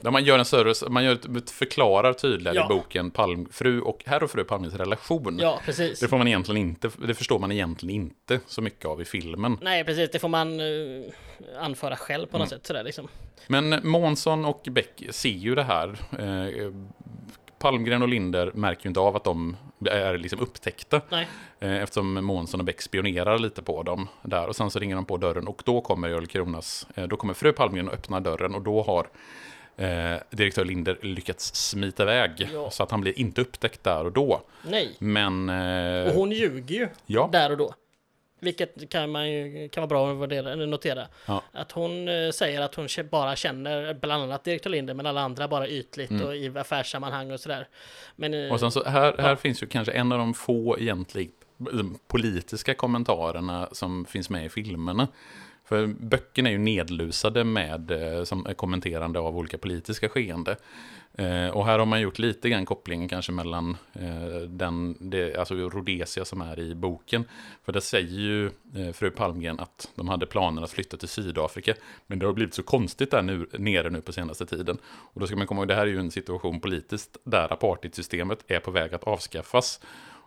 [0.00, 2.64] Där man gör en större, man gör ett, förklarar tydligare Ja.
[2.64, 5.38] i boken Palm, fru och herr och fru Palmes relation.
[5.42, 6.00] ja, precis.
[6.00, 9.58] Det får man egentligen inte, det förstår man egentligen inte så mycket av i filmen.
[9.62, 10.10] Nej, precis.
[10.10, 11.04] Det får man uh,
[11.60, 12.58] anföra själv på något Mm.
[12.60, 12.66] sätt.
[12.66, 13.08] Sådär, liksom.
[13.46, 15.88] Men Månsson och Beck ser ju det här.
[16.18, 16.72] Eh,
[17.58, 19.56] Palmgren och Linder märker ju inte av att de
[19.90, 21.00] är liksom upptäckta.
[21.08, 21.28] Nej,
[21.60, 24.46] Eh, Eftersom Månsson och Beck spionerar lite på dem där.
[24.48, 27.34] Och sen så ringer de på dörren och då kommer Görel Kronas, eh, då kommer
[27.34, 29.06] fru Palmgren och öppnar dörren och då har
[29.76, 32.48] eh, direktör Linder lyckats smita iväg.
[32.52, 32.70] Ja.
[32.70, 34.40] Så att han blir inte upptäckt där och då.
[34.68, 34.96] nej.
[34.98, 35.48] Men...
[35.48, 37.74] Eh, Och hon ljuger ju ja, där och då.
[38.40, 41.08] Vilket kan man ju kan vara bra att notera.
[41.26, 41.42] Ja.
[41.52, 45.48] Att hon eh, säger att hon bara känner bland annat direktör Linder men alla andra
[45.48, 47.68] bara ytligt och i affärssammanhang och sådär.
[48.16, 48.54] Men eh, Mm.
[48.54, 51.30] Och sen så här, här finns ju kanske en av de få egentligen
[52.06, 55.08] politiska kommentarerna som finns med i filmerna.
[55.64, 60.56] För böckerna är ju nedlusade med eh, som kommenterande av olika politiska skeende.
[61.18, 65.54] Eh, och här har man gjort lite grann kopplingen kanske mellan eh, den, det, alltså
[65.54, 67.24] Rhodesia som är i boken.
[67.64, 71.74] För där säger ju eh, fru Palmgren att de hade planer att flytta till Sydafrika.
[72.06, 74.78] Men det har blivit så konstigt där nu, nere nu på senaste tiden.
[74.86, 78.44] Och då ska man komma ihåg, det här är ju en situation politiskt där apartheidsystemet
[78.46, 79.80] är på väg att avskaffas.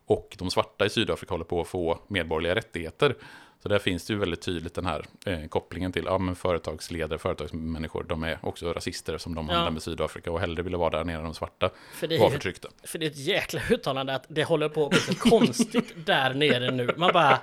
[0.05, 3.15] Och de svarta i Sydafrika håller på att få medborgerliga rättigheter.
[3.63, 7.19] Så där finns det ju väldigt tydligt den här eh, kopplingen till ja, men företagsledare,
[7.19, 9.53] företagsmänniskor, de är också rasister som de Ja.
[9.53, 12.19] handlar med Sydafrika och hellre ville vara där nere än de svarta för, det är
[12.19, 12.69] var förtryckta.
[12.83, 16.33] för det är ett jäkla uttalande att det håller på att bli så konstigt där
[16.33, 16.93] nere nu.
[16.97, 17.39] Man bara,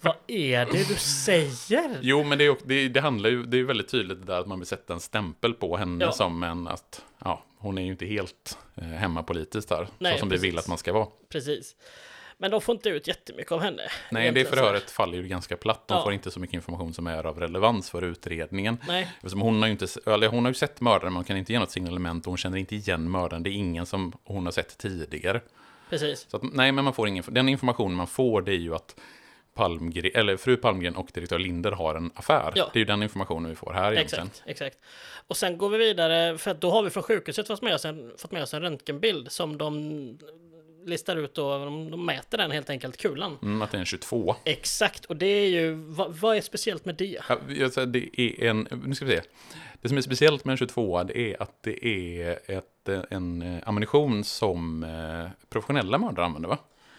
[0.00, 1.98] vad är det du säger?
[2.00, 4.46] Jo, men det, är, det, det handlar ju, det är väldigt tydligt det där att
[4.46, 6.12] man vill sätta en stämpel på henne Ja.
[6.12, 10.28] som en att, ja, hon är ju inte helt eh, hemmapolitiskt där, Nej, så som
[10.28, 10.44] vi precis.
[10.52, 11.06] vill att man ska vara.
[11.28, 11.76] Precis.
[12.40, 13.82] Men de får inte ut jättemycket av henne.
[13.82, 15.88] Nej, det egentligen, förhöret faller ju ganska platt.
[15.88, 16.02] De Ja.
[16.04, 18.78] får inte så mycket information som är av relevans för utredningen.
[18.88, 21.36] Nej, Eftersom hon, har ju inte, eller hon har ju sett mördaren, men hon kan
[21.36, 23.42] inte ge något signalement och hon känner inte igen mördaren.
[23.42, 25.40] Det är ingen som hon har sett tidigare.
[25.90, 26.26] precis.
[26.30, 29.00] Så att, nej, men man får ingen, den information man får det är ju att
[29.54, 32.52] Palmgren, eller fru Palmgren och direktör Linder har en affär.
[32.54, 32.70] Ja.
[32.72, 34.26] Det är ju den informationen vi får här egentligen.
[34.26, 34.78] Exakt, exakt.
[35.26, 38.12] Och sen går vi vidare, för då har vi från sjukhuset fått med oss en,
[38.18, 40.18] fått med oss en röntgenbild som de
[40.88, 43.38] listar ut då, de, de mäter den helt enkelt, kulan.
[43.42, 44.36] Mm, att det är en 22.
[44.44, 47.18] Exakt, och det är ju, vad, vad är speciellt med det?
[47.28, 49.22] Ja, jag säger, det är en, nu ska vi se.
[49.80, 54.24] Det som är speciellt med en 22 det är att det är ett, en ammunition
[54.24, 56.58] som eh, professionella mördare använder va?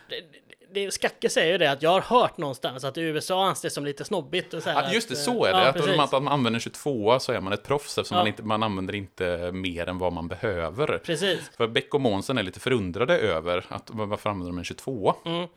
[0.09, 0.48] det,
[0.89, 4.05] Skacke säger ju det att jag har hört någonstans att i USA anses som lite
[4.05, 4.53] snobbigt.
[4.53, 5.63] Och så Ja, just det, att, så är eh, det.
[5.63, 8.21] Ja, att man, att man använder en 22 så är man ett proffs eftersom Ja.
[8.21, 10.97] man, inte, man använder inte mer än vad man behöver.
[10.97, 11.51] Precis.
[11.57, 15.13] För Beck och Månsson är lite förundrade över att varför använder de en 22?
[15.25, 15.47] Mm.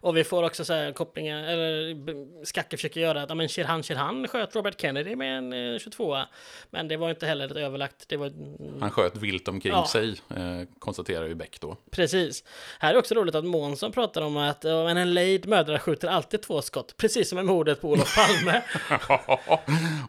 [0.00, 3.82] Och vi får också så här kopplingar, eller Skacke försöker göra att ja, men Shirhan
[3.82, 6.16] Shirhan sköt Robert Kennedy med en eh, 22
[6.70, 9.86] Men det var inte heller ett överlagt, det var mm, Han sköt vilt omkring Ja.
[9.86, 11.76] sig, eh, konstaterar ju Beck då.
[11.90, 12.44] Precis.
[12.78, 16.08] Här är också roligt att Månsson pratar om att ja, men en lejd mördare skjuter
[16.08, 18.62] alltid två skott, precis som med mordet på Olof Palme.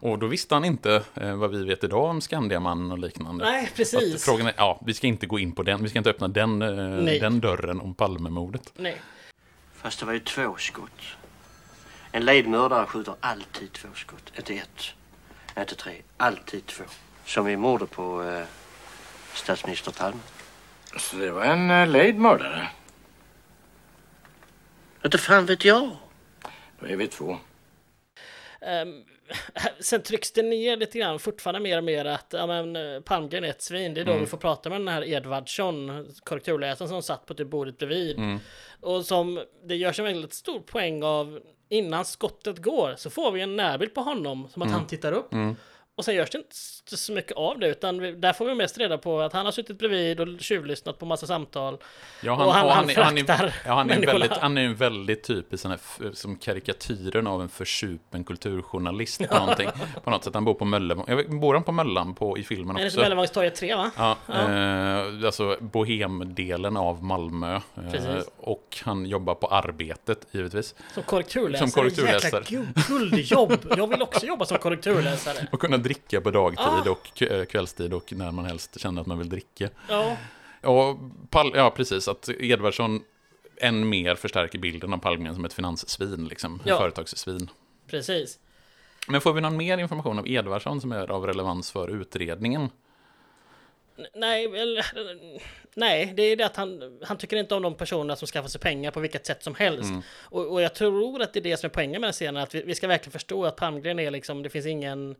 [0.00, 3.44] och då visste han inte eh, vad vi vet idag om Skandiamannen och liknande.
[3.44, 4.24] Nej, Så att precis.
[4.24, 6.62] frågan är, ja, vi ska inte gå in på den, vi ska inte öppna den,
[6.62, 8.72] eh, den dörren om Palmemordet.
[8.76, 9.00] Nej.
[9.74, 11.00] Fast det var ju två skott.
[12.12, 14.32] En lejd mördare skjuter alltid två skott.
[14.36, 14.84] Inte ett,
[15.58, 15.92] inte tre.
[16.16, 16.84] Alltid två.
[17.24, 18.44] Som i mordet på eh,
[19.34, 20.20] statsminister Palme.
[20.96, 22.68] Så det var en lejd mördare.
[25.04, 25.90] Inte fan vet jag.
[26.80, 27.36] Då är vi två.
[28.60, 29.04] Ehm,
[29.80, 33.44] sen trycks det ner lite grann, fortfarande mer och mer att ja, men, eh, Palmgren
[33.44, 33.94] är ett svin.
[33.94, 37.48] Det är då vi får prata med den här Edvardsson, korrekturläsaren som satt på typ
[37.48, 38.18] bordet bredvid.
[38.80, 43.40] Och som det görs en väldigt stor poäng av innan skottet går så får vi
[43.40, 44.78] en närbild på honom som att Mm.
[44.78, 45.32] han tittar upp.
[45.96, 48.78] Och sen görs det inte så mycket av det utan vi, där får vi mest
[48.78, 51.78] reda på att han har suttit bredvid och tjuvlyssnat på massa samtal.
[52.22, 55.22] Ja, Och han- han är- han är- ja, han är väldigt, han är en väldigt
[55.22, 55.80] typisk sån här,
[56.14, 59.68] som karikatyren av en försupen kulturjournalist på någonting.
[60.04, 60.64] På något sätt, han bor på
[61.16, 62.90] vet, bor han på Möllan på, i filmen också?
[62.90, 63.90] som Mellanvågstorget 3 va?
[63.96, 67.54] Ja, Eh, alltså bohemdelen av Malmö.
[67.54, 70.74] Eh, och han jobbar på Arbetet, givetvis.
[70.94, 71.70] Som korrekturläsare.
[71.70, 72.42] Som korrekturläsare.
[72.42, 73.52] Jäkla gu- guldjobb!
[73.76, 75.46] Jag vill också jobba som korrekturläsare.
[75.52, 76.90] Och kunna dricka på dagtid Ah.
[76.90, 79.68] och eh, kvällstid och när man helst känner att man vill dricka.
[79.88, 80.16] Ja,
[80.60, 80.96] Och
[81.30, 83.02] Pal ja, precis, att Edvardsson
[83.56, 86.60] än mer förstärker bilden av Palmgren som ett finanssvin, liksom.
[86.64, 86.78] Ja.
[86.78, 87.50] Företagssvin.
[87.86, 88.38] precis.
[89.08, 92.68] Men får vi någon mer information av Edvardsson som är av relevans för utredningen?
[94.14, 94.82] Nej, väl,
[95.76, 98.60] nej, det är det att han, han tycker inte om de personerna som skaffar sig
[98.60, 99.90] pengar på vilket sätt som helst.
[99.90, 100.02] Mm.
[100.20, 102.54] Och, och jag tror att det är det som är poängen med den scenen, att
[102.54, 105.16] vi, vi ska verkligen förstå att Palmgren är liksom, det finns ingen...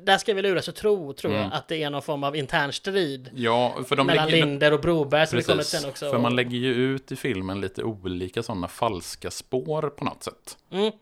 [0.00, 1.42] Där ska vi luras och tro, tror Mm.
[1.42, 3.30] jag, att det är någon form av intern strid.
[3.34, 6.10] Ja, för de mellan lägger, Linder och Broberg som precis, sen också.
[6.10, 10.58] för man lägger ju ut i filmen lite olika sådana falska spår på något sätt.
[10.72, 10.92] Mm.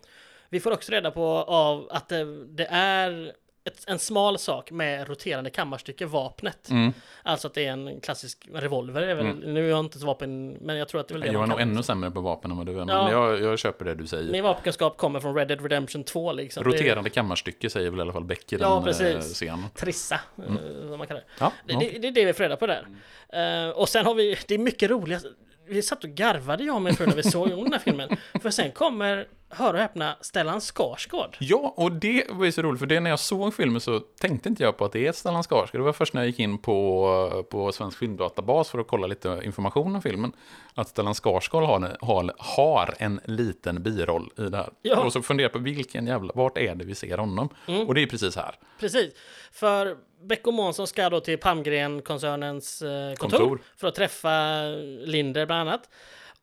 [0.48, 3.32] Vi får också reda på av att det, det är
[3.64, 6.70] ett, en smal sak med roterande kammarstycke, vapnet.
[6.70, 6.92] Mm.
[7.22, 9.14] Alltså att det är en klassisk revolver.
[9.14, 11.32] Väl, Nu är jag inte så vapen, men jag tror att det är väl det
[11.32, 11.62] Jag är nog det.
[11.62, 13.10] ännu sämre på vapen än vad du är, men Ja.
[13.10, 14.32] jag, jag köper det du säger.
[14.32, 16.64] Min vapenkunskap kommer från Red Dead Redemption 2 liksom.
[16.64, 19.06] Det Roterande kammarstycke säger väl i alla fall Beck i Ja, den precis.
[19.06, 19.64] eh, scenen.
[19.74, 20.44] är Trissa, eh,
[20.84, 21.26] vad man kallar det.
[21.40, 21.98] Ja, Det, det.
[21.98, 22.86] Det är det vi får reda på där.
[23.28, 25.20] Eh, och sen har vi, det är mycket roliga,
[25.68, 28.16] vi satt och garvade jag och min fru när vi såg den här filmen.
[28.42, 31.36] För sen kommer, hör och häpna, Stellan Skarsgård.
[31.40, 34.48] Ja, och det var ju så roligt, för det när jag såg filmen så tänkte
[34.48, 35.80] inte jag på att det är Stellan Skarsgård.
[35.80, 39.40] Det var först när jag gick in på, på Svensk Filmdatabas för att kolla lite
[39.44, 40.32] information om filmen,
[40.74, 44.70] att Stellan Skarsgård har, har, har en liten biroll i det här.
[44.82, 45.00] Ja.
[45.00, 47.48] Och så funderar jag på vilken jävla, vart är det vi ser honom?
[47.86, 48.54] Och det är precis här.
[48.80, 49.14] Precis.
[49.52, 49.96] För
[50.28, 53.60] Beck och Månsson ska då till Palmgren-koncernens eh, kontor, Kontor.
[53.76, 54.62] för att träffa
[55.04, 55.88] Linder bland annat.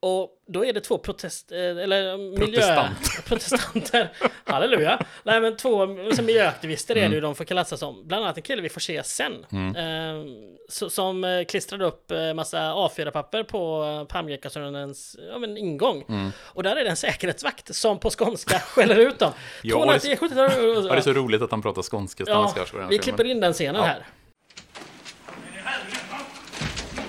[0.03, 1.51] Och då är det två protest...
[1.51, 2.45] eh, Eller miljö...
[2.45, 3.25] Protestant.
[3.25, 4.11] protestanter.
[4.45, 4.99] Halleluja.
[5.23, 7.05] Nej men två som miljöaktivister Mm.
[7.05, 8.07] är det ju de får klassa som.
[8.07, 9.45] Bland annat en kille vi får se sen.
[9.51, 10.23] Eh,
[10.69, 16.05] så, som eh, klistrade upp eh, massa A4-papper på eh, Palmgren-koncernens ja, men ingång.
[16.09, 16.31] Mm.
[16.39, 19.31] Och där är det en säkerhetsvakt som på skånska skäller ut dem.
[19.63, 22.99] Ja, 210, 70, Ja, det är så roligt att han pratar skånska, Ja, vi filmen.
[22.99, 23.81] klipper in den scenen Ja.
[23.83, 24.05] här.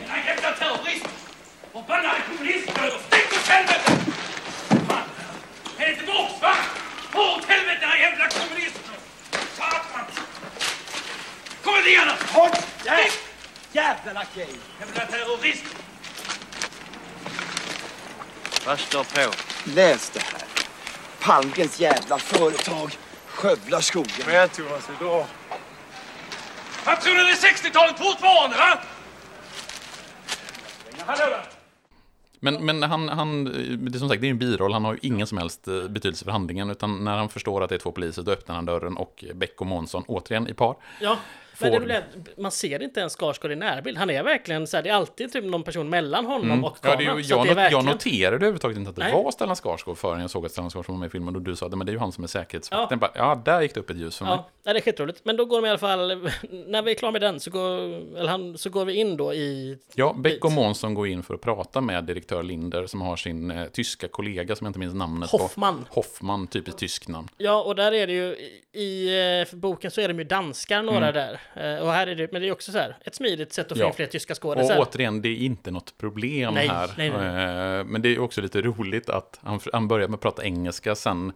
[0.06, 1.06] Era jävla terrorist!
[1.72, 2.98] Förbannade kommunistbröder!
[3.08, 3.92] Stick åt helvete!
[4.88, 5.02] Fan!
[5.78, 6.54] Är det tillbaks va?
[7.12, 8.94] Få åt helvete era jävla kommunister!
[9.58, 10.04] Satan!
[11.82, 12.38] Då!
[12.38, 13.12] Håll Stick!
[13.72, 14.48] Jävla lakej!
[14.80, 15.64] Jävla terrorist!
[18.66, 19.32] Vad står på?
[19.70, 20.42] Läs det här.
[21.20, 22.90] Palmgrens jävla företag
[23.26, 24.26] skövlar skogen.
[24.26, 25.26] Men Thomas, idag...
[26.86, 28.78] Vad tror ni det är 60-talet fortfarande va?
[31.06, 31.44] Hallå där!
[32.40, 34.98] Men, men han, han, det är som sagt, det är en biroll, han har ju
[35.02, 37.92] ingen som helst eh, betydelse för handlingen, utan när han förstår att det är två
[37.92, 41.16] poliser, då öppnar han dörren och Beck och Månsson, återigen i par, Ja,
[41.60, 42.02] men det roliga
[42.38, 43.98] man ser inte ens Skarsgård i närbild.
[43.98, 46.90] Han är verkligen så här, det är alltid typ någon person mellan honom och Mm.
[46.90, 47.16] Ja, kameran.
[47.16, 47.84] det är, jag, det not- jag verkligen...
[47.84, 49.12] noterade överhuvudtaget inte att det Nej.
[49.24, 51.56] var Stellan Skarsgård förrän jag såg att Stellan Skarsgård var med i filmen och du
[51.56, 52.98] sa att men det är ju han som är säkerhetsvakten.
[53.02, 53.08] Ja.
[53.14, 54.38] Ja, bara, ja där gick det upp ett ljus för mig.
[54.64, 55.20] Ja, det är skitroligt.
[55.24, 56.08] Men då går de i alla fall,
[56.66, 57.78] när vi är klara med den så går,
[58.18, 59.78] eller han, så går vi in då i...
[59.94, 63.50] Ja, Beck och Månsson går in för att prata med direktör Linder som har sin
[63.50, 65.84] eh, tyska kollega som jag inte minns namnet Hoffman.
[65.88, 65.94] på.
[65.94, 67.28] Hoffman, typiskt tyskt namn.
[67.38, 68.36] Ja, och där är det ju,
[68.72, 71.14] i, i eh, boken så är de ju danskar några Mm.
[71.14, 71.40] där.
[71.54, 73.78] Eh, Och här är det, men det är också så här, ett smidigt sätt att
[73.78, 73.88] få Ja.
[73.88, 74.78] in fler tyska Och skådisar.
[74.78, 76.90] återigen, det är inte något problem Nej, här.
[76.96, 77.78] nej, nej.
[77.80, 80.94] Eh, Men det är också lite roligt att han, han börjar med att prata engelska
[80.94, 81.32] sen.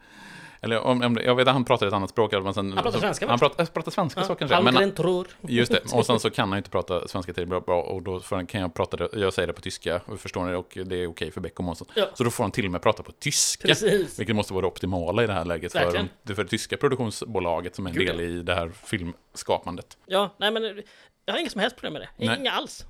[0.66, 2.32] Eller om, om, jag vet att han pratar ett annat språk.
[2.32, 3.48] Men sen, Han pratar svenska, Han va?
[3.48, 4.60] pratar, pratar svenska så kanske.
[4.60, 5.26] Men, tror.
[5.40, 8.36] just det, och sen så kan han inte prata svenska till bra, och då får
[8.36, 10.96] han, kan jag prata det, jag säger det på tyska, och förstår ni, och det
[10.96, 11.88] är okej för Beck och Månsson.
[11.94, 12.06] Ja.
[12.14, 13.68] Så då får han till och med prata på tyska.
[13.68, 14.18] Precis.
[14.20, 16.08] Vilket måste vara det optimala i det här läget för, Verkligen.
[16.22, 19.98] det för det tyska produktionsbolaget som är en Gud, del i det här filmskapandet.
[20.06, 20.82] Ja, nej men
[21.26, 22.26] jag har inga som helst problem med det.
[22.26, 22.38] Nej.
[22.40, 22.84] Inga alls.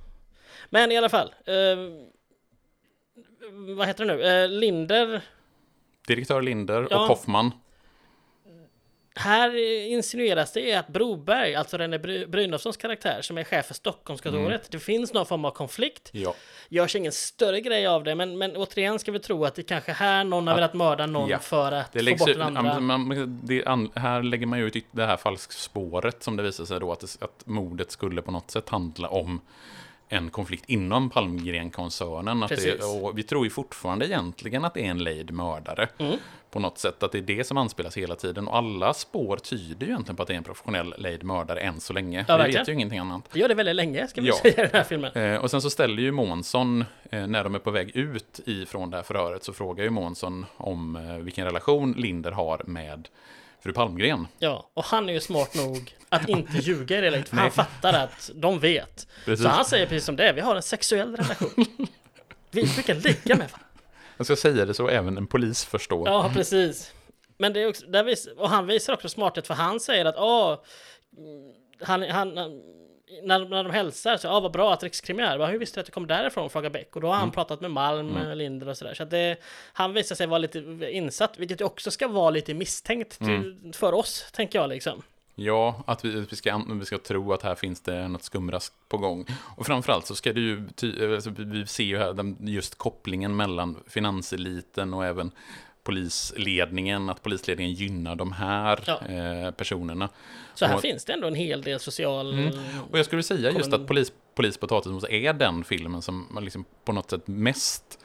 [0.69, 1.33] Men i alla fall.
[1.45, 1.55] Eh,
[3.77, 4.23] vad heter det nu?
[4.23, 5.21] Eh, Linder.
[6.07, 6.99] Direktör Linder Ja.
[7.01, 7.51] och Hoffman.
[9.17, 9.55] Här
[9.91, 14.59] insinueras det att Broberg, alltså René Bry- Brynolfssons karaktär som är chef för Stockholmskontoret, Mm.
[14.71, 16.09] det finns någon form av konflikt.
[16.11, 16.33] Ja.
[16.69, 19.91] Görs ingen större grej av det, men, men återigen ska vi tro att det kanske
[19.91, 21.39] här någon har velat mörda någon Ja.
[21.39, 22.79] för att Det få bort den andra.
[22.79, 26.79] man, det, an, här lägger man ju ut det här falskspåret som det visar sig
[26.79, 29.41] då att, det, att mordet skulle på något sätt handla om
[30.09, 32.43] en konflikt inom Palmgren-koncernen.
[32.43, 32.83] Att det, Precis.
[33.01, 35.87] och vi tror ju fortfarande egentligen att det är en lejd mördare.
[35.97, 36.17] Mm.
[36.51, 38.47] På något sätt, att det är det som anspelas hela tiden.
[38.47, 41.79] Och alla spår tyder ju egentligen på att det är en professionell lejd mördare än
[41.79, 42.25] så länge.
[42.27, 42.61] Ja, vi verkligen.
[42.61, 43.29] vet ju ingenting annat.
[43.31, 44.35] Det gör det väldigt länge, ska vi Ja.
[44.41, 45.11] säga i den här filmen.
[45.13, 48.89] Eh, och sen så ställer ju Månsson, eh, när de är på väg ut ifrån
[48.91, 53.07] det här förhöret, så frågar ju Månsson om eh, vilken relation Linder har med
[53.67, 54.27] fru Palmgren.
[54.39, 57.51] Ja, och han är ju smart nog att inte ljuga i det läget, för han
[57.51, 59.07] fattar att de vet.
[59.25, 59.43] Precis.
[59.43, 61.87] Så han säger precis som det är, vi har en sexuell relation.
[62.51, 63.67] Vi brukar ligga med varandra.
[64.17, 66.07] Jag ska säga det så även en polis förstår.
[66.07, 66.93] Ja, precis.
[67.37, 70.17] Men det är också, där vis, och han visar också smarthet, för han säger att
[70.17, 70.59] åh,
[71.81, 72.37] han, han,
[73.23, 75.47] när, när de hälsar så, ja vad bra att Rikskrim är här.
[75.51, 76.49] Hur visste du att du kom därifrån?
[76.49, 76.95] Frågar Beck.
[76.95, 78.37] Och då har han pratat med Malm, Mm.
[78.37, 78.93] Linder och sådär.
[78.93, 79.37] Så att det,
[79.73, 80.59] han visar sig vara lite
[80.91, 83.27] insatt, vilket också ska vara lite misstänkt till,
[83.59, 83.73] Mm.
[83.73, 85.01] för oss, tänker jag liksom.
[85.39, 88.97] Ja, att vi, vi, ska, vi ska tro att här finns det något skumrask på
[88.97, 89.25] gång.
[89.55, 92.77] Och framförallt så ska det ju, ty, alltså, vi- vi ser ju här den, just
[92.77, 95.31] kopplingen mellan finanseliten och även
[95.87, 99.01] polisledningen, att polisledningen gynnar de här Ja.
[99.07, 100.09] eh, personerna.
[100.53, 102.33] Så här Och- finns det ändå en hel del social...
[102.33, 102.53] Mm.
[102.91, 106.91] Och jag skulle säga just att polis, polis potatismos är den filmen som liksom på
[106.91, 107.99] något sätt mest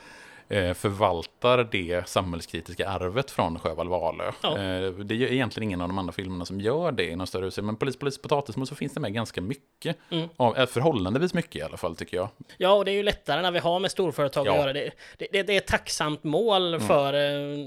[0.75, 4.31] förvaltar det samhällskritiska arvet från Sjöwall Wahlöö.
[4.43, 4.51] Ja.
[4.59, 7.47] Eh, det är egentligen ingen av de andra filmerna som gör det i någon större
[7.47, 7.67] utsträckning.
[7.67, 9.97] Men Polis, polis, potatismos så finns det med ganska mycket.
[10.11, 10.29] Mm.
[10.37, 12.29] Av, eh, förhållandevis mycket i alla fall tycker jag.
[12.57, 14.51] Ja, och det är ju lättare när vi har med storföretag Ja.
[14.53, 14.91] att göra det.
[15.19, 17.21] Det, det, det är ett tacksamt mål för eh,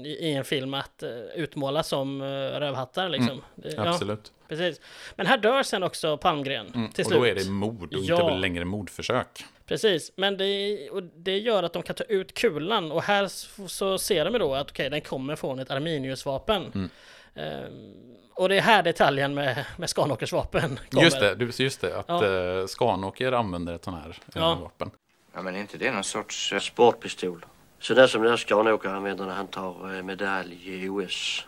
[0.06, 1.02] i, en film att
[1.34, 3.42] utmåla som rövhattar liksom.
[3.76, 4.32] Ja, Absolut.
[4.48, 4.80] precis.
[5.16, 6.88] Men här dör sen också Palmgren Mm.
[6.92, 7.18] till Och slut.
[7.20, 8.20] då är det mord och Ja.
[8.22, 9.44] inte längre mordförsök.
[9.66, 13.28] Precis, men det, och det gör att de kan ta ut kulan och här
[13.68, 16.72] så ser de då att okej, den kommer från ett Arminiusvapen.
[16.74, 16.90] Mm.
[17.34, 18.04] Ehm,
[18.34, 21.04] och det är här detaljen med, med Skanåkers vapen kommer.
[21.04, 22.26] Just det, du- just det, att Ja.
[22.60, 24.54] eh, Skanåker använder ett sånt här eh, Ja.
[24.54, 24.90] vapen.
[25.34, 27.46] Ja, men är inte det någon sorts eh, sportpistol?
[27.78, 31.44] Sådär som den där Skanåker använder när han tar medalj i OS.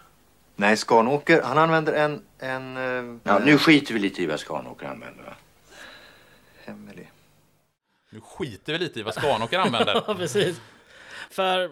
[0.57, 2.23] Nej, Skanåker, han använder en...
[2.39, 5.35] en Ja, nu skiter vi lite i vad Skanåker använder va?
[6.65, 7.11] Hemlig.
[8.11, 9.95] Nu skiter vi lite i vad Skanåker använder.
[10.07, 10.61] Ja, precis.
[11.31, 11.71] För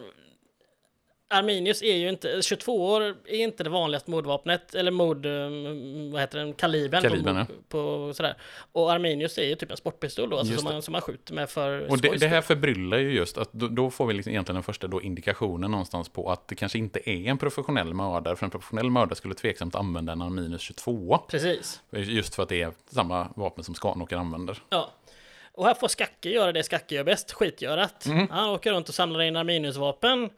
[1.28, 6.20] Arminius är ju inte, 22 år är inte det vanligaste mordvapnet, eller mord, um, vad
[6.20, 8.37] heter den, kalibern, Kalibern, på, på sådär.
[8.72, 11.51] Och Arminius är ju typ en sportpistol då, alltså som man, som man skjuter med
[11.51, 14.55] för Och det, det här förbryllar ju just att då, då får vi liksom egentligen
[14.55, 18.45] den första då indikationen någonstans på att det kanske inte är en professionell mördare, för
[18.47, 21.18] en professionell mördare skulle tveksamt använda en minus 22.
[21.28, 21.80] Precis.
[21.91, 24.62] Just för att det är samma vapen som Skanåker använder.
[24.68, 24.93] Ja.
[25.57, 28.07] Och här får Skacke göra det Skacke gör bäst, skitgörat.
[28.07, 28.28] Mm.
[28.30, 30.30] Han åker runt och samlar in Arminiusvapen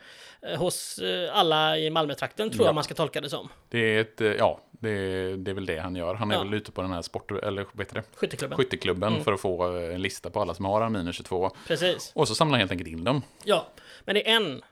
[0.43, 2.69] eh, hos eh, alla i Malmötrakten, tror Ja.
[2.69, 3.49] jag man ska tolka det som.
[3.69, 6.15] Det är ett, eh, ja, det är, det är väl det han gör.
[6.15, 6.43] Han är Ja.
[6.43, 8.03] väl ute på den här sport, eller vad heter det?
[8.15, 8.57] Skytteklubben.
[8.59, 9.25] Skytteklubben Mm.
[9.25, 11.51] för att få en lista på alla som har minus 22.
[11.67, 12.13] Precis.
[12.15, 13.67] Och så samlar han helt enkelt in dem Ja,
[14.05, 14.63] men det är en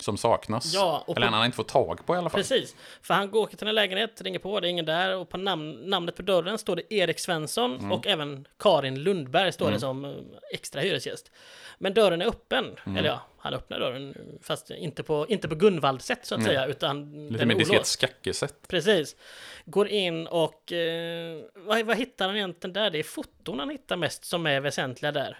[0.00, 0.74] som saknas.
[0.74, 2.40] Ja, och eller på- han har inte fått tag på i alla fall.
[2.40, 5.36] Precis, för han går till en lägenhet, ringer på, det är ingen där och på
[5.36, 7.92] namn, namnet på dörren står det Erik Svensson Mm.
[7.92, 9.80] och även Karin Lundberg står det Mm.
[9.80, 10.10] som eh,
[10.52, 11.30] extra hyresgäst.
[11.78, 12.96] Men dörren är öppen, Mm.
[12.98, 17.28] eller ja, han öppnar dörren fast inte på, inte på Gunvald-sätt så att säga, utan
[17.28, 18.68] Lite mer diskret skackesätt.
[18.68, 19.16] Precis.
[19.64, 22.90] Går in och eh, vad, vad hittar han egentligen där?
[22.90, 25.38] Det är foton han hittar mest som är väsentliga där.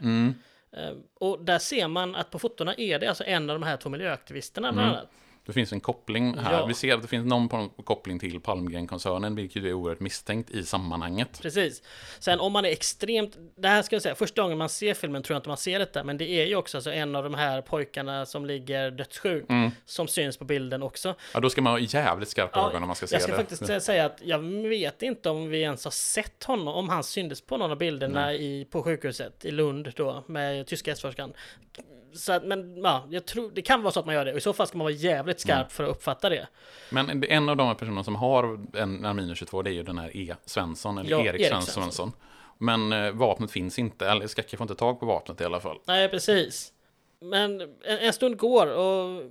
[0.72, 0.88] Mm.
[0.88, 3.76] Eh, och där ser man att på fotona är det alltså en av de här
[3.76, 5.06] två miljöaktivisterna bland Mm.
[5.48, 6.52] Det finns en koppling här.
[6.52, 6.66] Ja.
[6.66, 11.40] Vi ser att det finns någon koppling till Palmgren-koncernen, vilket är oerhört misstänkt i sammanhanget.
[11.42, 11.82] Precis.
[12.18, 15.22] Sen om man är extremt, det här ska jag säga, första gången man ser filmen
[15.22, 17.34] tror jag inte man ser detta, men det är ju också alltså en av de
[17.34, 19.70] här pojkarna som ligger dödssjuk, Mm.
[19.86, 21.14] som syns på bilden också.
[21.34, 23.32] Ja, då ska man ha jävligt skarpa Ja, ögon om man ska se jag ska
[23.32, 23.38] det.
[23.38, 24.38] faktiskt sä- säga att jag
[24.68, 28.34] vet inte om vi ens har sett honom, om han syntes på någon av bilderna
[28.34, 31.32] i, på sjukhuset i Lund då, med tyska hästforskan.
[32.12, 34.38] Så att, men ja, jag tror, det kan vara så att man gör det, och
[34.38, 35.68] i så fall ska man vara jävligt skarp Mm.
[35.70, 36.48] för att uppfatta det.
[36.90, 40.16] Men en av de personerna som har en Arminio 22, det är ju den här
[40.16, 40.34] E.
[40.46, 41.82] Svensson, eller Ja, Erik, Erik Svensson.
[41.82, 42.12] Svensson.
[42.58, 45.78] Men eh, vapnet finns inte, eller Skacke får inte tag på vapnet i alla fall.
[45.86, 46.72] Nej, precis.
[47.20, 47.68] Men en,
[48.00, 49.22] en stund går och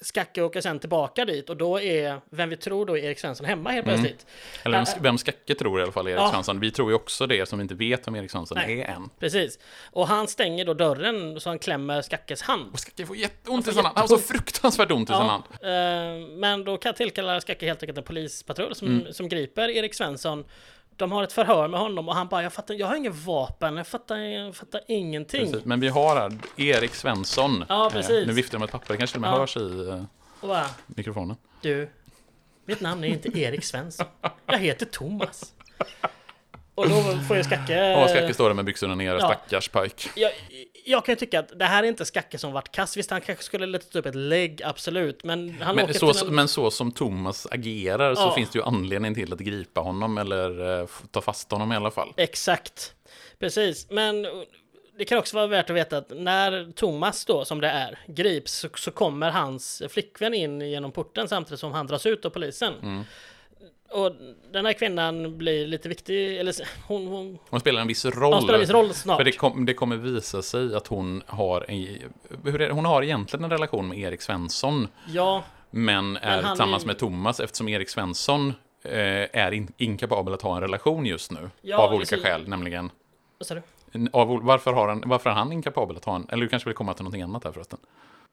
[0.00, 3.46] Skacke åker sen tillbaka dit och då är, vem vi tror då är Erik Svensson
[3.46, 4.00] hemma helt Mm.
[4.00, 4.26] plötsligt.
[4.64, 6.30] Eller Äh, vem- vem Skacke tror i alla fall är Erik Ja.
[6.32, 6.60] Svensson.
[6.60, 8.80] Vi tror ju också det som inte vet vem Erik Svensson Nej.
[8.80, 9.10] är än.
[9.20, 9.58] Precis.
[9.92, 12.72] Och han stänger då dörren så han klämmer Skackes hand.
[12.72, 13.98] Och Skacke får jätteont i får sin hand.
[13.98, 14.28] Han så jätteont.
[14.40, 15.44] fruktansvärt ont i sin hand.
[15.62, 19.12] eh, men då kan tillkalla Skacke helt enkelt en polispatrull som, Mm.
[19.12, 20.44] som griper Erik Svensson.
[20.96, 23.76] De har ett förhör med honom och han bara, jag fattar, jag har ingen vapen,
[23.76, 25.46] jag fattar, jag fattar ingenting.
[25.52, 25.64] Precis.
[25.64, 27.64] Men vi har här Erik Svensson.
[27.68, 28.26] Ja, Eh, precis.
[28.26, 29.38] nu viftar jag med ett papper, det kanske med Ja.
[29.38, 30.04] hörs i eh,
[30.40, 31.36] Och bara, mikrofonen.
[31.60, 31.90] du,
[32.66, 34.06] mitt namn är inte Erik Svensson.
[34.46, 35.52] Jag heter Thomas.
[36.74, 37.74] Och då får ju Skacke...
[37.74, 39.26] Ja, Skacke står där med byxorna nere, Ja.
[39.28, 40.08] stackars pojk.
[40.16, 40.30] Jag,
[40.88, 42.96] jag kan ju tycka att det här är inte Skacke som vart kass.
[42.96, 45.24] Visst, han kanske skulle lättat upp ett lägg, absolut.
[45.24, 46.34] Men han Men så, en...
[46.34, 48.34] men så som Thomas agerar så Ja.
[48.34, 51.90] finns det ju anledning till att gripa honom eller eh, ta fast honom i alla
[51.90, 52.12] fall.
[52.16, 52.94] Exakt.
[53.38, 53.86] Precis.
[53.90, 54.26] Men
[54.98, 58.52] det kan också vara värt att veta att när Thomas då, som det är, grips
[58.52, 62.74] så, så kommer hans flickvän in genom porten samtidigt som han dras ut av polisen.
[62.82, 63.04] Mm.
[63.90, 64.12] Och
[64.52, 66.54] den här kvinnan blir lite viktig, eller
[66.88, 67.06] hon...
[67.06, 68.32] hon Hon spelar en viss roll.
[68.32, 69.16] Hon spelar en viss roll snart.
[69.16, 71.98] För det, kom, det kommer visa sig att hon har, en,
[72.44, 74.88] hur är, hon har egentligen en relation med Erik Svensson.
[75.08, 78.48] ja, Men är han tillsammans är- med Thomas eftersom Erik Svensson
[78.84, 78.92] eh,
[79.42, 81.50] är in, inkapabel att ha en relation just nu.
[81.62, 82.90] Ja, av olika så- skäl, nämligen.
[83.38, 83.62] vad sa du?
[84.12, 86.26] Av, varför, har han, varför är han inkapabel att ha en...
[86.28, 87.78] Eller du kanske vill komma till någonting annat här förresten?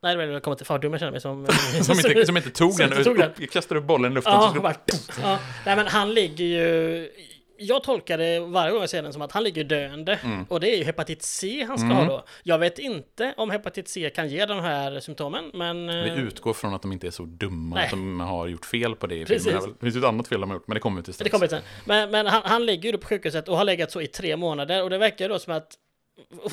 [0.04, 1.48] Nej, det var det jag kommer till fördomar känner mig som...
[1.82, 3.32] Som inte, som inte tog som den, inte tog den.
[3.32, 4.34] Upp, kastar upp bollen i luften.
[4.34, 4.76] Ja, så bara,
[5.22, 5.40] ja.
[5.66, 7.10] Nej men han ligger ju...
[7.58, 10.20] Jag tolkar det varje gång jag ser den som att han ligger döende.
[10.24, 10.46] Mm.
[10.50, 12.26] Och det är ju hepatit C han ska ha då.
[12.44, 15.88] Jag vet inte om hepatit C kan ge de här symptomen, men...
[15.88, 17.86] Vi eh, utgår från att de inte är så dumma Nej.
[17.86, 19.48] att de har gjort fel på det i Precis.
[19.48, 19.76] filmen.
[19.80, 21.32] Det finns ett annat fel de har gjort, men det kommer vi till Det strax.
[21.32, 21.62] kommer sen.
[21.86, 24.84] Men, men han, han ligger ju på sjukhuset och har legat så i tre månader.
[24.84, 25.78] Och det verkar ju då som att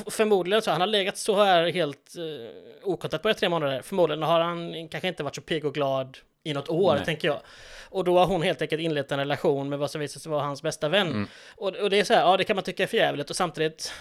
[0.09, 2.49] Förmodligen så han har legat så här helt uh,
[2.83, 3.81] okontaktat i tre månader.
[3.81, 7.05] Förmodligen har han kanske inte varit så pigg och glad i något år, Nej.
[7.05, 7.41] tänker jag.
[7.89, 10.43] Och då har hon helt enkelt inlett en relation med vad som visar sig vara
[10.43, 11.07] hans bästa vän.
[11.07, 11.27] Mm.
[11.55, 13.93] Och, och det är så här, ja det kan man tycka är förjävligt och samtidigt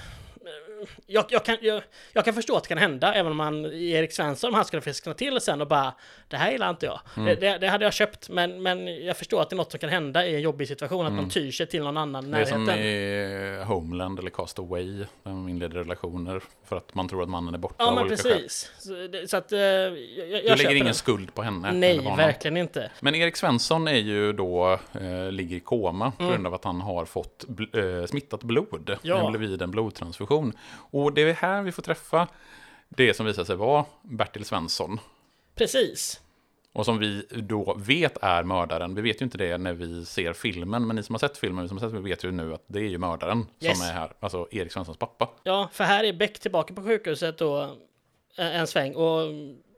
[1.07, 4.13] jag, jag, kan, jag, jag kan förstå att det kan hända, även om man Erik
[4.13, 5.95] Svensson, om han skulle friskna till sen och bara
[6.29, 7.01] Det här gillar inte jag.
[7.17, 7.27] Mm.
[7.27, 9.81] Det, det, det hade jag köpt, men, men jag förstår att det är något som
[9.81, 12.31] kan hända i en jobbig situation, att man tyr sig till någon annan Mm.
[12.31, 13.61] Det är som närheten.
[13.61, 17.59] i Homeland eller Castaway, där de inleder relationer för att man tror att mannen är
[17.59, 18.73] borta Ja men precis.
[18.79, 19.91] Så, det, så att eh, jag,
[20.29, 20.95] jag, Du lägger ingen den.
[20.95, 21.73] skuld på henne?
[21.73, 22.91] Nej, på verkligen inte.
[23.01, 26.33] Men Erik Svensson är ju då, eh, ligger i koma på Mm.
[26.35, 28.97] grund av att han har fått bl- eh, smittat blod.
[29.03, 29.17] Ja.
[29.23, 30.53] Han blev vid en blodtransfusion.
[30.73, 32.29] Och det är här vi får träffa
[32.89, 35.01] det som visar sig vara Bertil Svensson.
[35.55, 36.21] Precis.
[36.73, 38.95] Och som vi då vet är mördaren.
[38.95, 41.63] Vi vet ju inte det när vi ser filmen, men ni som har sett filmen,
[41.65, 43.79] vi som har sett, vi vet ju nu att det är ju mördaren Yes.
[43.79, 44.13] som är här.
[44.21, 45.29] Alltså Erik Svenssons pappa.
[45.43, 47.63] Ja, för här är Beck tillbaka på sjukhuset då
[48.37, 49.21] eh, en sväng och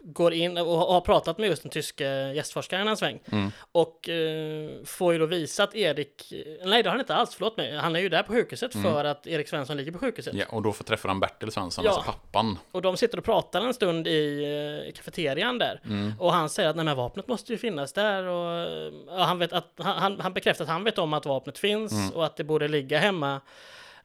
[0.05, 3.21] går in och har pratat med just den tyske gästforskaren en sväng.
[3.33, 3.51] Mm.
[3.73, 6.33] Och eh, får ju då visa att Erik,
[6.65, 9.05] nej det har han inte alls, förlåt mig, han är ju där på sjukhuset för
[9.05, 10.33] att Erik Svensson ligger på sjukhuset.
[10.33, 10.47] Mm.
[10.51, 11.91] Ja, och då får träffa han Bertil Svensson, Ja.
[11.91, 12.59] alltså pappan.
[12.73, 14.45] Och de sitter och pratar en stund i
[14.89, 15.81] eh, kafeterian där.
[15.85, 16.13] Mm.
[16.19, 18.25] Och han säger att nej men vapnet måste ju finnas där.
[18.25, 21.59] Och, eh, ja, han, vet att, han- han, bekräftar att han vet om att vapnet
[21.59, 22.11] finns Mm.
[22.11, 23.41] och att det borde ligga hemma.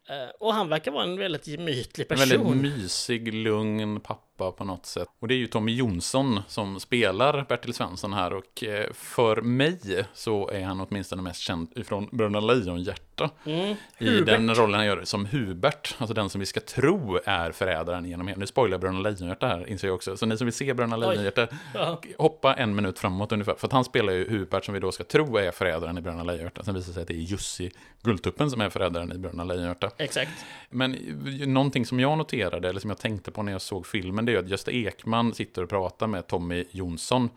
[0.10, 2.30] Eh, Och han verkar vara en väldigt gemytlig En person.
[2.30, 5.08] väldigt mysig, lugn pappa på något sätt.
[5.20, 10.06] Och det är ju Tommy Jonsson som spelar Bertil Svensson här och eh, för mig
[10.14, 13.30] så är han åtminstone mest känd ifrån Bröderna Lejonhjärta.
[13.46, 13.76] Mm.
[13.98, 14.26] I Hubert.
[14.26, 18.28] den rollen han gör som Hubert, alltså den som vi ska tro är förrädaren genom
[18.28, 18.40] hela.
[18.40, 20.18] Nu spoilar jag Bröderna Lejonhjärta här, inser jag också.
[20.18, 20.98] Så ni som vill se Bröderna.
[20.98, 22.02] Lejonhjärta, Ja.
[22.18, 23.56] hoppa en minut framåt ungefär.
[23.56, 26.24] För att han spelar ju Hubert som vi då ska tro är förrädaren i Bröderna
[26.24, 26.64] Lejonhjärta.
[26.64, 27.72] Sen visar det sig att det är Jussi
[28.04, 29.92] Guldtuppen som är förrädaren i Bröderna Lejonhjärta.
[29.98, 30.32] Exakt.
[30.70, 30.94] Men
[31.26, 34.34] ju- någonting som jag noterade, eller som jag tänkte på när jag såg filmen, det
[34.34, 37.30] är att Gösta Ekman sitter och pratar med Tommy Jonsson.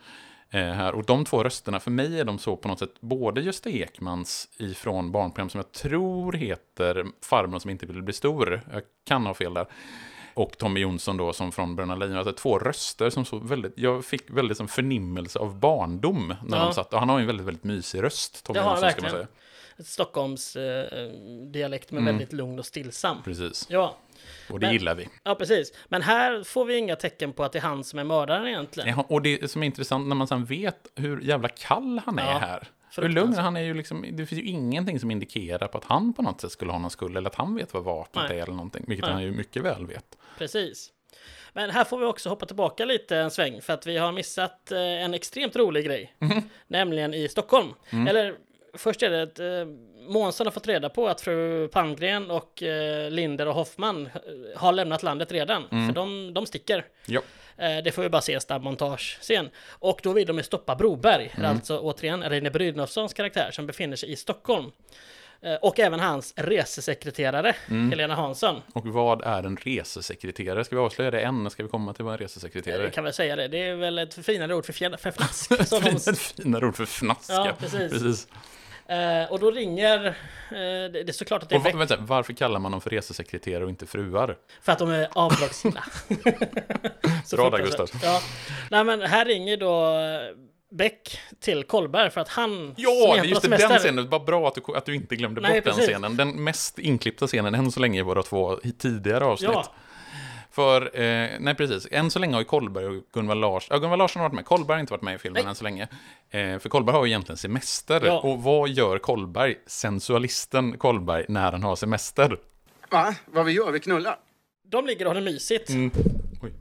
[0.53, 0.95] Eh, här.
[0.95, 4.49] Och de två rösterna, för mig är de så på något sätt, både Gösta Ekmans
[4.59, 9.34] ifrån barnprogram som jag tror heter Farbrorn som inte vill bli stor, jag kan ha
[9.34, 9.66] fel där,
[10.34, 14.05] och Tommy Jonsson då som från Bröderna Lejon, alltså två röster som så väldigt, jag
[14.05, 16.64] fick väldigt som förnimmelse av barndom när Ja.
[16.64, 18.91] de satt, och han har ju en väldigt, väldigt mysig röst, Tommy Jonsson ska man
[18.91, 19.11] verkligen.
[19.11, 19.26] säga.
[19.84, 21.11] Stockholms eh,
[21.53, 22.14] dialekt men Mm.
[22.16, 23.16] väldigt lugn och stillsam.
[23.24, 23.97] Precis, Ja.
[24.53, 25.09] Och det Men- gillar vi.
[25.24, 25.72] ja, precis.
[25.88, 28.88] Men här får vi inga tecken på att det är han som är mördaren egentligen.
[28.88, 32.32] Ja, och det som är intressant när man sen vet hur jävla kall han är
[32.32, 32.68] Ja, här.
[32.96, 36.12] Hur lugn han är ju liksom, det finns ju ingenting som indikerar på att han
[36.12, 38.53] på något sätt skulle ha någon skuld eller att han vet vad vapnet är eller
[38.53, 39.12] någonting, vilket Nej.
[39.12, 40.18] han ju mycket väl vet.
[40.38, 40.90] Precis.
[41.53, 44.72] Men här får vi också hoppa tillbaka lite en sväng för att vi har missat
[44.72, 46.14] eh, en extremt rolig grej.
[46.18, 46.42] Mhm.
[46.66, 47.68] Nämligen i Stockholm.
[47.90, 48.07] Mm.
[48.09, 48.34] Eller
[48.75, 49.47] först är det att eh,
[50.09, 54.73] Månsson har fått reda på att fru Palmgren och eh, Linder och Hoffman eh, har
[54.73, 55.64] lämnat landet redan.
[55.71, 55.87] Mm.
[55.89, 56.85] För de, de sticker.
[57.07, 57.21] Ja.
[57.57, 59.49] Eh, Det får vi bara se en snabb montage-scen.
[59.68, 61.51] Och då vill de ju stoppa Broberg, Mm.
[61.51, 64.71] alltså återigen Reine Brynolfssons karaktär som befinner sig i Stockholm.
[65.43, 67.91] Eh, Och även hans resesekreterare, Mm.
[67.91, 68.62] Helena Hansson.
[68.75, 70.64] Och vad är en resesekreterare?
[70.64, 71.51] Ska vi avslöja det än?
[71.51, 72.91] Ska vi komma till vad en resesekreterare är?
[72.91, 75.51] kan väl säga det, det är väl ett finare ord för, fjäll, för fnask.
[76.09, 77.33] Ett finare ord för fnaska.
[77.35, 78.29] Ja, precis.
[78.91, 80.12] Eh, och då ringer, eh,
[80.93, 83.70] det, är såklart att det är Och vänta, varför kallar man dem för resesekreterare och
[83.70, 84.36] inte fruar?
[84.62, 85.84] för att de är avdragsgilla.
[87.32, 87.59] Bra där.
[87.59, 87.91] Gustav.
[88.03, 88.20] Ja.
[88.70, 89.97] Nej men här ringer då
[90.70, 92.74] Beck till Kolberg för att han...
[92.76, 94.09] Ja, det just det, den scenen.
[94.09, 95.91] Vad bra att du, att du inte glömde Nej, bort den precis.
[95.91, 96.16] scenen.
[96.16, 99.51] Den mest inklippta scenen än så länge i våra två tidigare avsnitt.
[99.53, 99.74] Ja.
[100.61, 103.98] För, eh, nej precis, än så länge har ju Kolberg och Gunvald Larsson, ja Gunvald
[103.98, 105.48] Larsson har varit med, Kolberg har inte varit med i filmen Nej.
[105.48, 105.88] än så länge.
[106.30, 108.00] Eh, för Kolberg har ju egentligen semester.
[108.04, 108.20] Ja.
[108.20, 112.38] Och vad gör Kolberg, sensualisten Kolberg, när han har semester?
[112.90, 113.14] Va?
[113.26, 113.70] Vad vi gör?
[113.70, 114.16] Vi knullar?
[114.64, 115.70] De ligger och har det mysigt.
[115.70, 115.90] Mm.
[116.42, 116.52] Oj.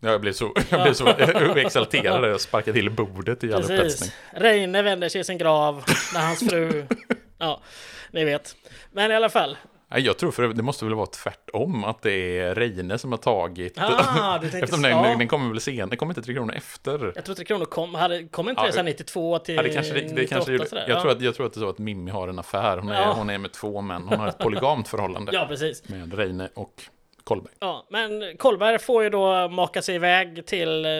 [0.00, 1.08] Jag blev så, jag blev så
[1.56, 4.10] exalterad, jag sparkade till bordet i all upphetsning.
[4.30, 6.86] Reine vänder sig i sin grav när hans fru...
[7.38, 7.62] ja,
[8.10, 8.56] ni vet.
[8.92, 9.56] Men i alla fall.
[9.90, 13.74] Jag tror för det måste väl vara tvärtom, att det är Reine som har tagit...
[13.76, 17.12] Ah, du Eftersom den, den kommer väl sen, den kommer inte Tre Kronor efter.
[17.14, 19.68] Jag tror Tre Kronor kom, hade, kom inte Ja, det här 92 till Ja, det
[19.68, 21.00] kanske, det, det 98 kanske, jag, ja.
[21.00, 22.78] tror att, jag tror att det är så att Mimmi har en affär.
[22.78, 23.12] Hon är, Ja.
[23.12, 24.02] hon är med två män.
[24.08, 25.88] Hon har ett polygamt förhållande Ja, precis.
[25.88, 26.82] med Reine och
[27.28, 27.54] Kolberg.
[27.60, 30.90] Ja, men Kolberg får ju då maka sig iväg till eh,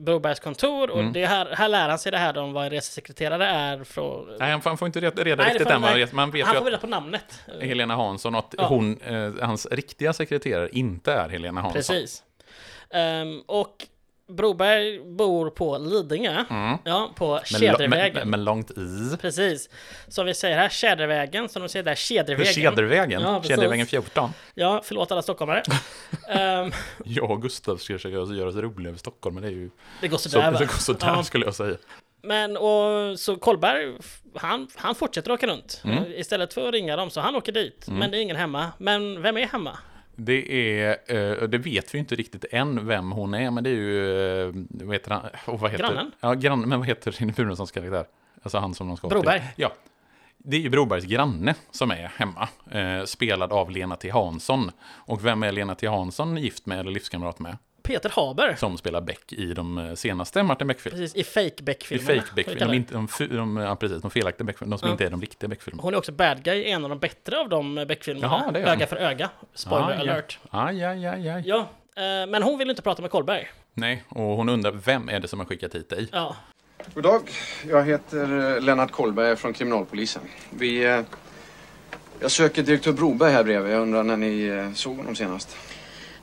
[0.00, 1.12] Brobergs kontor och Mm.
[1.12, 4.36] det här, här lär han sig det här om vad en resesekreterare är från...
[4.38, 5.80] Nej, han får, han får inte reda, reda Nej, det riktigt än.
[5.80, 7.40] Man vet, man vet han får reda på namnet.
[7.60, 8.66] Helena Hansson och att Ja.
[8.66, 11.76] hon, eh, hans riktiga sekreterare inte är Helena Hansson.
[11.78, 12.22] Precis.
[12.90, 13.86] Ehm, och
[14.28, 16.78] Broberg bor på Lidingö, Mm.
[16.84, 18.14] ja, på Men, lo- Tjädervägen.
[18.14, 19.16] men, men långt i.
[19.20, 19.68] Precis.
[20.08, 22.52] Som vi säger här, Tjädervägen, som de säger där, Tjädervägen.
[22.54, 23.20] Tjädervägen.
[23.22, 23.48] Ja, precis.
[23.56, 24.30] Tjädervägen 14.
[24.54, 25.62] Ja, förlåt alla stockholmare.
[26.28, 26.72] Ehm,
[27.04, 29.70] Jag och Gustav ska försöka göra oss roliga över Stockholm, men det är ju...
[30.00, 30.58] det går Så, sådär va?
[30.58, 31.22] det går sådär Ja.
[31.24, 31.76] skulle jag säga.
[32.22, 33.92] Men och så Kolberg,
[34.34, 35.80] han, han fortsätter åka runt.
[35.84, 36.04] Mm.
[36.12, 37.86] Istället för att ringa dem så han åker dit.
[37.88, 37.98] Mm.
[37.98, 38.72] Men det är ingen hemma.
[38.78, 39.78] Men vem är hemma?
[40.16, 43.74] Det är, eh, det vet vi inte riktigt än vem hon är, men det är
[43.74, 45.22] ju, eh, vad heter han?
[45.46, 46.12] Oh, vad heter, Grannen?
[46.20, 48.06] Ja, grannen, men vad heter Furunssons karaktär?
[48.42, 49.38] Alltså han som de ska Broberg.
[49.40, 49.48] till.
[49.56, 49.72] Ja.
[50.38, 54.10] Det är ju Brobergs granne som är hemma, eh, spelad av Lena T.
[54.10, 54.70] Hansson.
[54.84, 55.86] Och vem är Lena T.
[55.86, 57.56] Hansson gift med eller livskamrat med?
[57.84, 58.54] Peter Haber.
[58.54, 61.02] Som spelar Beck i de eh, senaste Martin Beck-filmerna.
[61.02, 62.22] Precis, i fake I Beck-filmerna.
[62.22, 64.92] fake Beck, de, inte- de, de, ja, precis, de felaktiga Beck-filmerna, de som Ja.
[64.92, 65.82] inte är de riktiga Beck-filmerna.
[65.82, 68.26] Hon är också bad guy i en av de bättre av de Beck-filmerna.
[68.26, 68.66] Jaha, det är.
[68.66, 69.30] Öga för öga.
[69.54, 70.00] Spoiler Ah, ja.
[70.00, 70.38] alert.
[70.50, 71.42] Aj, aj, aj, aj.
[71.46, 71.58] Ja,
[71.96, 73.48] eh, men hon vill inte prata med Kolberg.
[73.74, 76.08] Nej, och hon undrar vem är det som har skickat hit dig?
[76.12, 76.36] Ja.
[76.94, 77.22] God dag.
[77.68, 80.22] Jag heter eh, Lennart Kollberg från Kriminalpolisen.
[80.50, 80.84] Vi...
[80.84, 81.00] eh,
[82.20, 83.72] Jag söker direktör Broberg här bredvid.
[83.72, 85.56] Jag undrar när ni eh, såg honom senast.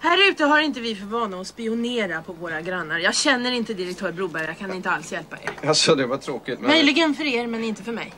[0.04, 3.00] Här ute har inte vi för vana att spionera på våra grannar.
[3.00, 5.68] Jag känner inte direktör Broberg, jag kan inte alls hjälpa er.
[5.68, 6.60] Alltså, det var tråkigt.
[6.60, 6.70] Men...
[6.70, 8.14] Möjligen för er, men inte för mig.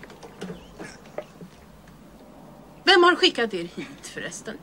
[2.83, 4.57] Vem har skickat er hit förresten?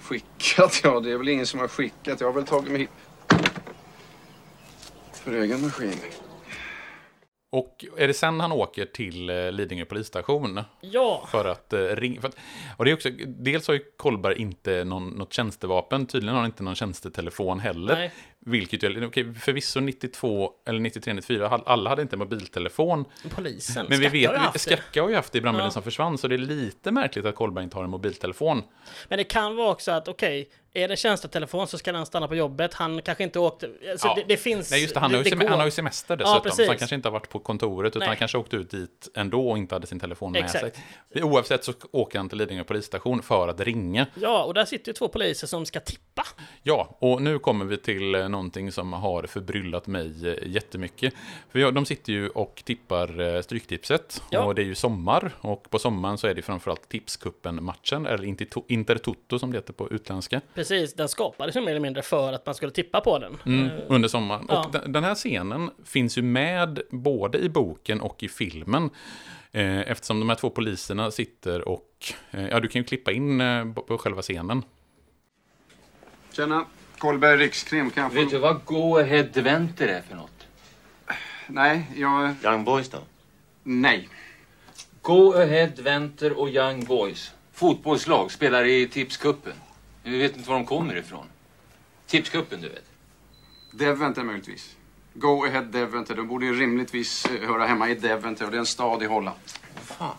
[0.00, 0.80] Skickat?
[0.84, 2.20] Ja, det är väl ingen som har skickat.
[2.20, 2.90] Jag har väl tagit mig hit.
[5.12, 5.94] För egen maskin.
[7.54, 10.60] Och är det sen han åker till eh, Lidingö polisstation?
[10.80, 11.28] Ja.
[11.30, 12.20] För att eh, ringa.
[12.76, 16.50] Och det är också, dels har ju Kolberg inte någon, något tjänstevapen, tydligen har han
[16.50, 17.94] inte någon tjänstetelefon heller.
[17.94, 18.12] Nej.
[18.46, 23.04] Vilket ju, okej, förvisso 92 eller 93, 94, all- alla hade inte mobiltelefon.
[23.34, 23.86] Polisen.
[23.88, 24.60] Men vi vet, har ju haft.
[24.60, 25.70] Skacka har ju haft det i brandbilen Ja.
[25.70, 28.62] som försvann, så det är lite märkligt att Kolberg inte har en mobiltelefon.
[29.08, 32.34] Men det kan vara också att okej, är det tjänstetelefon så ska den stanna på
[32.34, 32.74] jobbet.
[32.74, 33.70] Han kanske inte åkte...
[33.90, 34.14] Alltså Ja.
[34.14, 34.70] det, det finns...
[34.70, 35.48] Nej, just det, han, har ju, det sem- går.
[35.48, 36.68] han har ju semester Ja, dessutom, så precis.
[36.68, 38.08] han kanske inte har varit på kontoret, utan Nej.
[38.08, 40.76] han kanske åkte ut dit ändå och inte hade sin telefon med Exakt.
[41.14, 41.22] sig.
[41.22, 44.06] Oavsett så åker han till Lidingö polisstation för att ringa.
[44.14, 46.26] Ja, och där sitter ju två poliser som ska tippa.
[46.62, 51.14] Ja, och nu kommer vi till eh, någonting som har förbryllat mig eh, jättemycket.
[51.52, 54.44] För jag, de sitter ju och tippar eh, Stryktipset, Ja.
[54.44, 58.62] och det är ju sommar, och på sommaren så är det framförallt Tipskuppen-matchen, eller Inter-
[58.68, 60.40] Intertoto som det heter på utländska.
[60.54, 63.36] Precis, den skapades ju mer eller mindre för att man skulle tippa på den.
[63.46, 64.46] Mm, Eh, under sommaren.
[64.48, 64.64] ja.
[64.74, 68.90] Och den, här scenen finns ju med både i boken och i filmen.
[69.52, 71.88] Eftersom de här två poliserna sitter och...
[72.30, 73.38] Ja, du kan ju klippa in
[73.74, 74.62] på, på själva scenen.
[76.32, 76.64] Tjena.
[77.04, 77.90] Kollberg Rikskrim.
[77.90, 78.18] Kan jag få...
[78.18, 80.46] Vet du vad Go Ahead Adventure är för något?
[81.46, 82.34] Nej, jag...
[82.44, 82.98] Young Boys då?
[83.62, 84.08] Nej.
[85.02, 87.32] Go Ahead Adventure och Young Boys.
[87.52, 89.52] Fotbollslag spelar i Tipskuppen.
[90.02, 91.26] Vi vet inte var de kommer ifrån.
[92.06, 92.90] Tipskuppen, du vet.
[93.72, 94.76] Deventer möjligtvis.
[95.14, 96.14] Go Ahead Deventer.
[96.14, 99.06] De borde ju rimligtvis eh, höra hemma i Deventer och det är en stad i
[99.06, 99.38] Holland.
[99.82, 100.16] Fan.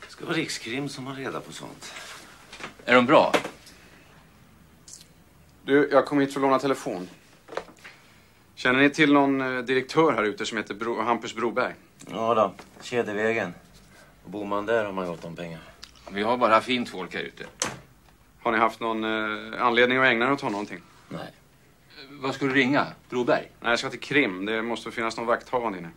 [0.00, 1.92] Det ska vara Rikskrim som har reda på sånt.
[2.84, 3.32] Är de bra?
[5.66, 7.08] Du, jag kom hit för att låna telefon.
[8.54, 11.74] Känner ni till någon eh, direktör här ute som heter Bro Hampus Broberg?
[12.10, 13.54] Ja då, Kedjevägen.
[14.24, 15.60] Och bor man där har man gott om pengar.
[16.10, 17.44] Vi har bara fint folk här ute.
[18.42, 20.80] Har ni haft någon eh, anledning att ägna er åt honom någonting?
[21.08, 21.32] Nej.
[22.10, 22.86] Vad ska du ringa?
[23.10, 23.50] Broberg?
[23.60, 24.46] Nej, jag ska till Krim.
[24.46, 25.90] Det måste finnas någon vakthavande inne.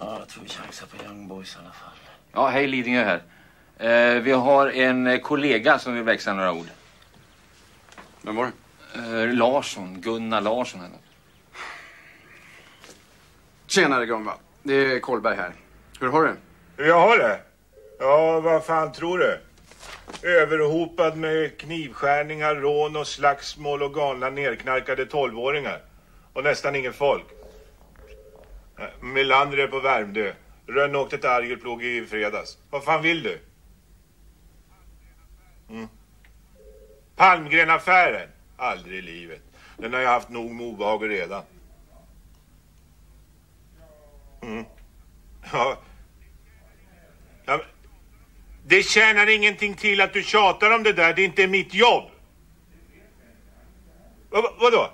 [0.00, 1.98] Ja, jag tror vi chansar på Young Boys i alla fall.
[2.32, 3.22] Ja, hej Lidingö här.
[3.76, 6.66] Eh, vi har en eh, kollega som vill växla några ord.
[8.22, 8.52] Vem var det?
[8.98, 10.98] Eh, Larsson, Gunnar Larsson eller.
[13.66, 14.40] Tjenare Gunvald.
[14.62, 15.52] Det är Kolberg här.
[16.00, 16.36] Hur har du
[16.76, 17.40] Hur jag har det?
[17.98, 19.40] Ja, vad fan tror du?
[20.22, 25.82] Överhopad med knivskärningar, rån och slagsmål och galna nerknarkade tolvåringar.
[26.32, 27.24] Och nästan ingen folk.
[29.00, 30.32] Melander är på Värmdö.
[30.66, 32.58] Rönn åkte till Arjeplog i fredags.
[32.70, 33.40] Vad fan vill du?
[35.70, 35.88] Mm.
[37.16, 38.28] Palmgrenaffären?
[38.56, 39.42] Aldrig i livet.
[39.76, 41.42] Den har jag haft nog med obehag redan.
[44.42, 44.64] Mm.
[45.52, 45.78] Ja.
[47.44, 47.64] ja.
[48.66, 51.14] Det tjänar ingenting till att du tjatar om det där.
[51.14, 52.10] Det är inte mitt jobb.
[54.30, 54.92] Vad, vadå?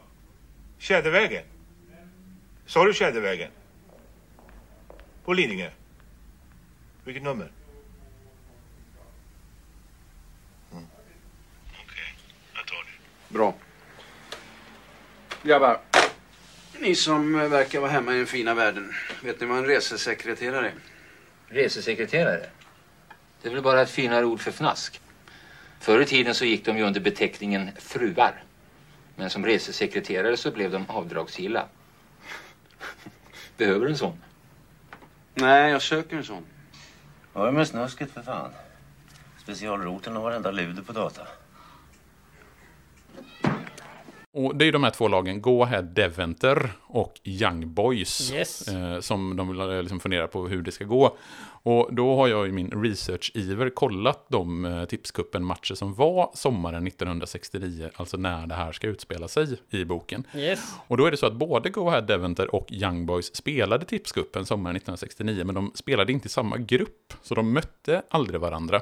[0.79, 1.45] Tjädervägen?
[2.67, 3.51] Sa du Tjädervägen?
[5.25, 5.71] På Lidingö?
[7.05, 7.53] Vilket nummer?
[10.73, 10.87] Mm.
[11.85, 12.15] Okej,
[12.55, 12.91] jag tar det.
[13.29, 13.55] Bra.
[15.43, 15.81] Grabbar.
[16.79, 18.95] Ni som verkar vara hemma i den fina världen.
[19.23, 20.75] Vet ni vad en resesekreterare är?
[21.49, 22.47] Resesekreterare?
[23.43, 25.01] Det är väl bara ett finare ord för fnask.
[25.81, 28.43] Förr i tiden så gick de ju under beteckningen fruar.
[29.17, 31.67] Men som resesekreterare så blev de avdragsgilla.
[33.57, 34.23] Behöver du en sån?
[35.35, 36.45] Nej, jag söker en sån.
[37.33, 38.51] Vad är med snusket för fan?
[39.43, 41.27] Specialroten och varenda luder på data.
[44.33, 48.69] Och det är de här två lagen, Go Ahead Deventer och Young Boys, Yes.
[48.69, 51.17] eh, som de liksom fundera på hur det ska gå.
[51.63, 57.91] Och då har jag i min research-iver kollat de eh, tipskuppen-matcher som var sommaren 1969,
[57.97, 60.25] alltså när det här ska utspela sig i boken.
[60.35, 60.75] Yes.
[60.87, 64.47] Och då är det så att både Go Ahead Deventer och Young Boys spelade tipskuppen
[64.47, 68.81] sommaren 1969, men de spelade inte i samma grupp, så de mötte aldrig varandra.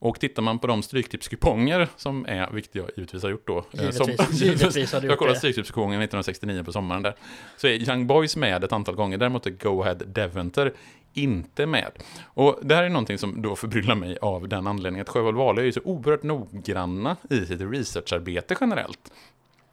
[0.00, 3.58] Och tittar man på de stryktipskuponger som är, vilket jag givetvis har gjort då.
[3.58, 5.38] eh, Givetvis, givetvis har du jag gjort kollat det.
[5.38, 7.14] stryktipskupongen 1969 på sommaren där.
[7.56, 10.72] Så är Young Boys med ett antal gånger, däremot är Go Ahead Deventer
[11.14, 11.90] inte med.
[12.24, 15.62] Och det här är någonting som då förbryllar mig av den anledningen att Sjöwall Wahlöö
[15.62, 19.12] är ju så oerhört noggranna i sitt researcharbete generellt.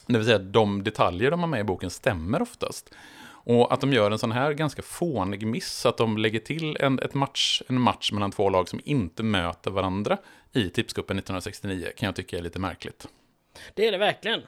[0.08, 2.96] Det vill säga att de detaljer de har med i boken stämmer oftast.
[3.46, 7.00] Och att de gör en sån här ganska fånig miss, att de lägger till en,
[7.00, 10.18] ett match, en match mellan två lag som inte möter varandra
[10.54, 13.08] i Tipscupen 1969, kan jag tycka är lite märkligt.
[13.74, 14.42] Det är det verkligen.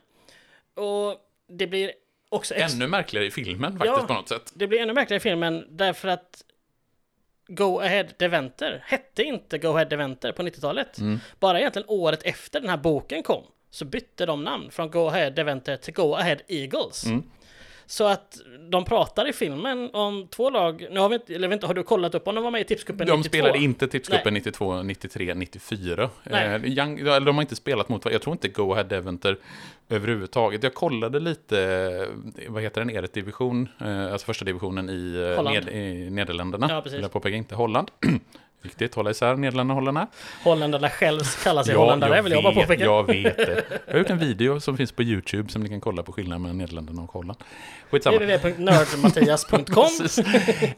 [0.76, 1.16] Och
[1.50, 1.92] det blir
[2.30, 2.54] också...
[2.56, 4.08] Ännu märkligare i filmen faktiskt Ja.
[4.08, 4.52] på något sätt.
[4.56, 6.44] Det blir ännu märkligare i filmen därför att
[7.48, 10.98] Go Ahead Deventer hette inte Go Ahead Deventer på 90-talet.
[10.98, 11.20] Mm.
[11.40, 15.30] Bara egentligen året efter den här boken kom så bytte de namn från Go Ahead
[15.30, 17.06] Deventer till Go Ahead Eagles.
[17.06, 17.24] Mm.
[17.90, 18.38] Så att
[18.70, 21.84] de pratar i filmen om två lag, nu har vi inte, eller inte, har du
[21.84, 23.28] kollat upp om de var med i Tipscupen De 92?
[23.28, 24.42] spelade inte Tipscupen Nej.
[24.42, 26.10] 92, 93, 94.
[26.24, 26.46] Nej.
[26.48, 28.12] Eh, Young, eller de har inte spelat mot.
[28.12, 29.38] Jag tror inte Go Ahead Deventer
[29.90, 30.64] överhuvudtaget.
[30.64, 31.62] Jag kollade lite,
[32.38, 36.68] eh, vad heter den, Eret-division, eh, alltså första divisionen i, eh, ned, i Nederländerna.
[36.70, 37.02] Ja, precis.
[37.02, 37.92] Jag påpeka, inte Holland.
[38.62, 40.08] Viktigt, hålla isär Nederländerna och Holland här.
[40.44, 42.84] Holländarna själv kallar sig holländare, vill jag bara påpeka.
[42.84, 43.64] Jag vet det.
[43.86, 46.42] Jag har gjort en video som finns på YouTube som ni kan kolla på skillnaden
[46.42, 47.38] mellan Nederländerna och Holland.
[47.90, 48.18] Skitsamma.
[48.18, 49.88] www.nerdmattias.com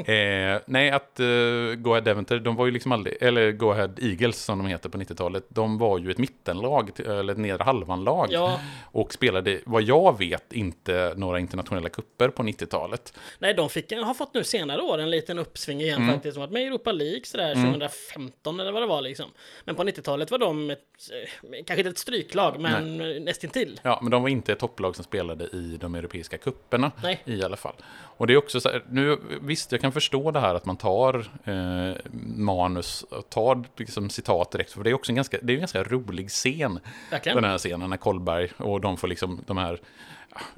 [0.13, 3.89] eh, nej, att uh, Go Ahead Deventer, de var ju liksom aldrig, eller Go Ahead
[4.01, 8.27] Eagles som de heter på 90-talet, de var ju ett mittenlag, eller ett nedre halvan-lag.
[8.31, 8.59] Ja.
[8.91, 13.13] Och spelade, vad jag vet, inte några internationella kupper på 90-talet.
[13.39, 16.13] Nej, de fick, har fått nu senare år en liten uppsving igen Mm.
[16.13, 16.37] faktiskt.
[16.37, 17.68] Har varit med i Europa League sådär Mm.
[17.73, 19.31] 2015 eller vad det var liksom.
[19.65, 20.79] Men på 90-talet var de ett,
[21.11, 23.79] eh, kanske inte ett stryklag, men nästintill.
[23.83, 27.21] Ja, men de var inte ett topplag som spelade i de europeiska kupperna Nej.
[27.25, 27.75] i alla fall.
[28.19, 30.77] Och det är också så här, nu, visst, jag kan förstå det här att man
[30.77, 31.95] tar eh,
[32.35, 35.59] manus och tar liksom, citat direkt, för det är också en ganska, det är en
[35.59, 36.79] ganska rolig scen.
[37.11, 37.35] Verkligen.
[37.35, 39.79] Den här scenen när Kolberg och de får liksom de här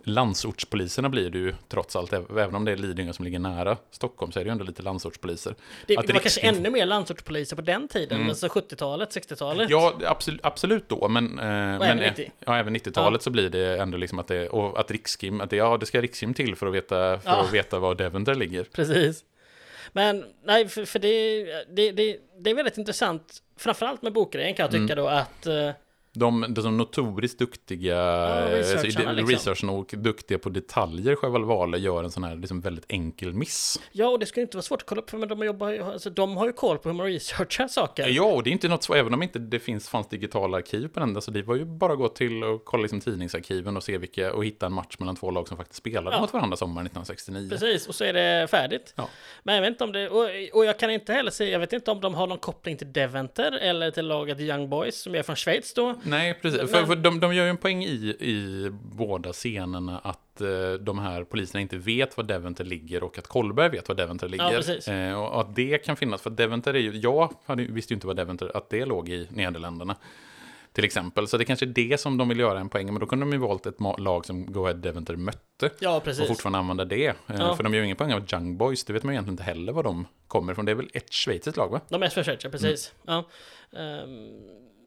[0.03, 4.32] landsortspoliserna blir det ju trots allt, även om det är Lidingö som ligger nära Stockholm
[4.32, 5.55] så är det ju ändå lite landsortspoliser.
[5.88, 8.30] Det, Att det var kanske ännu mer landsortspoliser på den tiden, Mm.
[8.30, 9.69] alltså 70-talet, 60-talet.
[9.69, 11.39] Ja, absolut, absolut då, men...
[11.39, 12.32] Eh, men även eh, 90.
[12.45, 15.55] Ja, även 90-talet så blir det ändå liksom att det, och att Rikskim, att det,
[15.55, 17.41] ja, det ska Rikskim till för att veta, för Ja.
[17.43, 18.63] att veta var Deventer ligger.
[18.63, 19.24] Precis.
[19.93, 21.43] Men nej, för, för det,
[21.76, 24.97] det, det, det är väldigt intressant, framförallt med bokgrejen kan jag tycka Mm.
[24.97, 25.47] då att
[26.14, 27.97] De, de som notoriskt duktiga
[28.50, 29.36] researcharna eh, liksom.
[29.36, 33.79] researchen och duktiga på detaljer, Sjöwall Wahlöö gör en sån här liksom väldigt enkel miss.
[33.92, 36.38] Ja, och det skulle inte vara svårt att kolla upp men de, jobbar, alltså, de
[36.38, 38.08] har ju koll på hur man researchar saker.
[38.08, 40.88] Ja, och det är inte något så, även om inte det finns, fanns digitala arkiv
[40.88, 43.83] på den, så det var ju bara att gå till och kolla liksom tidningsarkiven och
[43.83, 46.21] se vilka, och hitta en match mellan två lag som faktiskt spelade Ja.
[46.21, 47.50] mot varandra sommaren 1969.
[47.50, 48.93] Precis, och så är det färdigt.
[48.96, 49.09] Ja.
[49.43, 51.74] Men jag vet inte om det, och, och jag kan inte heller se, jag vet
[51.74, 55.24] inte om de har någon koppling till Deventer eller till laget Young Boys som är
[55.24, 55.96] från Schweiz då.
[56.03, 56.59] Nej, precis.
[56.59, 60.73] Men- För, för de, de gör ju en poäng i, i båda scenerna att eh,
[60.79, 64.49] de här poliserna inte vet var Deventer ligger och att Kolberg vet var Deventer ligger.
[64.55, 64.87] precis.
[64.87, 68.07] Eh, och att det kan finnas, för Deventer är ju, jag hade, visste ju inte
[68.07, 69.95] vad Deventer, att det låg i Nederländerna.
[70.73, 73.05] Till exempel, så det kanske är det som de vill göra en poäng, men då
[73.05, 75.69] kunde de ju valt ett lag som Go Ahead Deventer mötte.
[75.79, 76.21] Ja, precis.
[76.21, 77.05] Och fortfarande använda det.
[77.07, 77.55] Eh, Ja.
[77.55, 79.43] För de gör ju ingen poäng av Young Boys, det vet man ju egentligen inte
[79.43, 80.65] heller var de kommer ifrån.
[80.65, 81.82] Det är väl ett schweiziskt lag, va?
[81.89, 82.93] De är för Schweiz, ja, precis.
[83.07, 83.23] Mm.
[83.73, 83.79] Ja.
[83.79, 84.29] Ehm,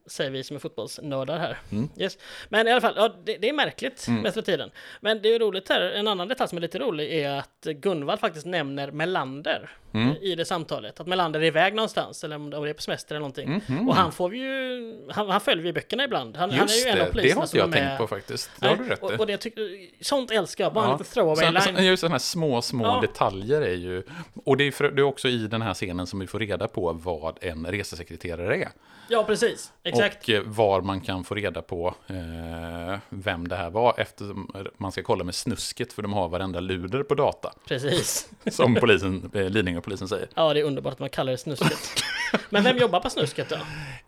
[0.06, 1.58] säger vi som är fotbollsnördar här.
[1.72, 1.88] Mm.
[1.98, 2.18] Yes.
[2.48, 4.22] Men i alla fall, ja, det, det är märkligt Mm.
[4.22, 4.70] med tiden.
[5.00, 8.20] Men det är roligt här, en annan detalj som är lite rolig är att Gunvald
[8.20, 10.16] faktiskt nämner Melander Mm.
[10.20, 11.00] i det samtalet.
[11.00, 13.62] Att Melander är iväg någonstans, eller om det är på semester eller någonting.
[13.68, 13.88] Mhm.
[13.88, 16.36] Och han får vi ju, han, han följer i böckerna ibland.
[16.36, 18.50] Han, han är ju en det, av det poliserna har inte jag tänkt på faktiskt.
[18.60, 20.96] Det har du rätt och, och det tycker, sånt älskar jag, bara en Ja.
[20.98, 21.84] liten throwaway Sen- line.
[21.86, 22.98] Just sådana här små, små Ja.
[23.00, 24.02] detaljer är ju...
[24.44, 26.68] Och det är, för, det är också i den här scenen som vi får reda
[26.68, 28.68] på vad en resesekreterare är.
[29.08, 29.72] Ja, precis.
[29.82, 30.22] Exakt.
[30.28, 34.92] Och eh, var man kan få reda på eh, vem det här var eftersom man
[34.92, 37.52] ska kolla med snusket för de har varenda luder på data.
[37.68, 38.28] Precis.
[38.50, 39.40] Som polisen, eh,
[39.84, 40.28] Lidingö-polisen säger.
[40.34, 42.04] Ja, det är underbart att man kallar det snusket.
[42.50, 43.56] Men vem jobbar på snusket då?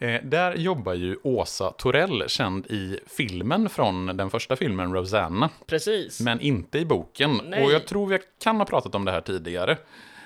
[0.06, 5.50] Eh, där jobbar ju Åsa Torell, känd i filmen från den första filmen Rosanna.
[5.66, 6.20] Precis.
[6.20, 7.40] Men inte i boken.
[7.44, 7.64] Nej.
[7.64, 9.76] Och jag tror vi kan ha pratat om det här tidigare.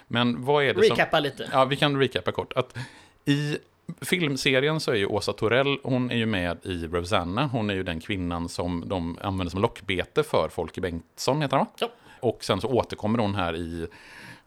[0.07, 0.97] Men vad är det som...
[0.97, 1.49] Recappa lite.
[1.53, 2.53] Ja, vi kan recappa kort.
[2.53, 2.77] Att
[3.25, 3.59] I
[4.01, 7.47] filmserien så är ju Åsa Torell, hon är ju med i Rosanna.
[7.47, 11.67] Hon är ju den kvinnan som de använder som lockbete för Folke Bengtsson, heter han
[11.67, 11.73] va?
[11.79, 11.89] Ja.
[12.21, 13.87] Och sen så återkommer hon här i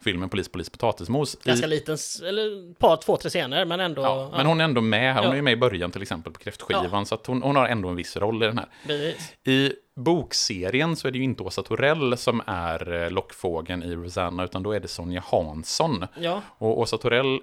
[0.04, 1.36] filmen Polis, polis, potatismos.
[1.44, 4.02] Ganska I, liten, eller ett par, två, tre scener, men ändå.
[4.02, 5.20] ja, men hon är ändå med här.
[5.20, 5.32] Hon Ja.
[5.32, 6.88] är ju med i början till exempel på kräftskivan.
[6.92, 7.04] Ja.
[7.04, 8.68] Så hon, hon har ändå en viss roll i den här.
[8.86, 9.32] Precis.
[9.44, 14.44] I bokserien så är det ju inte Åsa Torell som är eh, lockfågeln i Rosanna,
[14.44, 16.04] utan då är det Sonja Hansson.
[16.20, 16.42] Ja.
[16.58, 17.34] Och Åsa Torell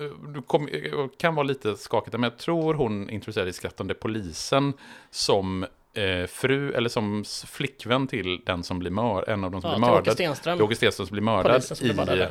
[0.00, 0.82] eh, du kom, eh,
[1.18, 4.72] kan vara lite skakigt, men jag tror hon introducerade Skrattande polisen
[5.10, 9.70] som eh, fru, eller som flickvän till den som blir mör, en av de som
[9.70, 10.00] Ja, blir mördad.
[10.02, 10.60] Åke Stenström.
[10.62, 12.26] Åke Stenström som blir mördad som i eh,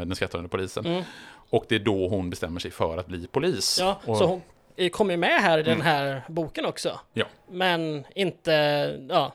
[0.00, 0.86] Den skrattande polisen.
[0.86, 1.02] Mm.
[1.50, 3.76] Och det är då hon bestämmer sig för att bli polis.
[3.80, 4.42] Ja, och, så hon
[4.90, 5.86] kommer med här i den Mm.
[5.86, 7.00] här boken också.
[7.12, 7.24] Ja.
[7.50, 8.52] Men inte,
[9.10, 9.34] ja.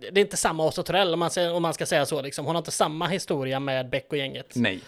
[0.00, 2.46] Det är inte samma Åsa Torell om man, säger, om man ska säga så liksom.
[2.46, 4.52] Hon har inte samma historia med Beck och gänget.
[4.54, 4.80] Nej.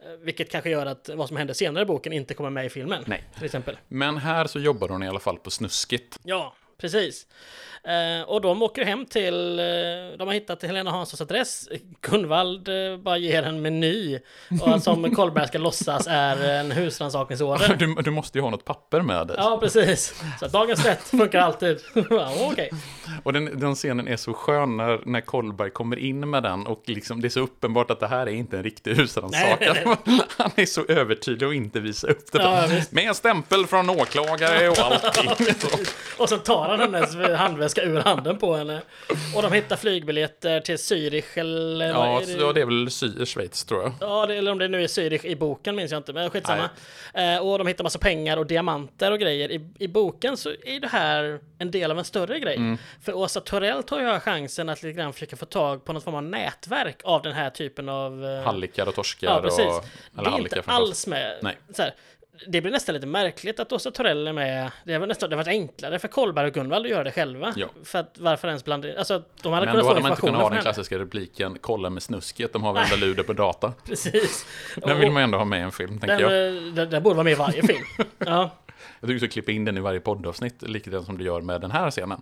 [0.00, 2.68] Eh, Vilket kanske gör att vad som händer senare i boken inte kommer med i
[2.68, 3.02] filmen.
[3.06, 3.24] Nej.
[3.34, 3.78] Till exempel.
[3.88, 6.18] Men här så jobbar hon i alla fall på Snuskigt.
[6.22, 7.26] Ja, precis.
[7.86, 9.64] Eh, och de åker hem till, eh,
[10.18, 11.68] de har hittat Helena Hanssons adress.
[12.00, 14.18] Gunvald eh, bara ger en meny.
[14.62, 17.76] Och som Kolberg ska låtsas är en husrannsakningsorder.
[17.78, 19.36] Du, du måste ju ha något papper med dig.
[19.38, 20.22] Ja, precis.
[20.40, 21.78] Så dagens rätt funkar alltid.
[22.50, 22.70] Okej.
[23.22, 26.82] Och den, den scenen är så skön när, när Kolberg kommer in med den och
[26.86, 29.76] liksom, det är så uppenbart att det här är inte en riktig husrannsakan.
[30.36, 32.42] Han är så övertydlig och inte visar upp det.
[32.42, 35.30] Ja, med stämpel från åklagare och allting.
[36.18, 38.82] Och sen tar han hennes handväska ur handen på henne.
[39.36, 41.88] Och de hittar flygbiljetter till Zürich eller...
[41.88, 43.92] ja, är så det är väl Sy- Schweiz tror jag.
[44.00, 46.70] Ja, det, eller om det nu är Zürich i boken minns jag inte, men skitsamma.
[47.14, 49.50] Eh, och de hittar massa pengar och diamanter och grejer.
[49.52, 52.56] I, I boken så är det här en del av en större grej.
[52.56, 52.78] Mm.
[53.02, 56.14] För Åsa Torell tar ju chansen att lite grann försöka få tag på något form
[56.14, 58.24] av nätverk av den här typen av...
[58.24, 59.66] eh, Hallickar och torskar Ja, precis.
[59.66, 59.84] och...
[60.24, 61.38] det är inte alls med.
[61.42, 61.58] Nej.
[61.74, 61.94] Så här,
[62.46, 64.70] det blir nästan lite märkligt att Åsa Torell är med.
[64.84, 67.52] Det var nästan det har varit enklare för Kolberg och Gunvald att göra det själva.
[67.56, 67.66] Ja.
[67.84, 70.40] För att varför ens blanda Alltså, de hade Men kunnat då hade man inte kunnat
[70.42, 73.72] ha den klassiska repliken kolla med snusket, de har varenda luder på data.
[73.84, 74.46] Precis.
[74.76, 76.56] Den vill man ändå ha med i en film, tänker Den, jag.
[76.56, 77.84] eh, den, den borde vara med i varje film.
[78.18, 78.50] Ja.
[79.00, 81.60] Jag tycker du ska klippa in den i varje poddavsnitt, likadant som du gör med
[81.60, 82.20] den här scenen.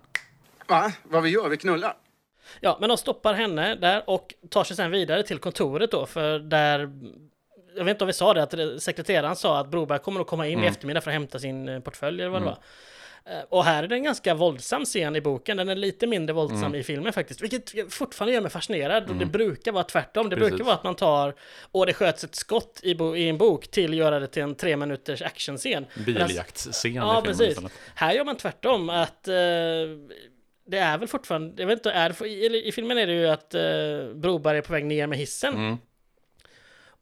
[0.67, 0.91] Va?
[1.03, 1.49] Vad vi gör?
[1.49, 1.93] Vi knullar?
[2.59, 6.39] Ja, men de stoppar henne där och tar sig sen vidare till kontoret då, för
[6.39, 6.89] där...
[7.77, 10.45] Jag vet inte om vi sa det, att sekreteraren sa att Broberg kommer att komma
[10.47, 10.67] in i Mm.
[10.67, 12.53] eftermiddag för att hämta sin eh, portfölj eller vad Mm.
[12.53, 12.63] det var.
[13.33, 15.57] Eh, Och här är det en ganska våldsam scen i boken.
[15.57, 16.75] Den är lite mindre våldsam Mm.
[16.75, 17.41] i filmen faktiskt.
[17.41, 19.03] Vilket fortfarande gör mig fascinerad.
[19.03, 19.31] Och det Mm.
[19.31, 20.29] brukar vara tvärtom.
[20.29, 20.49] Det Precis.
[20.49, 21.35] brukar vara att man tar
[21.71, 24.41] och det sköts ett skott i, bo- i en bok till att göra det till
[24.43, 25.85] en tre minuters actionscen.
[26.05, 27.59] Biljaktsscen i Ja, filmen precis.
[27.95, 28.89] Här gör man tvärtom.
[28.89, 29.33] Att eh,
[30.67, 33.53] det är väl fortfarande, jag vet inte, är, i, i filmen är det ju att
[33.53, 33.61] eh,
[34.15, 35.53] Broberg är på väg ner med hissen.
[35.53, 35.77] Mm.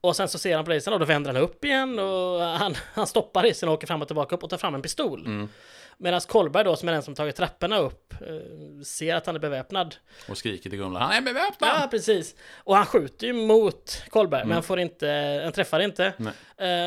[0.04, 3.08] Och sen så ser han polisen och då vänder han upp igen och han, han
[3.08, 5.26] stoppar hissen och åker fram och tillbaka upp och tar fram en pistol.
[5.26, 5.50] Mm.
[5.98, 9.40] Medan Kolberg då, som är den som tagit trapporna upp, eh, ser att han är
[9.40, 9.96] beväpnad.
[10.30, 11.70] Och skriker till Gunvald, han är beväpnad!
[11.82, 12.36] Ja, precis.
[12.58, 14.54] Och han skjuter ju mot Kolberg, Mm.
[14.54, 16.14] men får inte, han träffar inte.
[16.18, 16.34] Nej.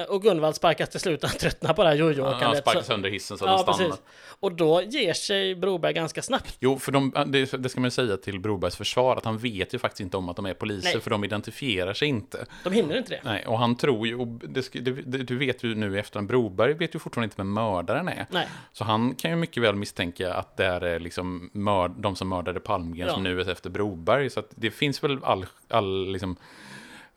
[0.01, 2.43] Eh, och Gunvald sparkas till slut, han tröttnar på det här Ja, jojo-åkandet.
[2.43, 3.79] han sparkar Så- sönder hissen så ja, den stannar.
[3.91, 4.03] precis.
[4.41, 6.57] Och då ger sig Broberg ganska snabbt.
[6.61, 9.75] Jo, för de, det, det ska man ju säga till Brobergs försvar, att han vet
[9.75, 11.01] ju faktiskt inte om att de är poliser, Nej.
[11.01, 12.47] för de identifierar sig inte.
[12.65, 13.21] De hinner inte det.
[13.25, 16.29] Nej, och han tror ju, och det, det, det, du vet ju nu i efterhand,
[16.29, 18.27] Broberg vet ju fortfarande inte vem mördaren är.
[18.31, 18.49] Nej.
[18.73, 22.17] Så han han kan ju mycket väl misstänka att det här är liksom mörd, de
[22.17, 23.15] som mördade Palmgren Ja.
[23.15, 24.31] som nu är efter Broberg.
[24.31, 26.37] Så det finns väl all, all, liksom,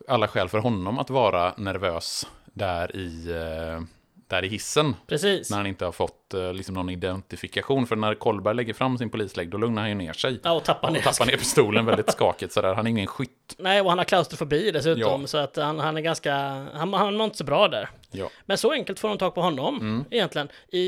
[0.07, 3.81] alla skäl för honom att vara nervös där i, eh,
[4.29, 4.95] där i hissen.
[5.07, 5.49] Precis.
[5.49, 7.87] När han inte har fått eh, liksom någon identifikation.
[7.87, 10.39] För när Kolberg lägger fram sin polislägg, då lugnar han ju ner sig.
[10.43, 10.97] Ja, och tappar ner.
[10.97, 12.73] Och tappar ner pistolen väldigt skakigt sådär.
[12.73, 13.55] Han är ingen skytt.
[13.57, 15.27] Nej, och han har klaustrofobi dessutom, Ja.
[15.27, 16.35] så att han, han är ganska,
[16.73, 17.89] han, han mår inte så bra där.
[18.11, 18.29] Ja.
[18.45, 20.05] Men så enkelt får de tag på honom, Mm.
[20.11, 20.49] egentligen.
[20.71, 20.79] I,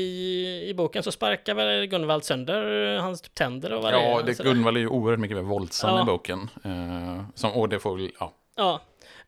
[0.68, 4.24] I boken så sparkar väl Gunvald sönder hans typ tänder och vad det Ja, är.
[4.24, 4.50] det, sådär.
[4.50, 6.02] Gunvald är ju oerhört mycket mer våldsam Ja.
[6.02, 6.50] i boken.
[6.64, 8.32] Eh, som, och det får ja.
[8.56, 8.80] Ja.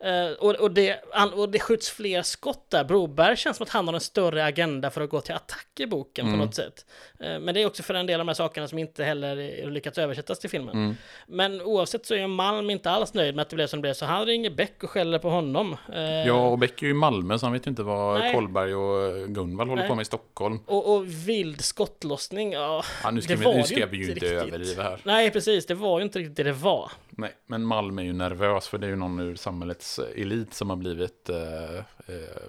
[0.05, 0.99] Eh, och, och, det,
[1.35, 2.83] och det skjuts fler skott där.
[2.83, 5.85] Broberg känns som att han har en större agenda för att gå till attack i
[5.85, 6.39] boken Mm.
[6.39, 6.85] på något sätt.
[7.19, 9.65] Eh, men det är också för en del av de här sakerna som inte heller
[9.71, 10.75] lyckats översättas till filmen.
[10.75, 10.95] Mm.
[11.27, 13.93] Men oavsett så är Malm inte alls nöjd med att det blev som det blev,
[13.93, 15.77] så han ringer Beck och skäller på honom.
[15.93, 18.33] Eh, Ja, och Beck är ju i Malmö, så han vet ju inte vad Nej.
[18.33, 19.89] Kolberg och Gunvald håller Nej.
[19.89, 20.59] på med i Stockholm.
[20.65, 24.03] Och, och vild skottlossning, ja, Ja, nu ska det vi, var nu ska vi ju
[24.03, 24.53] inte inte riktigt.
[24.53, 24.99] överdriva här.
[25.03, 26.91] Nej, precis, det var ju inte riktigt det det var.
[27.17, 30.69] Nej, men Malmö är ju nervös för det är ju någon ur samhällets elit som
[30.69, 32.43] har blivit eh, eh,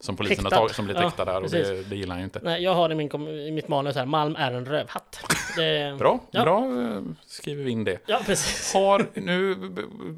[0.00, 0.56] som polisen Häktad.
[0.56, 2.40] har tagit, som blivit Ja, häktad där och det, det gillar han ju inte.
[2.42, 5.20] Nej, jag har i, min, i mitt manus här, Malm är en rövhatt.
[5.56, 6.42] Det, Bra, ja.
[6.42, 7.98] bra eh, skriver vi in det.
[8.06, 8.74] Ja, precis.
[8.74, 9.54] Har, nu,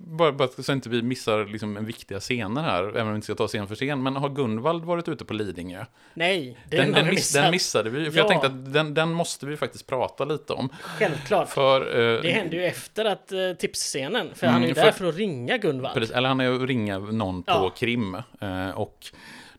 [0.07, 3.25] bara, bara så inte vi missar liksom en viktiga scener här, även om vi inte
[3.25, 5.85] ska ta scen för scen, men har Gunvald varit ute på Lidingö?
[6.15, 8.23] Nej, Den, den, miss, den missade vi, för Ja.
[8.23, 10.69] jag tänkte att den, den måste vi faktiskt prata lite om.
[10.83, 11.49] Självklart.
[11.49, 11.81] För,
[12.17, 14.93] eh, Det händer ju efter att uh, tipsscenen, för Mm, han är ju för- där
[14.93, 15.95] för att ringa Gunvald.
[15.95, 17.71] Precis, eller han är och ringa någon på Ja.
[17.77, 18.15] krim.
[18.41, 19.07] Eh, och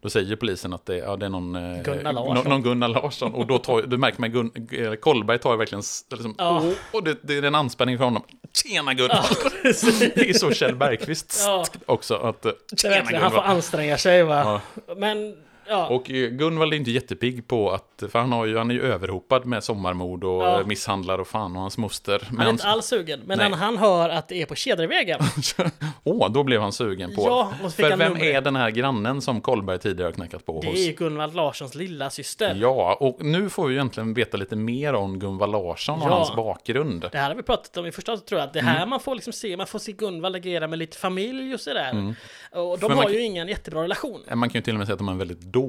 [0.01, 2.35] då säger polisen att det, ja, det är någon, eh, Gunnar Larsson.
[2.35, 3.33] någon, någon Gunnar Larsson.
[3.33, 6.57] Och då, tar, då märker man Gun, eh, Kolberg tar verkligen, liksom, Ja.
[6.91, 8.23] och, och det, det är en anspänning för honom.
[8.53, 9.25] Tjena Gunvald!
[9.63, 11.65] det är så Kjell Bergqvist Ja.
[11.85, 12.15] också.
[12.15, 14.61] Att, eh, tjena verkligen, han får anstränga sig va.
[14.97, 15.35] Men,
[15.71, 15.87] ja.
[15.87, 18.81] Och eh, Gunvald är inte jättepigg på att, för han, har ju, han är ju
[18.81, 20.63] överhopad med sommarmord och Ja.
[20.65, 22.21] misshandlar och fan och hans moster.
[22.37, 25.19] Han är inte alls sugen, men när han hör att det är på Kedjevägen.
[26.03, 27.21] Åh, då blev han sugen på.
[27.21, 28.35] Ja, och fick för han vem numret.
[28.35, 30.77] är den här grannen som Kolberg tidigare har knackat på Det hos?
[30.79, 32.55] är ju Gunvald Larssons lilla syster.
[32.61, 36.13] Ja, och nu får vi egentligen veta lite mer om Gunvald Larsson och Ja.
[36.15, 37.05] hans bakgrund.
[37.11, 38.47] Det här har vi pratat om i första avsnittet, tror jag.
[38.47, 38.89] Att det här Mm.
[38.89, 41.89] man får liksom se, man får se Gunvald agera med lite familj och sådär.
[41.91, 42.13] Mm.
[42.51, 44.21] Och de man har ju kan- ingen jättebra relation.
[44.33, 45.60] Man kan ju till och med säga att de har en väldigt dålig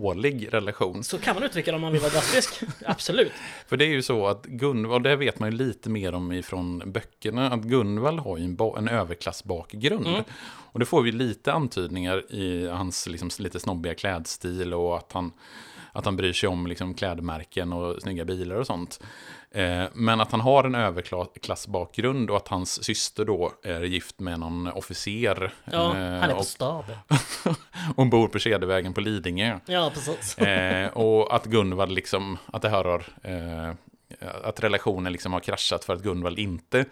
[0.51, 1.05] relation.
[1.05, 2.61] Så kan man uttrycka det om man vill vara drastisk.
[2.87, 3.33] Absolut.
[3.67, 6.83] För det är ju så att Gunvald, det vet man ju lite mer om ifrån
[6.87, 10.07] böckerna, att Gunvald har ju en, en överklassbakgrund.
[10.07, 10.25] Mm.
[10.73, 15.33] Och det får vi lite antydningar i hans liksom, lite snobbiga klädstil och att han,
[15.93, 19.01] att han bryr sig om liksom, klädmärken och snygga bilar och sånt.
[19.55, 24.41] Eh, men att han har en överklassbakgrund och att hans syster då är gift med
[24.41, 25.53] någon officer.
[25.65, 26.97] Ja, han är på och- staben.
[27.97, 29.59] och bor på Kedjevägen på Lidingö.
[29.67, 30.39] Ja, precis.
[30.39, 33.75] Eh, och att Gunvald liksom, att det här har, eh,
[34.45, 36.85] att relationen liksom har kraschat för att Gunvald inte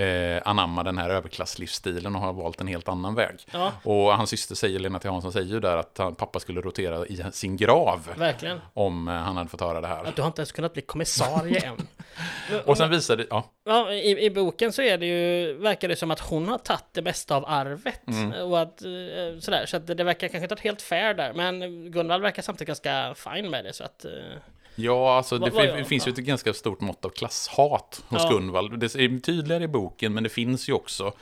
[0.00, 3.36] eh, anammar den här överklasslivsstilen och har valt en helt annan väg.
[3.52, 3.72] Ja.
[3.82, 5.08] Och hans syster säger, Lena T.
[5.08, 8.08] Hansson säger ju där att han, pappa skulle rotera i sin grav.
[8.16, 8.60] Verkligen.
[8.74, 10.04] Om eh, han hade fått höra det här.
[10.04, 11.86] Att du har inte ens kunnat bli kommissarie än.
[12.64, 13.44] Och sen visar det, ja.
[13.64, 16.84] Ja, i, i boken så är det ju, verkar det som att hon har tagit
[16.92, 18.06] det mesta av arvet.
[18.06, 18.32] Mm.
[18.32, 21.32] Och att, eh, sådär, så att det, det verkar kanske inte helt fair där.
[21.32, 21.60] Men
[21.90, 23.72] Gunvald verkar samtidigt ganska fine med det.
[23.72, 24.10] Så att, eh,
[24.74, 28.30] Ja, alltså det fin- gör- finns ju ett ganska stort mått av klasshat hos Ja.
[28.30, 28.80] Gunvald.
[28.80, 31.12] Det är tydligare i boken, men det finns ju också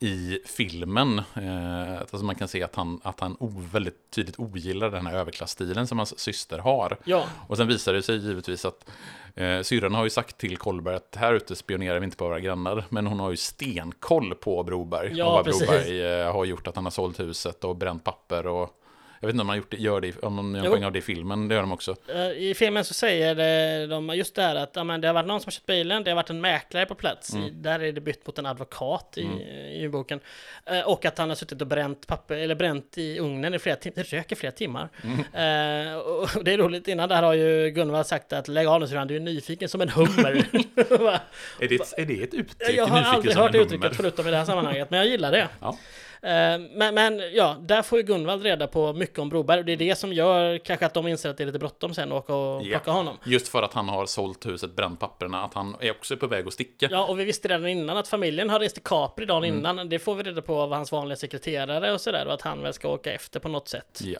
[0.00, 1.18] i filmen.
[1.18, 5.14] Eh, alltså man kan se att han, att han o, väldigt tydligt ogillar den här
[5.14, 6.98] överklassstilen som hans syster har.
[7.04, 7.24] Ja.
[7.48, 8.90] Och sen visar det sig givetvis att
[9.34, 12.40] eh, syrran har ju sagt till Kolberg att här ute spionerar vi inte på våra
[12.40, 12.84] grannar.
[12.88, 15.12] Men hon har ju stenkoll på Broberg.
[15.16, 15.44] Ja, och vad.
[15.44, 18.74] Broberg eh, har gjort, att han har sålt huset och bränt papper och
[19.20, 20.92] jag vet inte om man gjort det, gör det, om de gör en poäng av
[20.92, 21.96] det i filmen, det gör de också.
[22.14, 25.26] Eh, I filmen så säger de just det här att ja, men det har varit
[25.26, 27.34] någon som har köpt bilen, det har varit en mäklare på plats.
[27.34, 27.62] Mm.
[27.62, 29.38] där är det bytt mot en advokat i, Mm.
[29.84, 30.20] i boken.
[30.66, 33.76] Eh, och att han har suttit och bränt papper, eller bränt i ugnen i flera
[33.76, 33.94] timmar.
[33.96, 34.88] Det röker flera timmar.
[35.02, 35.18] Mm.
[35.18, 38.86] Eh, och det är roligt, innan där har ju Gunvald sagt att lägg av nu
[38.86, 40.44] syrran, du är nyfiken som en hummer.
[41.60, 42.76] Är det, är det ett uttryck?
[42.76, 45.48] Jag har aldrig hört det uttrycket förutom i det här sammanhanget, men jag gillar det.
[45.60, 45.76] Ja.
[46.22, 46.30] Eh,
[46.76, 49.76] Men, men ja, där får ju Gunvald reda på mycket om Broberg och det är
[49.76, 52.34] det som gör kanske att de inser att det är lite bråttom sen och åka
[52.34, 52.70] och Ja.
[52.78, 53.16] plocka honom.
[53.24, 56.46] Just för att han har sålt huset, bränt papperna, att han är också på väg
[56.46, 56.88] att sticka.
[56.90, 59.58] Ja, och vi visste redan innan att familjen har rest till Capri dagen Mm.
[59.58, 59.88] innan.
[59.88, 62.72] Det får vi reda på av hans vanliga sekreterare och sådär och att han väl
[62.72, 64.00] ska åka efter på något sätt.
[64.04, 64.18] Ja.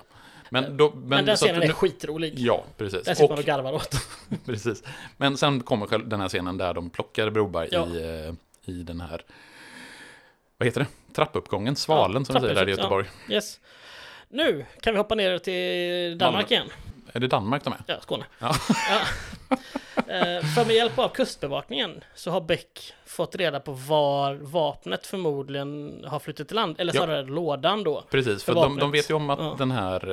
[0.50, 2.34] Men, då, men, Men den så att scenen är skitrolig.
[2.36, 3.04] Ja, precis.
[3.04, 3.94] Där sitter man och garvar åt.
[4.46, 4.82] precis.
[5.16, 7.86] Men sen kommer den här scenen där de plockar Broberg Ja.
[7.86, 9.22] i, eh, i den här,
[10.58, 10.86] vad heter det?
[11.18, 13.06] Trappuppgången, Svalen som vi säger där i Göteborg.
[13.28, 13.34] Ja.
[13.34, 13.60] Yes.
[14.28, 16.66] Nu kan vi hoppa ner till Danmark igen.
[17.12, 17.78] Är det Danmark de är?
[17.86, 18.24] Ja, Skåne.
[18.38, 18.54] Ja.
[18.90, 19.56] Ja.
[19.96, 26.04] Eh, För med hjälp av kustbevakningen så har Beck fått reda på var vapnet förmodligen
[26.06, 26.76] har flyttat till land.
[26.80, 27.00] Eller Ja.
[27.04, 28.04] snarare lådan då.
[28.10, 29.54] Precis, för För de, de vet ju om att Ja.
[29.58, 30.10] den här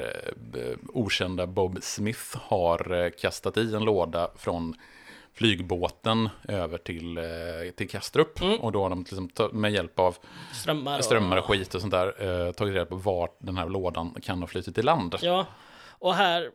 [0.56, 0.62] eh,
[0.94, 4.76] okända Bob Smith har eh, kastat i en låda från
[5.36, 7.24] flygbåten över till, eh,
[7.78, 8.42] till Kastrup.
[8.60, 10.18] Och då har de liksom med hjälp av
[10.54, 13.70] Strömmar och- strömmar och skit och sånt där eh, tagit reda på vart den här
[13.70, 15.16] lådan kan ha flutit i land.
[15.22, 15.46] Ja,
[15.90, 16.50] och här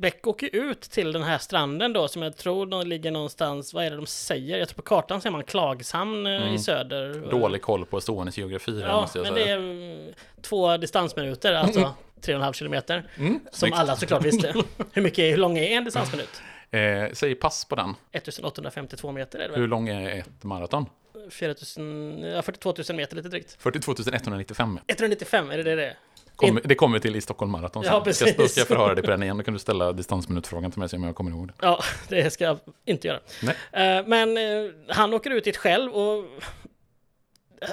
[0.00, 3.84] Beck åker ut till den här stranden då som jag tror de ligger någonstans, vad
[3.84, 4.58] är det de säger?
[4.58, 6.54] Jag tror på kartan ser man Klagshamn eh, Mm.
[6.54, 7.30] i söder.
[7.30, 9.46] Dålig koll på Skånes geografi här Ja, måste jag men säga.
[9.46, 13.10] det är mm, två distansminuter, alltså 3,5 kilometer.
[13.18, 13.76] Mm, Som snyggt.
[13.78, 14.54] alla såklart visste.
[14.92, 16.42] hur mycket, hur lång är en distansminut?
[16.70, 17.94] Eh, säg pass på den.
[18.12, 19.60] 1852 meter är det väl?
[19.60, 20.86] Hur lång är ett maraton?
[21.30, 23.56] 4000, ja, 42 000 meter lite drygt.
[23.58, 24.80] 42 195.
[24.86, 25.96] 195, är det det det är?
[26.36, 27.82] Kom, det kommer till i Stockholm Marathon.
[27.86, 28.36] Ja, precis.
[28.36, 29.36] Då ska jag förhöra dig på den igen.
[29.36, 31.54] Då kan du ställa distansminutfrågan till mig så om jag kommer ihåg det.
[31.60, 33.20] Ja, det ska jag inte göra.
[33.42, 33.98] Nej.
[33.98, 36.24] Eh, Men eh, han åker ut dit själv och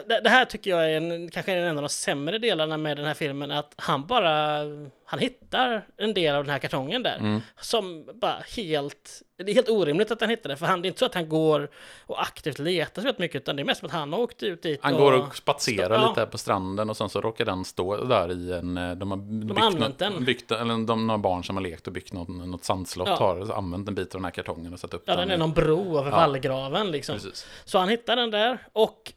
[0.08, 3.06] det, det här tycker jag är en, kanske en av de sämre delarna med den
[3.06, 4.58] här filmen, att han bara,
[5.06, 7.18] han hittar en del av den här kartongen där.
[7.18, 7.42] Mm.
[7.62, 10.90] Som bara helt, det är helt orimligt att han hittar det, för han, det är
[10.90, 11.70] inte så att han går
[12.06, 14.64] och aktivt letar så mycket, utan det är mest som att han har åkt ut
[14.64, 15.00] dit Han och...
[15.00, 16.08] går och spatserar Ja.
[16.10, 18.78] lite här på stranden och sen så råkar den stå där i en...
[18.78, 20.26] eh, De har byggt, använt något, den.
[20.26, 23.16] byggt eller de några barn som har lekt och byggt något, något sandslott Ja.
[23.16, 25.52] har använt en bit av den här kartongen och satt upp Ja, den är någon
[25.54, 26.16] bro över Ja.
[26.18, 27.16] vallgraven liksom.
[27.16, 27.48] Precis.
[27.66, 29.14] Så han hittar den där och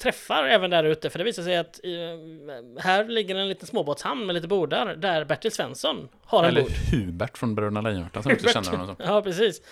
[0.00, 4.26] träffar även där ute, för det visar sig att eh, här ligger en liten småbåtshamn
[4.26, 6.70] med lite bordar där Bertil Svensson har en Eller bord.
[6.92, 8.96] Hubert från Bröderna Lejonhjärta som också känner honom som.
[8.98, 9.62] Ja, precis.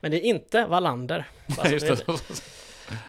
[0.00, 1.24] Men det är inte Wallander.
[1.46, 2.12] bara så Nej, just det.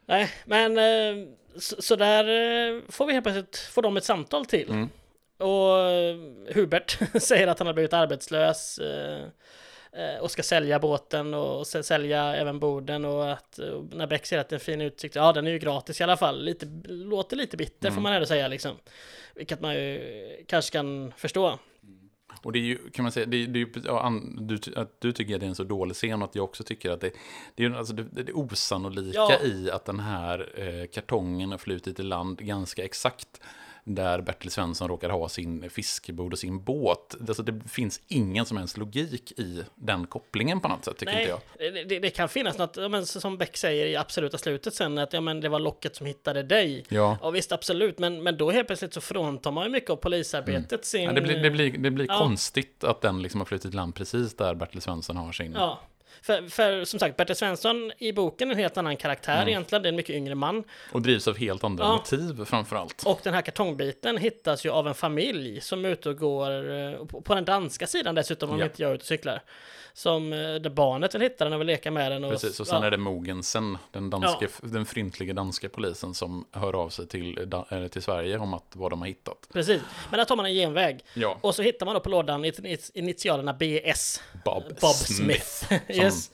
[0.06, 1.28] Nej, men eh,
[1.60, 4.70] så, så där eh, får vi helt plötsligt, får de ett samtal till.
[4.70, 4.90] Mm.
[5.38, 6.16] Och eh,
[6.56, 9.28] Hubert säger att han har blivit arbetslös eh,
[10.22, 14.50] och ska sälja båten och sälja även borden och att och när Beck ser att
[14.50, 17.38] det är en fin utsikt, ja den är ju gratis i alla fall, lite, låter
[17.38, 18.04] lite bitter får Mm.
[18.04, 18.72] man ändå säga liksom.
[19.36, 20.02] Vilket man ju
[20.48, 21.60] kanske kan förstå.
[22.44, 25.12] Och det är ju, kan man säga, det är, det är ju, du, att du
[25.12, 27.12] tycker att det är en så dålig scen och att jag också tycker att det,
[27.56, 29.40] det är alltså det, det osannolika Ja.
[29.44, 33.42] i att den här eh, kartongen har flutit i land ganska exakt
[33.88, 37.16] där Bertil Svensson råkar ha sin fiskebod och sin båt.
[37.28, 41.30] Alltså det finns ingen som helst logik i den kopplingen på något sätt, tycker inte
[41.60, 41.88] jag.
[41.88, 45.14] Det, det, kan finnas något, ja, men som Beck säger i absoluta slutet sen, att
[45.14, 46.84] ja, men det var locket som hittade dig.
[46.90, 47.30] Ja.
[47.30, 51.02] visst, absolut, men, men då helt plötsligt så fråntar man ju mycket av polisarbetet sin...
[51.02, 51.16] Mm.
[51.16, 52.20] Ja, det blir, det blir, det blir Ja.
[52.20, 55.53] konstigt att den liksom har flutit land precis där Bertil Svensson har sin...
[55.53, 55.80] Ja,
[56.22, 59.48] för, för som sagt, Bertil Svensson i boken är en helt annan karaktär Mm.
[59.48, 60.64] egentligen, det är en mycket yngre man.
[60.92, 61.92] Och drivs av helt andra Ja.
[61.96, 63.04] motiv framför allt.
[63.06, 67.06] Och den här kartongbiten hittas ju av en familj som är ute och går, eh,
[67.06, 68.66] på, den danska sidan dessutom, om Ja.
[68.66, 69.42] inte jag är ute och cyklar.
[69.94, 72.24] Som, eh, där barnet vill hitta den och vill leka med den.
[72.24, 72.88] Och, Precis, och sen ja.
[72.88, 74.68] är det Mogensen, den, danske, Ja.
[74.68, 77.38] den fryntliga danska polisen som hör av sig till,
[77.70, 79.48] eller till Sverige om att, vad de har hittat.
[79.54, 81.00] Precis, men där tar man en genväg.
[81.14, 81.38] Ja.
[81.42, 84.22] Och så hittar man då på lådan it- initialerna BS.
[84.46, 85.46] Bob, Smith.
[85.46, 86.32] Smith, som- yes.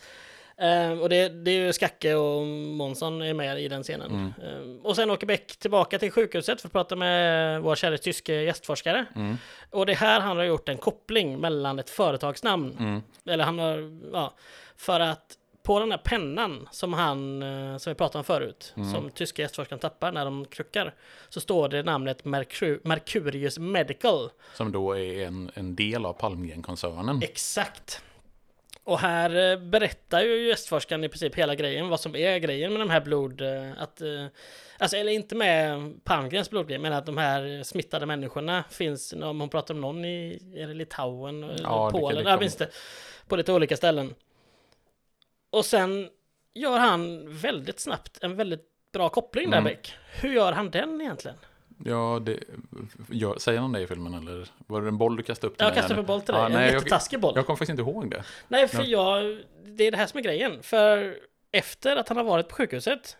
[0.57, 4.11] Ehm, och det, det är ju Skacke och Månsson är med i den scenen.
[4.11, 4.34] Mm.
[4.43, 8.34] Ehm, och sen åker Beck tillbaka till sjukhuset för att prata med vår kära tyske
[8.34, 9.06] gästforskare.
[9.15, 9.38] Mm.
[9.69, 12.76] Och det här han har gjort en koppling mellan ett företagsnamn.
[12.80, 13.02] Mm.
[13.26, 14.34] Eller han har, ja,
[14.76, 18.91] för att på den här pennan som han, eh, som vi pratade om förut, Mm.
[18.93, 20.93] som tyska gästforskaren tappar när de kruckar,
[21.30, 24.30] så står det namnet Mercu- Mercurius Medical.
[24.56, 27.19] Som då är en, en del av Palmgren-koncernen.
[27.23, 28.02] Exakt.
[28.92, 32.82] Och här eh, berättar ju gästforskaren i princip hela grejen, vad som är grejen med
[32.82, 33.42] de här blod...
[33.42, 34.26] eh, Att, eh,
[34.78, 39.50] alltså, eller inte med Palmgrens blodgrej, men att de här smittade människorna finns, om hon
[39.50, 42.70] pratar om någon i är det Litauen, eller Ja, det Polen, det kan- minns inte.
[43.28, 44.16] På lite olika ställen.
[45.50, 46.10] Och sen
[46.54, 49.74] gör han väldigt snabbt en väldigt bra koppling där, Mm.
[49.74, 49.94] Beck.
[50.22, 51.38] Hur gör han den egentligen?
[51.86, 52.40] Ja, det,
[53.10, 54.48] gör, säger han det i filmen eller?
[54.68, 56.45] Var det en boll du kastade upp till Jag kastade upp en boll till dig,
[56.45, 57.34] en nej, jag- jättetaskig boll.
[57.36, 58.24] Jag kommer faktiskt inte ihåg det.
[58.48, 59.24] Nej, för Ja.
[59.24, 59.38] jag...
[59.66, 60.64] Det är det här som är grejen.
[60.64, 61.18] För
[61.52, 63.18] efter att han har varit på sjukhuset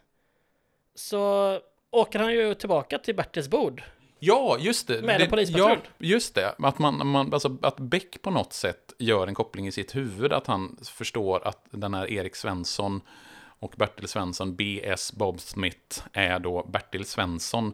[0.95, 1.59] så
[1.91, 3.83] åker han ju tillbaka till Bertils bord.
[4.19, 5.01] Ja, just det.
[5.01, 5.77] Med en det, polispatrull.
[5.83, 6.55] Ja, just det.
[6.57, 10.33] Att, man, man, alltså, att Beck på något sätt gör en koppling i sitt huvud.
[10.33, 13.01] Att han förstår att den här Erik Svensson
[13.59, 17.73] och Bertil Svensson, BS Bob Smith, är då Bertil Svensson.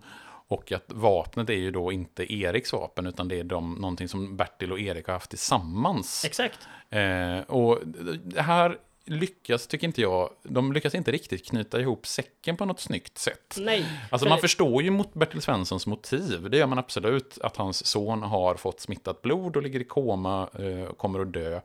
[0.49, 4.37] Och att vapnet är ju då inte Eriks vapen, utan det är de, någonting som
[4.37, 6.25] Bertil och Erik har haft tillsammans.
[6.25, 6.59] Exakt.
[6.89, 7.79] Eh, och
[8.23, 12.79] det här lyckas, tycker inte jag, de lyckas inte riktigt knyta ihop säcken på något
[12.79, 13.57] snyggt sätt.
[13.59, 13.85] Nej.
[14.11, 17.85] Alltså för- man förstår ju mot Bertil Svenssons motiv, det gör man absolut, att hans
[17.85, 21.61] son har fått smittat blod och ligger i koma, eh, kommer att dö.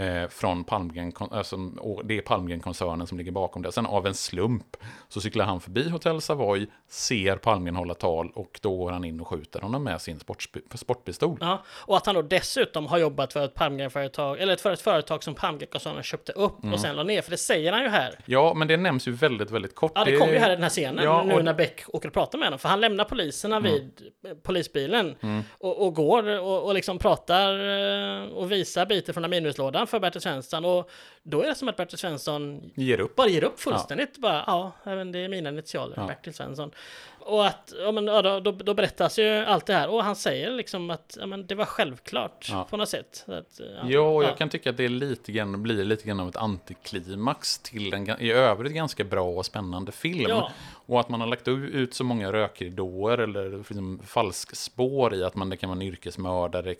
[0.00, 1.56] Eh, från Palmgren, alltså,
[2.04, 3.72] det är Palmgren-koncernen som ligger bakom det.
[3.72, 4.76] Sen av en slump
[5.08, 9.20] så cyklar han förbi Hotell Savoy, ser Palmgren hålla tal och då går han in
[9.20, 10.20] och skjuter honom med sin
[10.74, 11.38] sportpistol.
[11.40, 15.22] Ja, och att han då dessutom har jobbat för ett Palmgren-företag, eller för ett företag
[15.24, 16.74] som Palmgren-koncernen köpte upp Mm.
[16.74, 18.18] och sen la ner, för det säger han ju här.
[18.26, 19.92] Ja, men det nämns ju väldigt, väldigt kort.
[19.94, 22.08] Ja, det kommer ju här i den här scenen, Ja, nu och- när Beck åker
[22.08, 23.72] och pratar med honom, för han lämnar poliserna Mm.
[23.72, 23.92] vid
[24.26, 25.42] eh, polisbilen Mm.
[25.58, 27.52] och, och går och, och liksom pratar
[28.22, 30.90] eh, och visar biter från aminoslådan för Bertil Svensson och
[31.22, 33.16] då är det som att Bertil Svensson Ger upp.
[33.16, 34.18] bara ger upp fullständigt.
[34.18, 36.06] Bara, ja, det är mina initialer, Ja.
[36.06, 36.70] Bertil Svensson.
[37.20, 40.16] Och att, ja men ja, då, då, då berättas ju allt det här och han
[40.16, 42.66] säger liksom att ja, men det var självklart Ja.
[42.70, 43.24] på något sätt.
[43.28, 46.28] Att, Ja, och jag kan tycka att det är lite grann, blir lite grann av
[46.28, 50.26] ett antiklimax till en i övrigt ganska bra och spännande film.
[50.28, 50.50] Ja.
[50.86, 55.50] Och att man har lagt ut så många rökridåer eller liksom falskspår i att man,
[55.50, 56.74] det kan vara en yrkesmördare,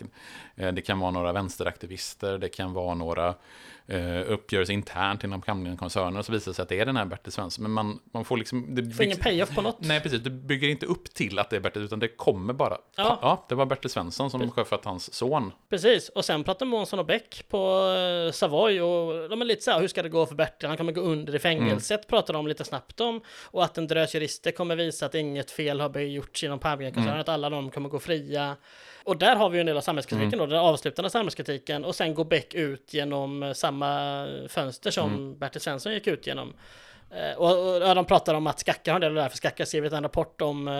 [0.57, 3.35] eh, det kan vara några vänsteraktivister, det kan vara några
[3.91, 7.05] eh, uppgörelser internt inom Kamlingen-koncernen och så visar det sig att det är den här
[7.05, 7.63] Bertil Svensson.
[7.63, 8.75] Men man, man får liksom...
[8.75, 9.77] Det Får ingen payoff på något.
[9.81, 10.21] Nej, precis.
[10.21, 12.77] Det bygger inte upp till att det är Bertil, utan det kommer bara.
[12.97, 13.19] Ja.
[13.23, 15.53] Ja, det var Bertil Svensson som sköt hans son.
[15.71, 17.83] Precis, och sen pratar Månsson och Beck på
[18.27, 20.69] eh, Savoy och de är lite så här, hur ska det gå för Bertil?
[20.69, 23.21] Han kommer gå under i fängelset, pratar de lite snabbt om.
[23.45, 27.21] Och att en drös jurister kommer visa att inget fel har gjorts inom Palmgren-koncernen, Mm.
[27.21, 28.57] att alla de kommer gå fria.
[29.05, 30.39] Och där har vi ju en del av samhällskritiken Mm.
[30.39, 31.85] då, den avslutande samhällskritiken.
[31.85, 35.39] Och sen går Beck ut genom eh, samma fönster som Mm.
[35.39, 36.53] Bertil Svensson gick ut genom.
[37.11, 39.67] Eh, Och, och ja, de pratar om att Skacka har en det här, för Skacka
[39.67, 40.75] skrivit en rapport om eh,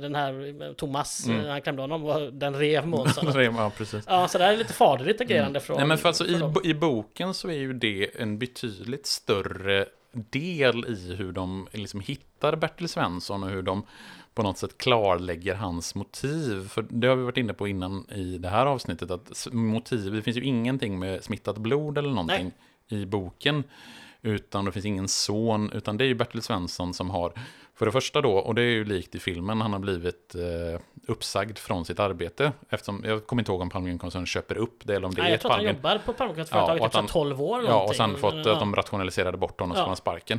[0.00, 1.48] den här Thomas, Mm.
[1.48, 3.42] han klämde honom, och den rev Månsson.
[3.56, 4.04] ja, precis.
[4.08, 5.76] Ja, så det här är lite faderligt agerande från...
[5.76, 6.54] Nej, men för alltså, i, dem.
[6.64, 12.56] I boken så är ju det en betydligt större del i hur de liksom hittar
[12.56, 13.86] Bertil Svensson och hur de
[14.34, 16.68] på något sätt klarlägger hans motiv.
[16.68, 20.22] För det har vi varit inne på innan i det här avsnittet, att motiv, det
[20.22, 22.52] finns ju ingenting med smittat blod eller någonting
[22.88, 23.64] i boken.
[24.22, 27.32] Utan det finns ingen son, utan det är ju Bertil Svensson som har,
[27.74, 30.80] för det första då, och det är ju likt i filmen, han har blivit eh,
[31.08, 32.52] uppsagd från sitt arbete.
[32.70, 35.30] Eftersom, jag kommer inte ihåg om Palmgren-koncernen köper upp det eller om det Nej, är
[35.30, 37.64] jag ett tror att han Palmgren- jobbar på Palmgren-företaget och typ att så 12 år
[37.64, 38.52] Ja, och sen fått Ja.
[38.52, 39.84] att de rationaliserade bort honom och så Ja.
[39.84, 40.38] får han sparken.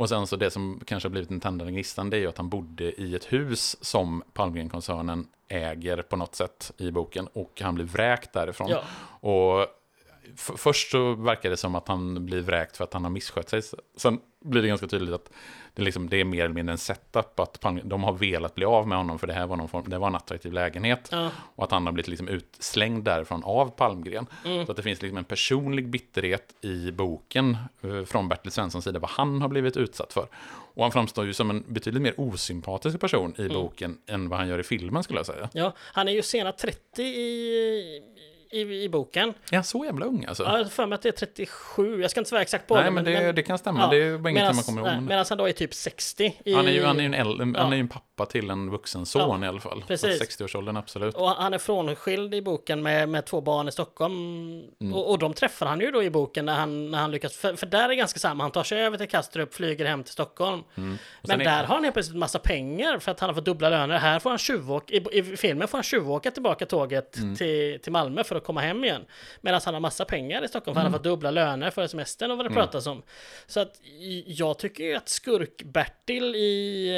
[0.00, 2.36] Och sen så det som kanske har blivit den tändande gnistan, det är ju att
[2.36, 7.26] han bodde i ett hus som Palmgren-koncernen äger på något sätt i boken.
[7.32, 8.70] Och han blir vräkt därifrån.
[8.70, 8.82] Ja.
[9.30, 9.66] Och
[10.36, 13.62] först så verkar det som att han blir vräkt för att han har misskött sig.
[13.96, 15.30] Sen blir det ganska tydligt att
[15.74, 17.40] det, liksom, det är mer eller mindre en setup.
[17.40, 19.84] Att Palm- de har velat bli av med honom för det här var, någon form,
[19.88, 21.08] det var en attraktiv lägenhet.
[21.12, 21.30] Ja.
[21.54, 24.26] Och att han har blivit liksom utslängd därifrån av Palmgren.
[24.44, 24.66] Mm.
[24.66, 28.98] Så att det finns liksom en personlig bitterhet i boken eh, från Bertil Svenssons sida,
[28.98, 30.26] vad han har blivit utsatt för.
[30.74, 33.52] Och han framstår ju som en betydligt mer osympatisk person i Mm.
[33.54, 35.48] boken än vad han gör i filmen skulle jag säga.
[35.52, 38.02] Ja, han är ju sena 30 i,
[38.50, 39.28] i, i boken.
[39.50, 40.42] Är han så jävla ung alltså?
[40.42, 42.00] Ja, jag för mig att det är 37.
[42.02, 42.90] Jag ska inte svära exakt på Nej, det.
[42.90, 43.90] men det- det kan stämma.
[43.90, 46.36] Det är bara ingenting man kommer ihåg, men- Medan han då är typ 60.
[46.44, 47.62] I, Han är ju, han är en, äldre, Ja.
[47.62, 49.84] han är en pappa till en vuxen son Ja, i alla fall.
[49.88, 50.18] precis.
[50.18, 51.14] Så 60-årsåldern, absolut.
[51.14, 54.14] Och han är frånskild i boken med, med två barn i Stockholm.
[54.80, 54.94] Mm.
[54.94, 57.36] Och, och de träffar han ju då i boken när han, när han lyckas.
[57.36, 58.44] För, för där är det ganska samma.
[58.44, 60.62] Han tar sig över till Kastrup, flyger hem till Stockholm.
[60.76, 60.98] Mm.
[61.22, 63.68] Men är- där har han helt plötsligt massa pengar för att han har fått dubbla
[63.70, 63.98] löner.
[63.98, 67.36] Här får han tjuvåka, i, i filmen får han tjuvåka tillbaka tåget Mm.
[67.36, 69.04] till, till Malmö för att komma hem igen.
[69.40, 70.92] Medan han har massa pengar i Stockholm för han Mm.
[70.92, 72.62] har fått dubbla löner för semestern och vad det Mm.
[72.62, 73.02] pratas om.
[73.46, 73.80] Så att
[74.26, 76.88] jag tycker ju att skurk-Bertil i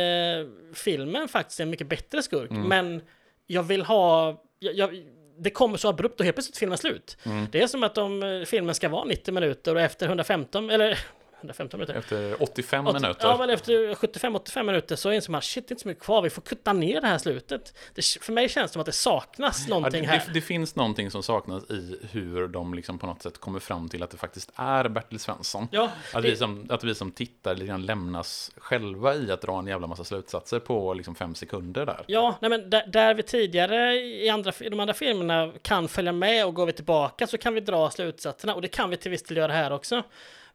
[0.70, 2.50] eh, filmen faktiskt är en mycket bättre skurk.
[2.50, 2.62] Mm.
[2.68, 3.02] Men
[3.46, 4.36] jag vill ha...
[4.58, 5.04] Jag, jag,
[5.38, 7.16] det kommer så abrupt och helt plötsligt filmen slut.
[7.26, 7.46] Mm.
[7.52, 10.98] Det är som att om eh, filmen ska vara 90 minuter och efter 115, eller
[11.42, 11.94] 115 minuter.
[11.98, 13.26] Efter 85 åt- minuter.
[13.28, 16.22] Ja, men efter 75-85 minuter så inser man shit, det är inte så mycket kvar.
[16.22, 17.74] Vi får kutta ner det här slutet.
[17.94, 20.22] Det, för mig känns det som att det saknas Ja, någonting det, här.
[20.26, 23.88] det, det finns någonting som saknas i hur de liksom på något sätt kommer fram
[23.88, 25.68] till att det faktiskt är Bertil Svensson.
[25.70, 29.58] Ja, att, vi som, att vi som tittar lite grann lämnas själva i att dra
[29.58, 32.04] en jävla massa slutsatser på liksom fem sekunder där.
[32.06, 36.12] Ja, nej men där, där vi tidigare i, andra, i de andra filmerna kan följa
[36.12, 39.10] med och går vi tillbaka så kan vi dra slutsatserna och det kan vi till
[39.10, 40.02] viss del göra här också.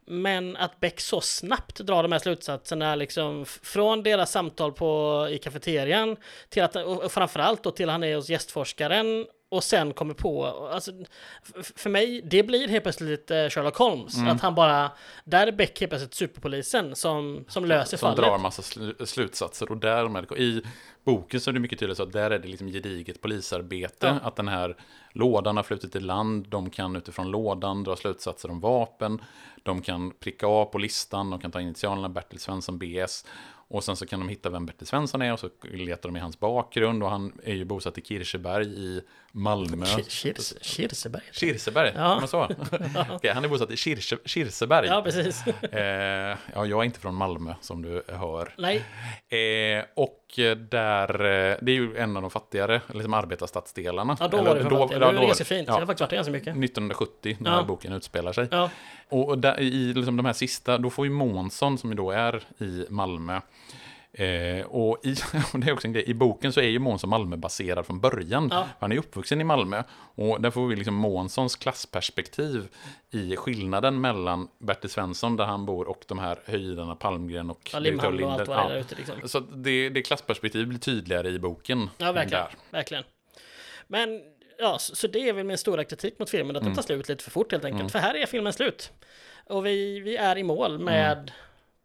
[0.10, 5.38] Men att Beck så snabbt drar de här slutsatserna liksom från deras samtal på, i
[5.38, 6.18] kafeterian
[6.50, 10.92] till att, och framförallt då till han är hos gästforskaren och sen kommer på, alltså,
[11.76, 14.18] för mig, det blir helt plötsligt lite Sherlock Holmes.
[14.18, 14.28] Mm.
[14.36, 14.92] Att han bara,
[15.24, 18.26] där är Beck helt plötsligt superpolisen som, som löser som fallet.
[18.26, 20.62] drar massa sl- slutsatser och därmed, i
[21.04, 24.28] boken så är det mycket tydligt så att där är det liksom gediget polisarbete, Ja.
[24.28, 24.76] att den här
[25.12, 29.22] lådan har flutit i land, de kan utifrån lådan dra slutsatser om vapen,
[29.64, 33.26] de kan pricka av på listan, de kan ta initialerna Bertil Svensson BS,
[33.70, 36.20] och sen så kan de hitta vem Bertil Svensson är och så letar de i
[36.20, 39.02] hans bakgrund och han är ju bosatt i Kirseberg i
[39.38, 39.86] Malmö.
[39.86, 41.22] Kir- Kirs, Kirseberg.
[41.32, 42.02] Kirseberg, Ja.
[42.02, 42.16] ja.
[42.20, 42.50] man så?
[43.16, 44.88] Okej, han är bosatt i Kirse, Kirseberg.
[44.88, 45.44] Ja, precis.
[45.72, 45.82] Eh,
[46.54, 48.54] ja, jag är inte från Malmö som du hör.
[48.58, 48.78] Nej.
[49.78, 50.24] Eh, och
[50.70, 54.18] där, eh, det är ju en av de fattigare liksom arbetarstadsdelarna.
[54.20, 55.00] Ja, då var det för fattigt.
[55.00, 55.68] Det ja, var ganska fint.
[55.68, 56.48] Jag har faktiskt varit där ganska mycket.
[56.48, 57.64] 1970 när Ja.
[57.64, 58.48] boken utspelar sig.
[58.52, 58.70] Ja.
[59.10, 62.44] Och där, i liksom de här sista, då får ju Månsson, som ju då är
[62.60, 63.42] i Malmö,
[64.20, 65.16] Eh, och, i,
[65.54, 68.50] och det är också en grej, i boken så är ju Månsson Malmö-baserad från början.
[68.52, 68.68] Ja.
[68.80, 69.84] Han är uppvuxen i Malmö.
[70.16, 72.68] Och där får vi liksom Månssons klassperspektiv
[73.12, 77.80] i skillnaden mellan Bertil Svensson, där han bor, och de här höjdarna Palmgren och Ja,
[77.80, 79.16] direktör Limhamn och allt där ute, liksom.
[79.26, 81.90] Så det, det klassperspektiv blir tydligare i boken.
[81.98, 82.46] Ja, verkligen.
[82.72, 83.04] Verkligen.
[83.88, 84.22] Men,
[84.60, 86.76] ja, så, så det är väl min stora kritik mot filmen, att den Mm.
[86.76, 87.80] tar slut lite för fort helt enkelt.
[87.80, 87.90] Mm.
[87.90, 88.92] För här är filmen slut.
[89.46, 91.32] Och vi, vi är i mål med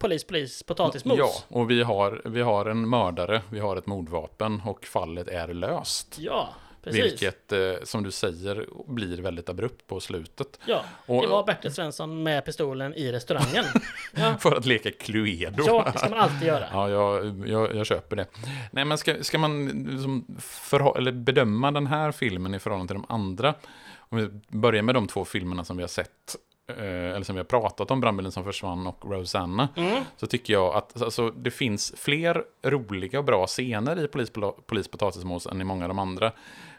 [0.03, 1.19] polis, polis, potatismos.
[1.19, 5.49] Ja, och vi har, vi har en mördare, vi har ett mordvapen och fallet är
[5.55, 6.17] löst.
[6.19, 6.49] Ja,
[6.85, 7.05] precis.
[7.05, 10.61] Vilket, eh, som du säger, blir väldigt abrupt på slutet.
[10.67, 13.65] Ja, Och- det var Bertil Svensson med pistolen i restaurangen.
[14.17, 14.35] ja.
[14.39, 15.65] För att leka Cluedo.
[15.67, 16.67] Ja, det ska man alltid göra.
[16.73, 18.27] Ja, jag, jag, jag köper det.
[18.71, 23.03] Nej, men ska, ska man liksom förha- eller bedöma den här filmen i förhållande till
[23.03, 23.55] de andra?
[23.99, 26.37] Om vi börjar med de två filmerna som vi har sett,
[26.79, 30.05] eller som vi har pratat om, Brandbilen som försvann och Rosanna, Mm.
[30.17, 34.31] så tycker jag att alltså, det finns fler roliga och bra scener i Polis,
[34.67, 36.33] Polis Potatismos än i många av de andra.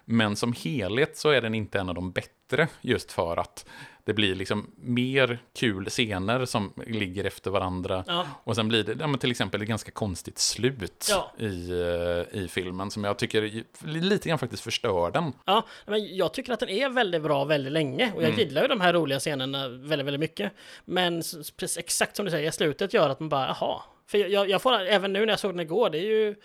[0.05, 3.65] Men som helhet så är den inte en av de bättre, just för att
[4.05, 8.03] det blir liksom mer kul scener som ligger efter varandra.
[8.07, 8.25] Ja.
[8.43, 11.31] Och sen blir det ja, till exempel ett ganska konstigt slut Ja.
[11.45, 15.33] i, eh, i filmen som jag tycker lite grann faktiskt förstör den.
[15.45, 18.39] Ja, men jag tycker att den är väldigt bra väldigt länge och jag Mm.
[18.39, 20.51] gillar ju de här roliga scenerna väldigt, väldigt mycket.
[20.85, 21.21] Men
[21.57, 23.81] precis, exakt som du säger, slutet gör att man bara, jaha.
[24.07, 26.35] För jag, jag får, även nu när jag såg den igår, det är ju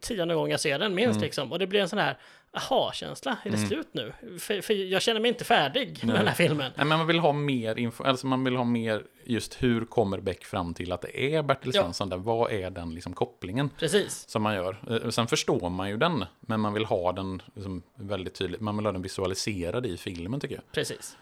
[0.00, 1.22] tionde gången jag ser den minst Mm.
[1.22, 1.52] liksom.
[1.52, 2.18] Och det blir en sån här,
[2.52, 3.68] jaha-känsla, är det Mm.
[3.68, 4.12] slut nu?
[4.38, 6.16] För, för jag känner mig inte färdig med Nej.
[6.16, 6.72] den här filmen.
[6.76, 10.20] Nej, men man vill ha mer info, alltså man vill ha mer just hur kommer
[10.20, 11.82] Beck fram till att det är Bertil Ja.
[11.82, 14.24] Svensson där, vad är den liksom kopplingen Precis.
[14.28, 15.00] som man gör.
[15.04, 18.76] Eh, Sen förstår man ju den, men man vill ha den liksom väldigt tydligt, man
[18.76, 20.64] vill ha den visualiserad i filmen tycker jag.
[20.72, 21.16] Precis.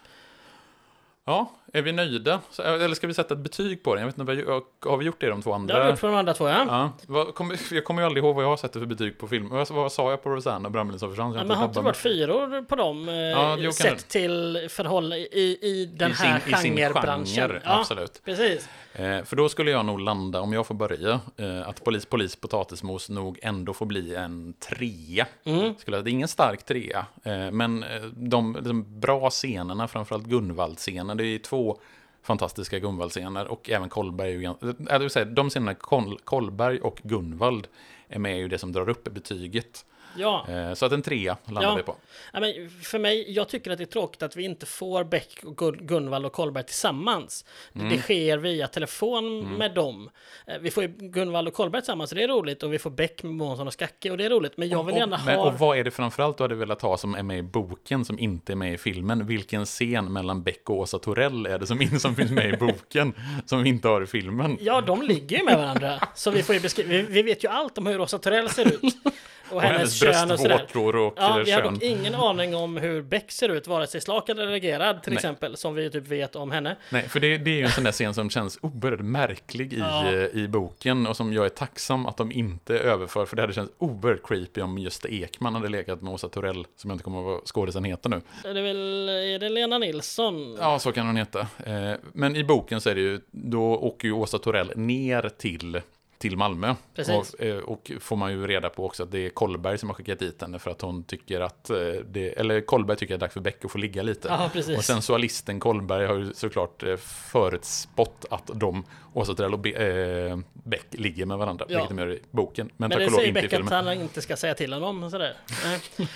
[1.29, 2.39] Ja, är vi nöjda?
[2.63, 4.01] Eller ska vi sätta ett betyg på den?
[4.01, 5.73] Jag vet inte, har vi gjort det de två andra?
[5.73, 6.65] Det har vi gjort för de andra två, ja.
[7.07, 7.25] Ja,
[7.71, 9.49] jag kommer ju aldrig ihåg vad jag har sett för betyg på film.
[9.69, 11.31] Vad, sa jag på Rosanna och Brandbilen som försvann?
[11.33, 15.17] Så Ja, men har inte varit fyror på dem, eh, Ja, jo, sett till förhållande
[15.17, 17.25] i, i den I här sin- i sin genrebranschen?
[17.49, 18.21] genre, absolut.
[18.25, 18.69] Precis.
[18.97, 22.35] Eh, för då skulle jag nog landa, om jag får börja, eh, att Polis, Polis,
[22.35, 25.27] Potatismos nog ändå får bli en trea.
[25.43, 25.73] Mm.
[25.77, 31.25] Skulle, det är ingen stark trea, eh, men de liksom, bra scenerna, framförallt Gunvald-scenen, det
[31.25, 31.79] är två
[32.23, 34.37] fantastiska Gunvald-scener och även Kolberg.
[34.37, 37.67] gan- äh, det vill säga, de scenerna, Kol, Kolberg och Gunvald,
[38.09, 39.85] är med ju det som drar upp betyget.
[40.17, 40.45] Ja.
[40.49, 41.95] Eh, så att en trea landar vi på.
[42.33, 45.39] Ja, men för mig, jag tycker att det är tråkigt att vi inte får Beck,
[45.43, 47.45] och Gunvald och Kolberg tillsammans.
[47.75, 47.89] Mm.
[47.89, 49.53] Det sker via telefon Mm.
[49.53, 50.09] med dem.
[50.47, 52.63] Eh, Vi får Gunvald och Kolberg tillsammans, det är roligt.
[52.63, 54.57] Och vi får Beck med Månsson och Skacke, och det är roligt.
[54.57, 55.45] Men jag vill och, gärna men, ha...
[55.47, 58.19] och vad är det framförallt du hade velat ha som är med i boken som
[58.19, 59.27] inte är med i filmen?
[59.27, 63.13] Vilken scen mellan Beck och Åsa Torell är det som, som finns med i boken
[63.45, 64.57] som vi inte har i filmen?
[64.61, 65.99] Ja, de ligger ju med varandra.
[66.15, 66.89] Så vi får ju beskriva...
[66.89, 68.81] Vi, vi vet ju allt om hur Åsa Torell ser ut.
[69.51, 70.95] Och, hennes kön och sådär.
[70.95, 74.29] och, Ja, vi har dock ingen aning om hur Beck ser ut, vare sig slak
[74.29, 75.17] eller regerad till Nej.
[75.17, 76.75] exempel, som vi typ vet om henne.
[76.91, 79.79] Nej, för det, det är ju en sån där scen som känns oerhört märklig i,
[79.79, 80.07] Ja.
[80.13, 80.13] eh,
[80.43, 83.73] i boken och som jag är tacksam att de inte överför, för det hade känts
[83.77, 87.25] oerhört creepy om Gösta Ekman hade legat med Åsa Torell, som jag inte kommer ihåg
[87.25, 88.21] vad skådisen heter nu.
[88.45, 89.09] Är det väl...
[89.09, 90.57] Är det Lena Nilsson?
[90.59, 91.39] Ja, så kan hon heta.
[91.39, 95.81] Eh, Men i boken så är det ju, då åker ju Åsa Torell ner till,
[96.17, 96.75] till Malmö.
[96.95, 97.33] Precis.
[97.33, 99.93] Och, eh, och får man ju reda på också att det är Kolberg som har
[99.93, 103.23] skickat dit henne för att hon tycker att, eh, det, eller Kolberg tycker att det
[103.23, 104.49] är dags för Beck att få ligga lite.
[104.53, 104.77] Precis.
[104.77, 106.95] Och sensualisten Kolberg har ju såklart eh,
[107.41, 108.83] förutspått att de,
[109.13, 111.77] Åsa Torell och Be, eh, Beck ligger med varandra, Ja.
[111.77, 112.69] vilket de gör i boken.
[112.77, 115.11] Men, Men, det säger Beck att han inte ska säga till honom.
[115.11, 115.33] Sådär.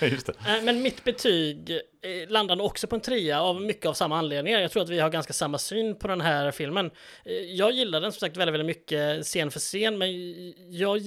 [0.00, 0.34] Just det.
[0.64, 4.60] Men mitt betyg eh, landar nog också på en trea av mycket av samma anledningar.
[4.60, 6.90] Jag tror att vi har ganska samma syn på den här filmen.
[7.24, 10.08] Eh, Jag gillar den som sagt väldigt, väldigt mycket scen för scen, men
[10.70, 11.00] jag,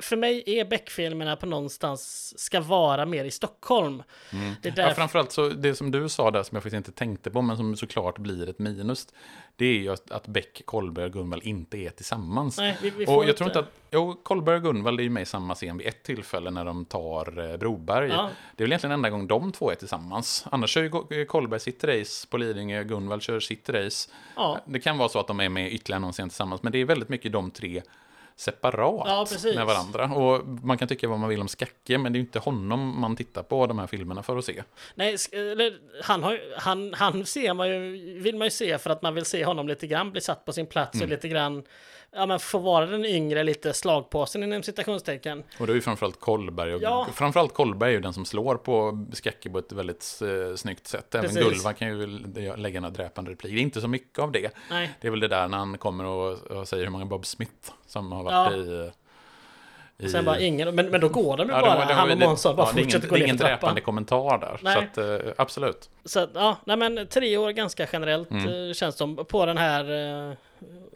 [0.00, 4.02] för mig är Beck-filmerna på någonstans ska vara mer i Stockholm.
[4.32, 4.54] Mm.
[4.62, 7.30] Det är Ja, framförallt så det som du sa där som jag faktiskt inte tänkte
[7.30, 9.06] på men som såklart blir ett minus.
[9.60, 12.58] Det är ju att, Beck, Kolberg och Gunvald inte är tillsammans.
[12.58, 15.04] Nej, vi- vi och får jag tror inte- inte att, jo, Kolberg och Gunvald är
[15.04, 18.08] ju med i samma scen vid ett tillfälle när de tar eh, Broberg.
[18.08, 18.30] Ja.
[18.56, 20.44] Det är väl egentligen enda gång de två är tillsammans.
[20.50, 24.10] Annars kör ju eh, Kolberg sitt race på Lidingö, Gunvald kör sitt race.
[24.36, 24.58] Ja.
[24.66, 26.84] Det kan vara så att de är med ytterligare någon scen tillsammans, men det är
[26.84, 27.82] väldigt mycket de tre
[28.40, 30.04] separat Ja, med varandra.
[30.04, 33.00] Och man kan tycka vad man vill om Skacke, men det är ju inte honom
[33.00, 34.62] man tittar på de här filmerna för att se.
[34.94, 35.16] Nej,
[36.02, 37.78] han, har, han, han ser man ju,
[38.20, 40.52] vill man ju se för att man vill se honom lite grann bli satt på
[40.52, 41.10] sin plats och Mm.
[41.10, 41.62] lite grann
[42.12, 45.42] ja, men få vara den yngre, lite slagpåsen inom citationstecken.
[45.58, 46.74] Och det är ju framförallt Kolberg.
[46.74, 47.06] Och Ja.
[47.14, 51.14] Framförallt Kolberg är ju den som slår på Skacke på ett väldigt eh, snyggt sätt.
[51.14, 51.44] Även Precis.
[51.44, 52.06] Gulva kan ju
[52.56, 53.54] lägga några dräpande repliker.
[53.54, 54.50] Det är inte så mycket av det.
[54.70, 54.90] Nej.
[55.00, 57.70] Det är väl det där när han kommer och, och säger hur många Bob Smith
[57.86, 58.56] som har varit Ja.
[58.56, 58.90] i...
[60.06, 60.08] i...
[60.08, 62.56] Sen bara ingen, men, men då går de ju Ja, bara, det- han och Månsson
[62.56, 64.58] bara ja, fortsätter gå Det är ner ingen dräpande kommentar där.
[64.62, 64.74] Nej.
[64.94, 65.90] Så att, eh, absolut.
[66.04, 68.68] Så ja, nej men tre år ganska generellt Mm.
[68.68, 69.84] eh, känns som på den här
[70.30, 70.34] eh,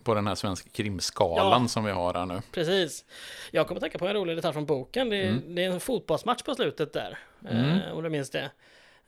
[0.03, 1.69] På den här svenska krimskalan Ja.
[1.69, 2.43] som vi har här nu.
[2.53, 3.05] Precis.
[3.51, 5.11] Jag kommer att tänka på en rolig detalj från boken.
[5.11, 5.55] Det är, Mm.
[5.55, 7.19] det är en fotbollsmatch på slutet där.
[7.51, 7.81] Mm.
[7.81, 8.51] Eh, om du minns det.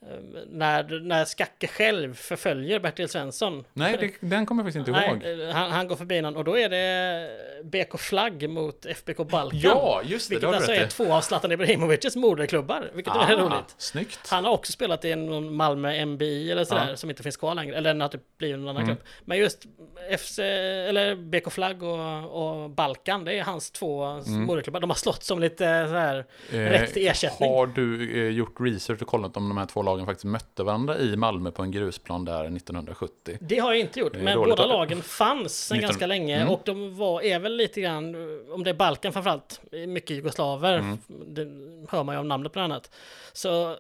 [0.02, 0.09] Eh,
[0.48, 3.64] när, när Skacke själv förföljer Bertil Svensson.
[3.73, 5.20] Nej, det, den kommer jag faktiskt inte ihåg.
[5.24, 7.28] Nej, eh, han, han går förbi någon och då är det
[7.64, 9.60] BK Flagg mot FBK Balkan.
[9.62, 10.89] Ja, just det, det Vilket du alltså rätt är i.
[11.06, 12.90] två av Zlatan Ibrahimovics moderklubbar.
[12.94, 13.74] Vilket är Ah, roligt.
[13.78, 14.28] Snyggt.
[14.31, 16.97] Han har också spelat i någon Malmö MBI eller sådär Ja.
[16.97, 17.77] som inte finns kvar längre.
[17.77, 18.97] Eller den har typ blivit någon annan Mm.
[18.97, 19.06] klubb.
[19.24, 19.66] Men just
[20.10, 24.43] FC, eller BK Flagg och, och Balkan, det är hans två Mm.
[24.44, 24.81] moderklubbar.
[24.81, 27.51] De har slått som lite så här rätt till ersättning.
[27.55, 30.98] Har du eh, gjort research och kollat om de här två lagen faktiskt mötte varandra
[30.98, 33.38] i Malmö på en grusplan där 1970?
[33.40, 36.48] Det har jag inte gjort, men båda att- lagen fanns sedan 19 ganska länge Mm.
[36.48, 38.14] och de var, är väl lite grann,
[38.52, 40.98] om det är Balkan framförallt, mycket jugoslaver, Mm.
[41.26, 41.46] det
[41.90, 42.90] hör man ju av namnet bland annat.
[43.32, 43.76] Så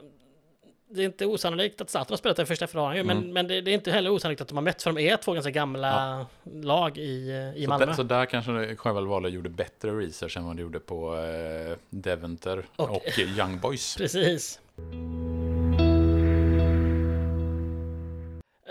[0.88, 3.32] det är inte osannolikt att Zlatan har spelat där första förhållandet, men, Mm.
[3.32, 5.32] men det, det är inte heller osannolikt att de har mötts, för de är två
[5.32, 6.26] ganska gamla
[6.62, 7.02] lag i,
[7.56, 7.86] i Så, Malmö.
[7.86, 11.76] där, så där kanske Sjöwall Wahlöö gjorde bättre research än vad de gjorde på eh,
[11.90, 13.96] Deventer och, Och- Young Boys.
[13.98, 14.60] Precis.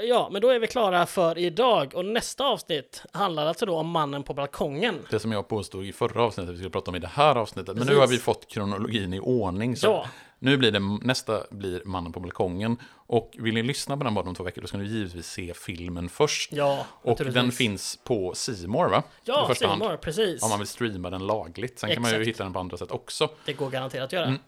[0.03, 3.89] Ja, men då är vi klara för idag och nästa avsnitt handlar alltså då om
[3.89, 4.99] mannen på balkongen.
[5.09, 7.67] Det som jag påstod i förra avsnittet vi skulle prata om i det här avsnittet.
[7.67, 7.93] Men Precis.
[7.93, 9.75] nu har vi fått kronologin i ordning.
[9.75, 10.05] Så Ja.
[10.39, 12.77] Nu blir det, nästa blir Mannen på balkongen.
[12.93, 15.53] Och vill ni lyssna på den bara om två veckor, då ska ni givetvis se
[15.53, 16.51] filmen först.
[16.51, 18.33] Ja, och den finns på
[18.67, 19.03] More va?
[19.23, 20.43] Ja, More, precis.
[20.43, 21.79] Om man vill streama den lagligt.
[21.79, 22.27] Sen kan man ju Exakt.
[22.35, 23.29] hitta den på andra sätt också.
[23.45, 24.25] Det går garanterat att göra.
[24.25, 24.39] Mm.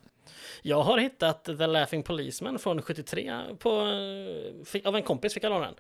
[0.68, 3.70] Jag har hittat The Laughing Policeman från 73 på,
[4.74, 5.76] eh, av en kompis fick jag låna den.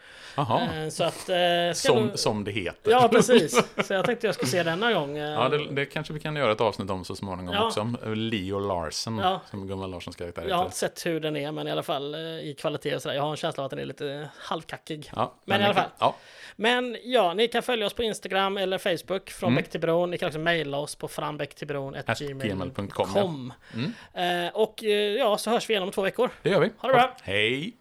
[0.83, 1.29] Eh, Så att...
[1.29, 1.35] eh,
[1.73, 2.91] Som, du- som det heter.
[2.91, 3.63] Ja, precis.
[3.87, 5.17] Så jag tänkte jag skulle se den någon gång.
[5.17, 5.29] eh.
[5.31, 7.65] Ja, det, det kanske vi kan göra ett avsnitt om så småningom Ja.
[7.67, 7.93] också.
[8.15, 9.41] Leo Larsen, Ja.
[9.49, 10.65] som Gunvald Larssons karaktär Jag har heter.
[10.65, 13.15] inte sett hur den är, men i alla fall eh, i kvalitet och sådär.
[13.15, 15.11] Jag har en känsla av att den är lite halvkackig.
[15.15, 15.89] Ja, Men i alla fall.
[15.99, 16.15] Ja.
[16.55, 19.55] Men ja, ni kan följa oss på Instagram eller Facebook från Mm.
[19.63, 20.11] Bäck till bron.
[20.11, 23.53] Ni kan också mejla oss på frambäcktillbron.gmail.com.
[23.73, 23.93] Mm.
[24.47, 26.29] Eh, Och eh, ja, så hörs vi igen om två veckor.
[26.41, 26.71] Det gör vi.
[26.77, 27.15] Ha det bra!
[27.23, 27.73] Hej!